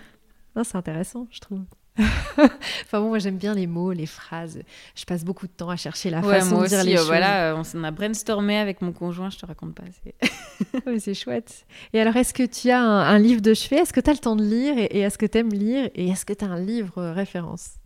C'est 0.63 0.75
intéressant, 0.75 1.27
je 1.31 1.39
trouve. 1.39 1.61
enfin 1.99 3.01
bon, 3.01 3.09
moi 3.09 3.19
j'aime 3.19 3.37
bien 3.37 3.53
les 3.53 3.67
mots, 3.67 3.91
les 3.91 4.05
phrases. 4.05 4.61
Je 4.95 5.05
passe 5.05 5.23
beaucoup 5.23 5.47
de 5.47 5.51
temps 5.51 5.69
à 5.69 5.75
chercher 5.75 6.09
la 6.09 6.21
façon 6.21 6.61
de 6.61 6.67
dire 6.67 6.83
les 6.83 6.93
euh, 6.93 6.97
choses. 6.97 7.07
Voilà, 7.07 7.61
on 7.73 7.83
a 7.83 7.91
brainstormé 7.91 8.57
avec 8.57 8.81
mon 8.81 8.91
conjoint, 8.91 9.29
je 9.29 9.37
te 9.37 9.45
raconte 9.45 9.75
pas. 9.75 9.83
C'est 10.03 10.15
c'est 10.99 11.13
chouette. 11.13 11.65
Et 11.93 12.01
alors, 12.01 12.15
est-ce 12.15 12.33
que 12.33 12.43
tu 12.43 12.69
as 12.69 12.81
un, 12.81 13.19
livre 13.19 13.41
de 13.41 13.53
chevet? 13.53 13.77
Est-ce 13.81 13.93
que 13.93 13.99
tu 13.99 14.09
as 14.09 14.13
le 14.13 14.19
temps 14.19 14.35
de 14.35 14.43
lire? 14.43 14.77
Et, 14.77 14.99
est-ce 14.99 15.17
que 15.17 15.25
tu 15.25 15.37
aimes 15.37 15.53
lire? 15.53 15.89
Et 15.95 16.09
est-ce 16.09 16.25
que 16.25 16.33
tu 16.33 16.45
as 16.45 16.49
un 16.49 16.59
livre 16.59 17.03
référence? 17.11 17.78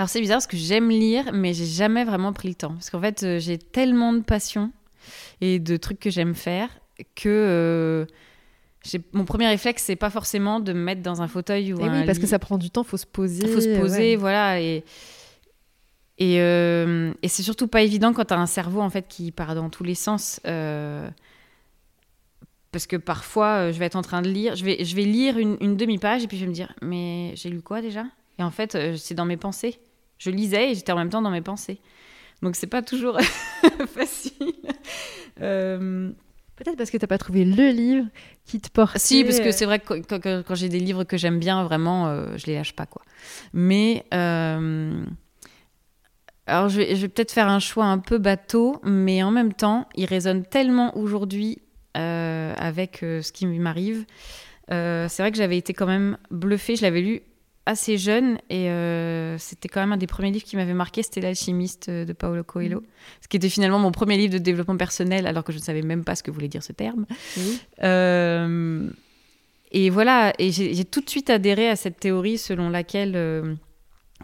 Alors 0.00 0.08
c'est 0.08 0.22
bizarre 0.22 0.38
parce 0.38 0.46
que 0.46 0.56
j'aime 0.56 0.88
lire, 0.88 1.30
mais 1.34 1.52
j'ai 1.52 1.66
jamais 1.66 2.04
vraiment 2.04 2.32
pris 2.32 2.48
le 2.48 2.54
temps. 2.54 2.72
Parce 2.72 2.88
qu'en 2.88 3.02
fait, 3.02 3.38
j'ai 3.38 3.58
tellement 3.58 4.14
de 4.14 4.20
passion 4.20 4.72
et 5.42 5.58
de 5.58 5.76
trucs 5.76 6.00
que 6.00 6.08
j'aime 6.08 6.34
faire 6.34 6.70
que 7.14 8.06
mon 9.12 9.26
premier 9.26 9.46
réflexe, 9.46 9.82
c'est 9.82 9.96
pas 9.96 10.08
forcément 10.08 10.58
de 10.58 10.72
me 10.72 10.80
mettre 10.80 11.02
dans 11.02 11.20
un 11.20 11.28
fauteuil 11.28 11.74
ou 11.74 11.80
et 11.80 11.88
oui, 11.88 12.06
parce 12.06 12.18
que 12.18 12.26
ça 12.26 12.38
prend 12.38 12.56
du 12.56 12.70
temps, 12.70 12.82
faut 12.82 12.96
se 12.96 13.04
poser. 13.04 13.46
Faut 13.46 13.60
se 13.60 13.78
poser, 13.78 14.16
voilà. 14.16 14.60
Et, 14.62 14.84
et, 16.16 16.40
euh, 16.40 17.12
et 17.22 17.28
c'est 17.28 17.42
surtout 17.42 17.68
pas 17.68 17.82
évident 17.82 18.14
quand 18.14 18.24
tu 18.24 18.32
as 18.32 18.38
un 18.38 18.46
cerveau 18.46 18.80
en 18.80 18.88
fait 18.88 19.06
qui 19.06 19.32
part 19.32 19.54
dans 19.54 19.68
tous 19.68 19.84
les 19.84 19.94
sens. 19.94 20.40
Euh, 20.46 21.10
parce 22.72 22.86
que 22.86 22.96
parfois, 22.96 23.68
euh, 23.68 23.72
je 23.72 23.78
vais 23.78 23.84
être 23.84 23.96
en 23.96 24.02
train 24.02 24.22
de 24.22 24.30
lire, 24.30 24.56
je 24.56 24.64
vais, 24.64 24.82
je 24.82 24.96
vais 24.96 25.04
lire 25.04 25.36
une, 25.36 25.58
une 25.60 25.76
demi-page 25.76 26.24
et 26.24 26.26
puis 26.26 26.38
je 26.38 26.44
vais 26.44 26.48
me 26.48 26.54
dire, 26.54 26.72
mais 26.80 27.34
j'ai 27.36 27.50
lu 27.50 27.60
quoi 27.60 27.82
déjà? 27.82 28.06
Et 28.38 28.42
en 28.42 28.50
fait, 28.50 28.96
c'est 28.96 29.14
dans 29.14 29.26
mes 29.26 29.36
pensées. 29.36 29.78
Je 30.20 30.30
lisais 30.30 30.70
et 30.70 30.74
j'étais 30.76 30.92
en 30.92 30.96
même 30.96 31.10
temps 31.10 31.22
dans 31.22 31.30
mes 31.30 31.40
pensées. 31.40 31.80
Donc 32.42 32.54
c'est 32.54 32.68
pas 32.68 32.82
toujours 32.82 33.18
facile. 33.88 34.54
Peut-être 36.60 36.76
parce 36.76 36.90
que 36.90 36.98
tu 36.98 37.04
n'as 37.04 37.08
pas 37.08 37.16
trouvé 37.16 37.46
le 37.46 37.70
livre 37.70 38.06
qui 38.44 38.60
te 38.60 38.68
porte. 38.68 38.98
Si, 38.98 39.24
parce 39.24 39.40
que 39.40 39.50
c'est 39.50 39.64
vrai 39.64 39.78
que 39.78 40.42
quand, 40.42 40.54
j'ai 40.54 40.68
des 40.68 40.78
livres 40.78 41.04
que 41.04 41.16
j'aime 41.16 41.38
bien, 41.38 41.64
vraiment, 41.64 42.08
euh, 42.08 42.36
je 42.36 42.44
les 42.46 42.54
lâche 42.54 42.74
pas. 42.74 42.84
quoi. 42.84 43.00
Mais. 43.54 44.04
Euh, 44.12 45.02
alors, 46.46 46.68
je 46.68 46.82
vais, 46.82 47.08
peut-être 47.08 47.32
faire 47.32 47.48
un 47.48 47.60
choix 47.60 47.86
un 47.86 47.98
peu 47.98 48.18
bateau, 48.18 48.78
mais 48.82 49.22
en 49.22 49.30
même 49.30 49.54
temps, 49.54 49.88
il 49.94 50.04
résonne 50.04 50.44
tellement 50.44 50.94
aujourd'hui 50.98 51.62
euh, 51.96 52.52
avec 52.58 52.98
ce 53.00 53.32
qui 53.32 53.46
m'arrive. 53.46 54.04
c'est 54.68 55.16
vrai 55.18 55.30
que 55.30 55.38
j'avais 55.38 55.56
été 55.56 55.72
quand 55.72 55.86
même 55.86 56.18
bluffée. 56.30 56.76
Je 56.76 56.82
l'avais 56.82 57.00
lu 57.00 57.22
assez 57.66 57.98
jeune 57.98 58.38
et 58.48 58.68
euh, 58.70 59.36
c'était 59.38 59.68
quand 59.68 59.80
même 59.80 59.92
un 59.92 59.96
des 59.96 60.06
premiers 60.06 60.30
livres 60.30 60.44
qui 60.44 60.56
m'avait 60.56 60.74
marqué, 60.74 61.02
c'était 61.02 61.20
L'alchimiste 61.20 61.90
de 61.90 62.12
Paolo 62.12 62.42
Coelho, 62.42 62.80
mm. 62.80 62.84
ce 63.22 63.28
qui 63.28 63.36
était 63.36 63.48
finalement 63.48 63.78
mon 63.78 63.92
premier 63.92 64.16
livre 64.16 64.32
de 64.32 64.38
développement 64.38 64.76
personnel 64.76 65.26
alors 65.26 65.44
que 65.44 65.52
je 65.52 65.58
ne 65.58 65.62
savais 65.62 65.82
même 65.82 66.04
pas 66.04 66.16
ce 66.16 66.22
que 66.22 66.30
voulait 66.30 66.48
dire 66.48 66.62
ce 66.62 66.72
terme. 66.72 67.06
Euh, 67.82 68.90
et 69.72 69.90
voilà, 69.90 70.32
et 70.38 70.50
j'ai 70.50 70.84
tout 70.84 71.00
de 71.00 71.08
suite 71.08 71.30
adhéré 71.30 71.68
à 71.68 71.76
cette 71.76 72.00
théorie 72.00 72.38
selon 72.38 72.70
laquelle 72.70 73.12
euh, 73.14 73.54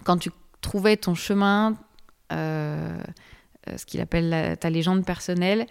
quand 0.02 0.16
tu 0.16 0.30
trouvais 0.60 0.96
ton 0.96 1.14
chemin, 1.14 1.76
ce 2.30 3.86
qu'il 3.86 4.00
appelle 4.00 4.56
ta 4.58 4.70
légende 4.70 5.04
personnelle, 5.04 5.66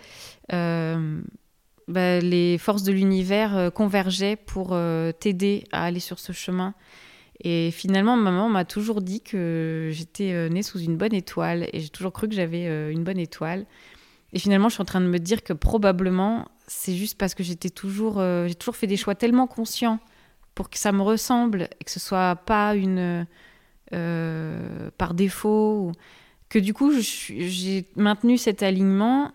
bah, 0.49 2.20
les 2.20 2.57
forces 2.57 2.84
de 2.84 2.93
l'univers 2.93 3.72
convergeaient 3.74 4.38
pour 4.38 4.78
t'aider 5.20 5.66
à 5.74 5.84
aller 5.84 5.99
sur 5.99 6.20
ce 6.20 6.32
chemin 6.32 6.74
et 7.41 7.71
finalement, 7.71 8.15
maman 8.15 8.49
m'a 8.49 8.65
toujours 8.65 9.01
dit 9.01 9.21
que 9.21 9.89
j'étais 9.91 10.31
euh, 10.31 10.47
née 10.49 10.63
sous 10.63 10.79
une 10.79 10.95
bonne 10.95 11.13
étoile 11.13 11.67
et 11.73 11.81
j'ai 11.81 11.89
toujours 11.89 12.13
cru 12.13 12.29
que 12.29 12.36
j'avais 12.36 12.67
euh, 12.67 12.91
une 12.91 13.03
bonne 13.03 13.19
étoile. 13.19 13.65
Et 14.33 14.39
finalement, 14.39 14.69
je 14.69 14.75
suis 14.75 14.81
en 14.81 14.86
train 14.86 15.01
de 15.01 15.07
me 15.07 15.19
dire 15.19 15.43
que 15.43 15.53
probablement, 15.53 16.47
c'est 16.67 16.95
juste 16.95 17.17
parce 17.17 17.36
que 17.36 17.43
j'étais 17.43 17.69
toujours, 17.69 18.19
euh, 18.19 18.47
j'ai 18.47 18.55
toujours 18.55 18.75
fait 18.75 18.88
des 18.88 18.97
choix 18.97 19.15
tellement 19.15 19.47
conscients 19.47 19.99
pour 20.55 20.69
que 20.69 20.77
ça 20.77 20.91
me 20.93 21.01
ressemble 21.01 21.67
et 21.79 21.83
que 21.83 21.91
ce 21.91 21.99
soit 21.99 22.36
pas 22.36 22.75
une 22.75 23.27
par 24.97 25.13
défaut, 25.13 25.93
que 26.49 26.59
du 26.59 26.73
coup, 26.73 26.91
j'ai 26.99 27.86
maintenu 27.95 28.38
cet 28.38 28.61
alignement 28.61 29.31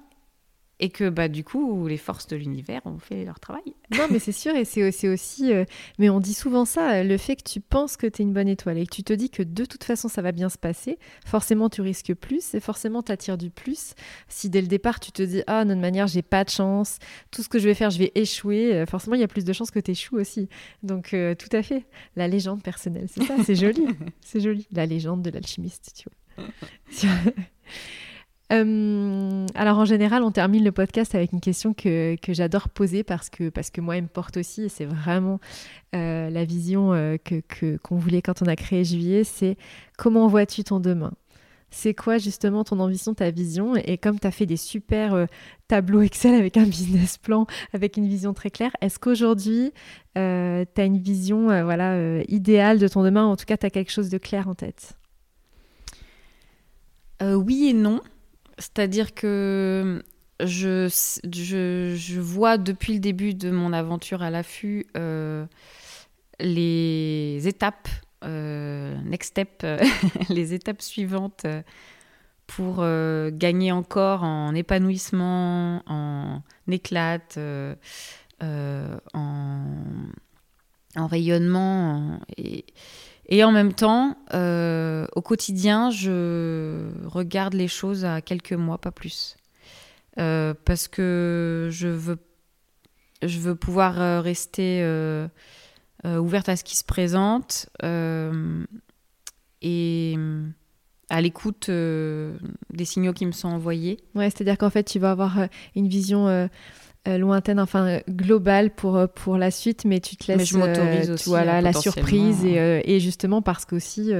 et 0.81 0.89
que 0.89 1.09
bah 1.09 1.29
du 1.29 1.45
coup 1.45 1.87
les 1.87 1.99
forces 1.99 2.27
de 2.27 2.37
l'univers 2.37 2.81
ont 2.87 2.99
fait 2.99 3.25
leur 3.25 3.39
travail. 3.39 3.75
Non 3.97 4.07
mais 4.11 4.19
c'est 4.19 4.33
sûr 4.33 4.55
et 4.57 4.65
c'est 4.65 5.09
aussi 5.09 5.53
euh, 5.53 5.65
mais 5.99 6.11
on 6.11 6.21
dit 6.21 6.35
souvent 6.35 6.65
ça 6.65 7.05
le 7.05 7.17
fait 7.19 7.37
que 7.37 7.49
tu 7.49 7.61
penses 7.61 7.97
que 7.97 8.07
tu 8.07 8.23
es 8.23 8.25
une 8.25 8.33
bonne 8.33 8.49
étoile 8.49 8.79
et 8.79 8.87
que 8.87 8.95
tu 8.95 9.05
te 9.05 9.13
dis 9.13 9.31
que 9.31 9.43
de 9.43 9.65
toute 9.65 9.85
façon 9.85 10.09
ça 10.09 10.23
va 10.23 10.33
bien 10.33 10.49
se 10.49 10.59
passer, 10.59 10.99
forcément 11.25 11.69
tu 11.69 11.83
risques 11.83 12.15
plus 12.15 12.55
et 12.55 12.61
forcément 12.61 13.03
tu 13.03 13.13
attires 13.13 13.39
du 13.39 13.51
plus. 13.51 13.95
Si 14.29 14.49
dès 14.49 14.63
le 14.63 14.67
départ 14.67 15.01
tu 15.01 15.13
te 15.13 15.23
dis 15.23 15.43
ah 15.47 15.65
de 15.65 15.73
toute 15.73 15.81
manière 15.81 16.07
j'ai 16.07 16.23
pas 16.23 16.45
de 16.45 16.51
chance, 16.51 16.99
tout 17.31 17.43
ce 17.43 17.49
que 17.49 17.59
je 17.59 17.69
vais 17.69 17.75
faire 17.75 17.91
je 17.91 17.99
vais 17.99 18.13
échouer, 18.15 18.75
euh, 18.75 18.87
forcément 18.87 19.15
il 19.15 19.21
y 19.21 19.25
a 19.25 19.29
plus 19.29 19.45
de 19.45 19.53
chances 19.53 19.71
que 19.71 19.81
tu 19.81 19.91
échoues 19.91 20.19
aussi. 20.19 20.49
Donc 20.83 21.13
euh, 21.13 21.35
tout 21.35 21.55
à 21.55 21.63
fait, 21.63 21.85
la 22.17 22.27
légende 22.27 22.63
personnelle, 22.63 23.07
c'est 23.09 23.25
ça, 23.25 23.37
c'est 23.45 23.55
joli. 23.55 23.85
c'est 24.21 24.41
joli, 24.41 24.67
la 24.73 24.87
légende 24.87 25.23
de 25.23 25.31
l'alchimiste, 25.31 25.93
tu 25.97 26.09
vois. 26.09 26.47
Euh, 28.53 29.47
alors 29.55 29.79
en 29.79 29.85
général, 29.85 30.23
on 30.23 30.33
termine 30.33 30.65
le 30.65 30.73
podcast 30.73 31.15
avec 31.15 31.33
une 31.33 31.41
question 31.41 31.73
que, 31.73 32.17
j'adore 32.29 32.69
poser 32.69 33.05
parce 33.05 33.31
que, 33.31 33.49
parce 33.49 33.71
que 33.71 33.81
moi, 33.81 33.97
elle 33.97 34.05
me 34.05 34.09
porte 34.09 34.37
aussi 34.37 34.65
et 34.65 34.69
c'est 34.69 34.85
vraiment 34.85 35.41
euh, 35.95 36.31
la 36.31 36.45
vision 36.45 36.93
euh, 36.93 37.17
que, 37.17 37.77
qu'on 37.77 37.97
voulait 37.97 38.23
quand 38.23 38.43
on 38.43 38.47
a 38.47 38.57
créé 38.57 38.85
Juillet, 38.85 39.25
c'est 39.25 39.57
comment 39.97 40.27
vois-tu 40.27 40.65
ton 40.65 40.81
demain? 40.81 41.13
C'est 41.73 41.95
quoi 41.95 42.19
justement 42.19 42.65
ton 42.65 42.81
ambition, 42.81 43.15
ta 43.15 43.31
vision? 43.31 43.77
Et 43.77 43.97
comme 43.97 44.19
tu 44.19 44.27
as 44.27 44.33
fait 44.33 44.47
des 44.47 44.57
super 44.57 45.27
tableaux 45.69 46.01
Excel 46.01 46.35
avec 46.35 46.57
un 46.57 46.65
business 46.65 47.17
plan, 47.17 47.47
avec 47.73 47.97
une 47.97 48.09
vision 48.09 48.35
très 48.35 48.51
claire, 48.51 48.73
est-ce 48.81 48.99
qu'aujourd'hui, 48.99 49.73
tu 50.17 50.21
as 50.21 50.85
une 50.85 50.99
vision 50.99 51.45
voilà, 51.63 52.25
idéale 52.27 52.81
de 52.81 52.89
ton 52.89 53.05
demain? 53.05 53.25
En 53.25 53.37
tout 53.37 53.45
cas, 53.45 53.57
tu 53.57 53.67
as 53.67 53.71
quelque 53.71 53.93
chose 53.93 54.09
de 54.09 54.19
clair 54.19 54.49
en 54.49 54.57
tête? 54.57 54.95
Oui 57.23 57.69
et 57.69 57.73
non. 57.73 58.01
C'est-à-dire 58.61 59.15
que 59.15 60.03
je, 60.45 62.21
vois 62.21 62.59
depuis 62.59 62.95
le 62.95 63.01
début 63.01 63.35
de 63.35 63.51
mon 63.51 63.73
aventure 63.73 64.23
à 64.23 64.31
l'affût 64.31 64.87
euh, 64.97 65.47
les 66.39 67.41
étapes, 67.47 67.89
euh, 68.25 68.97
next 69.03 69.31
step, 69.31 69.67
les 70.29 70.53
étapes 70.55 70.83
suivantes 70.83 71.47
pour 72.47 72.77
euh, 72.81 73.31
gagner 73.33 73.73
encore 73.73 74.25
en 74.25 74.55
épanouissement, 74.55 75.83
en 75.87 76.43
éclate, 76.69 77.39
en, 78.43 78.85
en, 80.97 81.07
rayonnement. 81.07 82.21
Et 83.31 83.45
en 83.45 83.53
même 83.53 83.73
temps, 83.73 84.19
euh, 84.35 85.07
au 85.15 85.23
quotidien, 85.23 85.91
je 85.91 86.91
regarde 87.07 87.55
les 87.55 87.69
choses 87.69 88.05
à 88.05 88.21
quelques 88.21 88.53
mois, 88.53 88.79
pas 88.79 88.91
plus. 88.91 89.37
Euh, 90.19 90.53
parce 90.65 90.89
que 90.89 91.69
je 91.71 91.87
veux, 91.87 92.19
je 93.23 93.39
veux 93.39 93.55
pouvoir 93.55 94.01
euh, 94.01 94.21
rester 94.21 94.85
ouverte 96.05 96.49
à 96.49 96.57
ce 96.57 96.65
qui 96.65 96.77
se 96.77 96.85
présente 96.85 97.69
et 99.63 100.17
à 101.09 101.21
l'écoute 101.21 101.71
des 101.71 102.85
signaux 102.85 103.13
qui 103.13 103.27
me 103.27 103.33
sont 103.33 103.49
envoyés. 103.49 104.01
Ouais, 104.17 104.29
c'est-à-dire 104.31 104.59
qu'en 104.59 104.71
fait, 104.71 104.85
tu 104.85 104.99
vas 104.99 105.13
avoir 105.13 105.39
une 105.77 105.87
vision 105.87 106.49
euh, 107.09 107.17
lointaine, 107.17 107.59
enfin 107.59 108.01
globale 108.11 108.75
pour, 108.75 108.97
euh, 108.97 109.07
pour 109.07 109.39
la 109.39 109.51
suite, 109.51 109.87
mais 109.87 110.01
tu 110.01 110.17
te 110.17 110.31
laisses 110.31 110.51
je 110.51 110.59
euh, 110.59 111.15
aussi, 111.15 111.31
voilà, 111.31 111.57
hein, 111.57 111.61
la 111.63 111.73
surprise 111.73 112.45
et, 112.45 112.83
et, 112.85 113.01
justement 113.01 113.41
parce 113.41 113.65
qu'aussi 113.65 114.13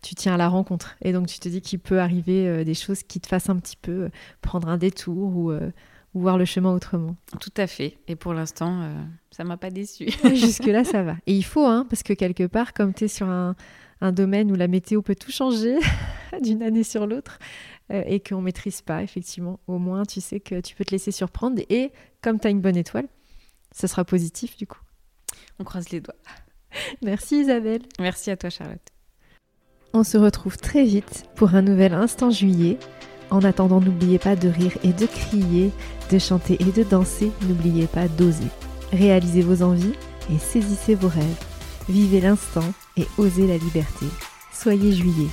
tu 0.00 0.14
tiens 0.14 0.34
à 0.34 0.36
la 0.36 0.48
rencontre 0.48 0.96
et 1.02 1.12
donc 1.12 1.26
tu 1.26 1.40
te 1.40 1.48
dis 1.48 1.60
qu'il 1.60 1.80
peut 1.80 1.98
arriver 1.98 2.64
des 2.64 2.74
choses 2.74 3.02
qui 3.02 3.20
te 3.20 3.26
fassent 3.26 3.50
un 3.50 3.56
petit 3.56 3.76
peu 3.76 4.10
prendre 4.42 4.68
un 4.68 4.78
détour 4.78 5.36
ou, 5.36 5.52
ou 5.52 6.20
voir 6.20 6.38
le 6.38 6.44
chemin 6.44 6.72
autrement. 6.72 7.16
Tout 7.40 7.52
à 7.56 7.66
fait. 7.66 7.98
Et 8.06 8.14
pour 8.14 8.32
l'instant, 8.32 8.88
ça 9.32 9.42
m'a 9.42 9.56
pas 9.56 9.70
déçu. 9.70 10.06
Jusque-là, 10.24 10.84
ça 10.84 11.02
va. 11.02 11.16
Et 11.26 11.34
il 11.34 11.44
faut, 11.44 11.66
hein, 11.66 11.84
parce 11.90 12.04
que 12.04 12.12
quelque 12.12 12.46
part, 12.46 12.74
comme 12.74 12.94
tu 12.94 13.04
es 13.04 13.08
sur 13.08 13.28
un, 13.28 13.56
un 14.00 14.12
domaine 14.12 14.50
où 14.50 14.54
la 14.54 14.68
météo 14.68 15.02
peut 15.02 15.14
tout 15.14 15.32
changer 15.32 15.76
d'une 16.42 16.62
année 16.62 16.84
sur 16.84 17.06
l'autre, 17.06 17.38
euh, 17.90 18.02
et 18.06 18.20
qu'on 18.20 18.40
maîtrise 18.40 18.82
pas, 18.82 19.02
effectivement. 19.02 19.60
Au 19.66 19.78
moins, 19.78 20.04
tu 20.04 20.20
sais 20.20 20.40
que 20.40 20.60
tu 20.60 20.74
peux 20.74 20.84
te 20.84 20.92
laisser 20.92 21.10
surprendre 21.10 21.60
et 21.68 21.92
comme 22.22 22.38
tu 22.38 22.46
as 22.46 22.50
une 22.50 22.60
bonne 22.60 22.76
étoile, 22.76 23.08
ça 23.72 23.88
sera 23.88 24.04
positif 24.04 24.56
du 24.56 24.66
coup. 24.66 24.80
On 25.58 25.64
croise 25.64 25.90
les 25.90 26.00
doigts. 26.00 26.14
Merci 27.02 27.40
Isabelle. 27.40 27.82
Merci 27.98 28.30
à 28.30 28.36
toi 28.36 28.50
Charlotte. 28.50 28.78
On 29.92 30.04
se 30.04 30.16
retrouve 30.18 30.56
très 30.56 30.84
vite 30.84 31.24
pour 31.34 31.54
un 31.54 31.62
nouvel 31.62 31.94
instant 31.94 32.30
juillet. 32.30 32.78
En 33.30 33.42
attendant, 33.42 33.80
n'oubliez 33.80 34.18
pas 34.18 34.36
de 34.36 34.48
rire 34.48 34.76
et 34.84 34.92
de 34.92 35.06
crier, 35.06 35.70
de 36.10 36.18
chanter 36.18 36.56
et 36.60 36.72
de 36.72 36.82
danser. 36.82 37.32
N'oubliez 37.42 37.86
pas 37.86 38.08
d'oser. 38.08 38.48
Réalisez 38.92 39.42
vos 39.42 39.62
envies 39.62 39.94
et 40.32 40.38
saisissez 40.38 40.94
vos 40.94 41.08
rêves. 41.08 41.44
Vivez 41.88 42.20
l'instant 42.20 42.72
et 42.96 43.06
osez 43.18 43.46
la 43.46 43.56
liberté. 43.56 44.06
Soyez 44.52 44.92
juillet. 44.92 45.28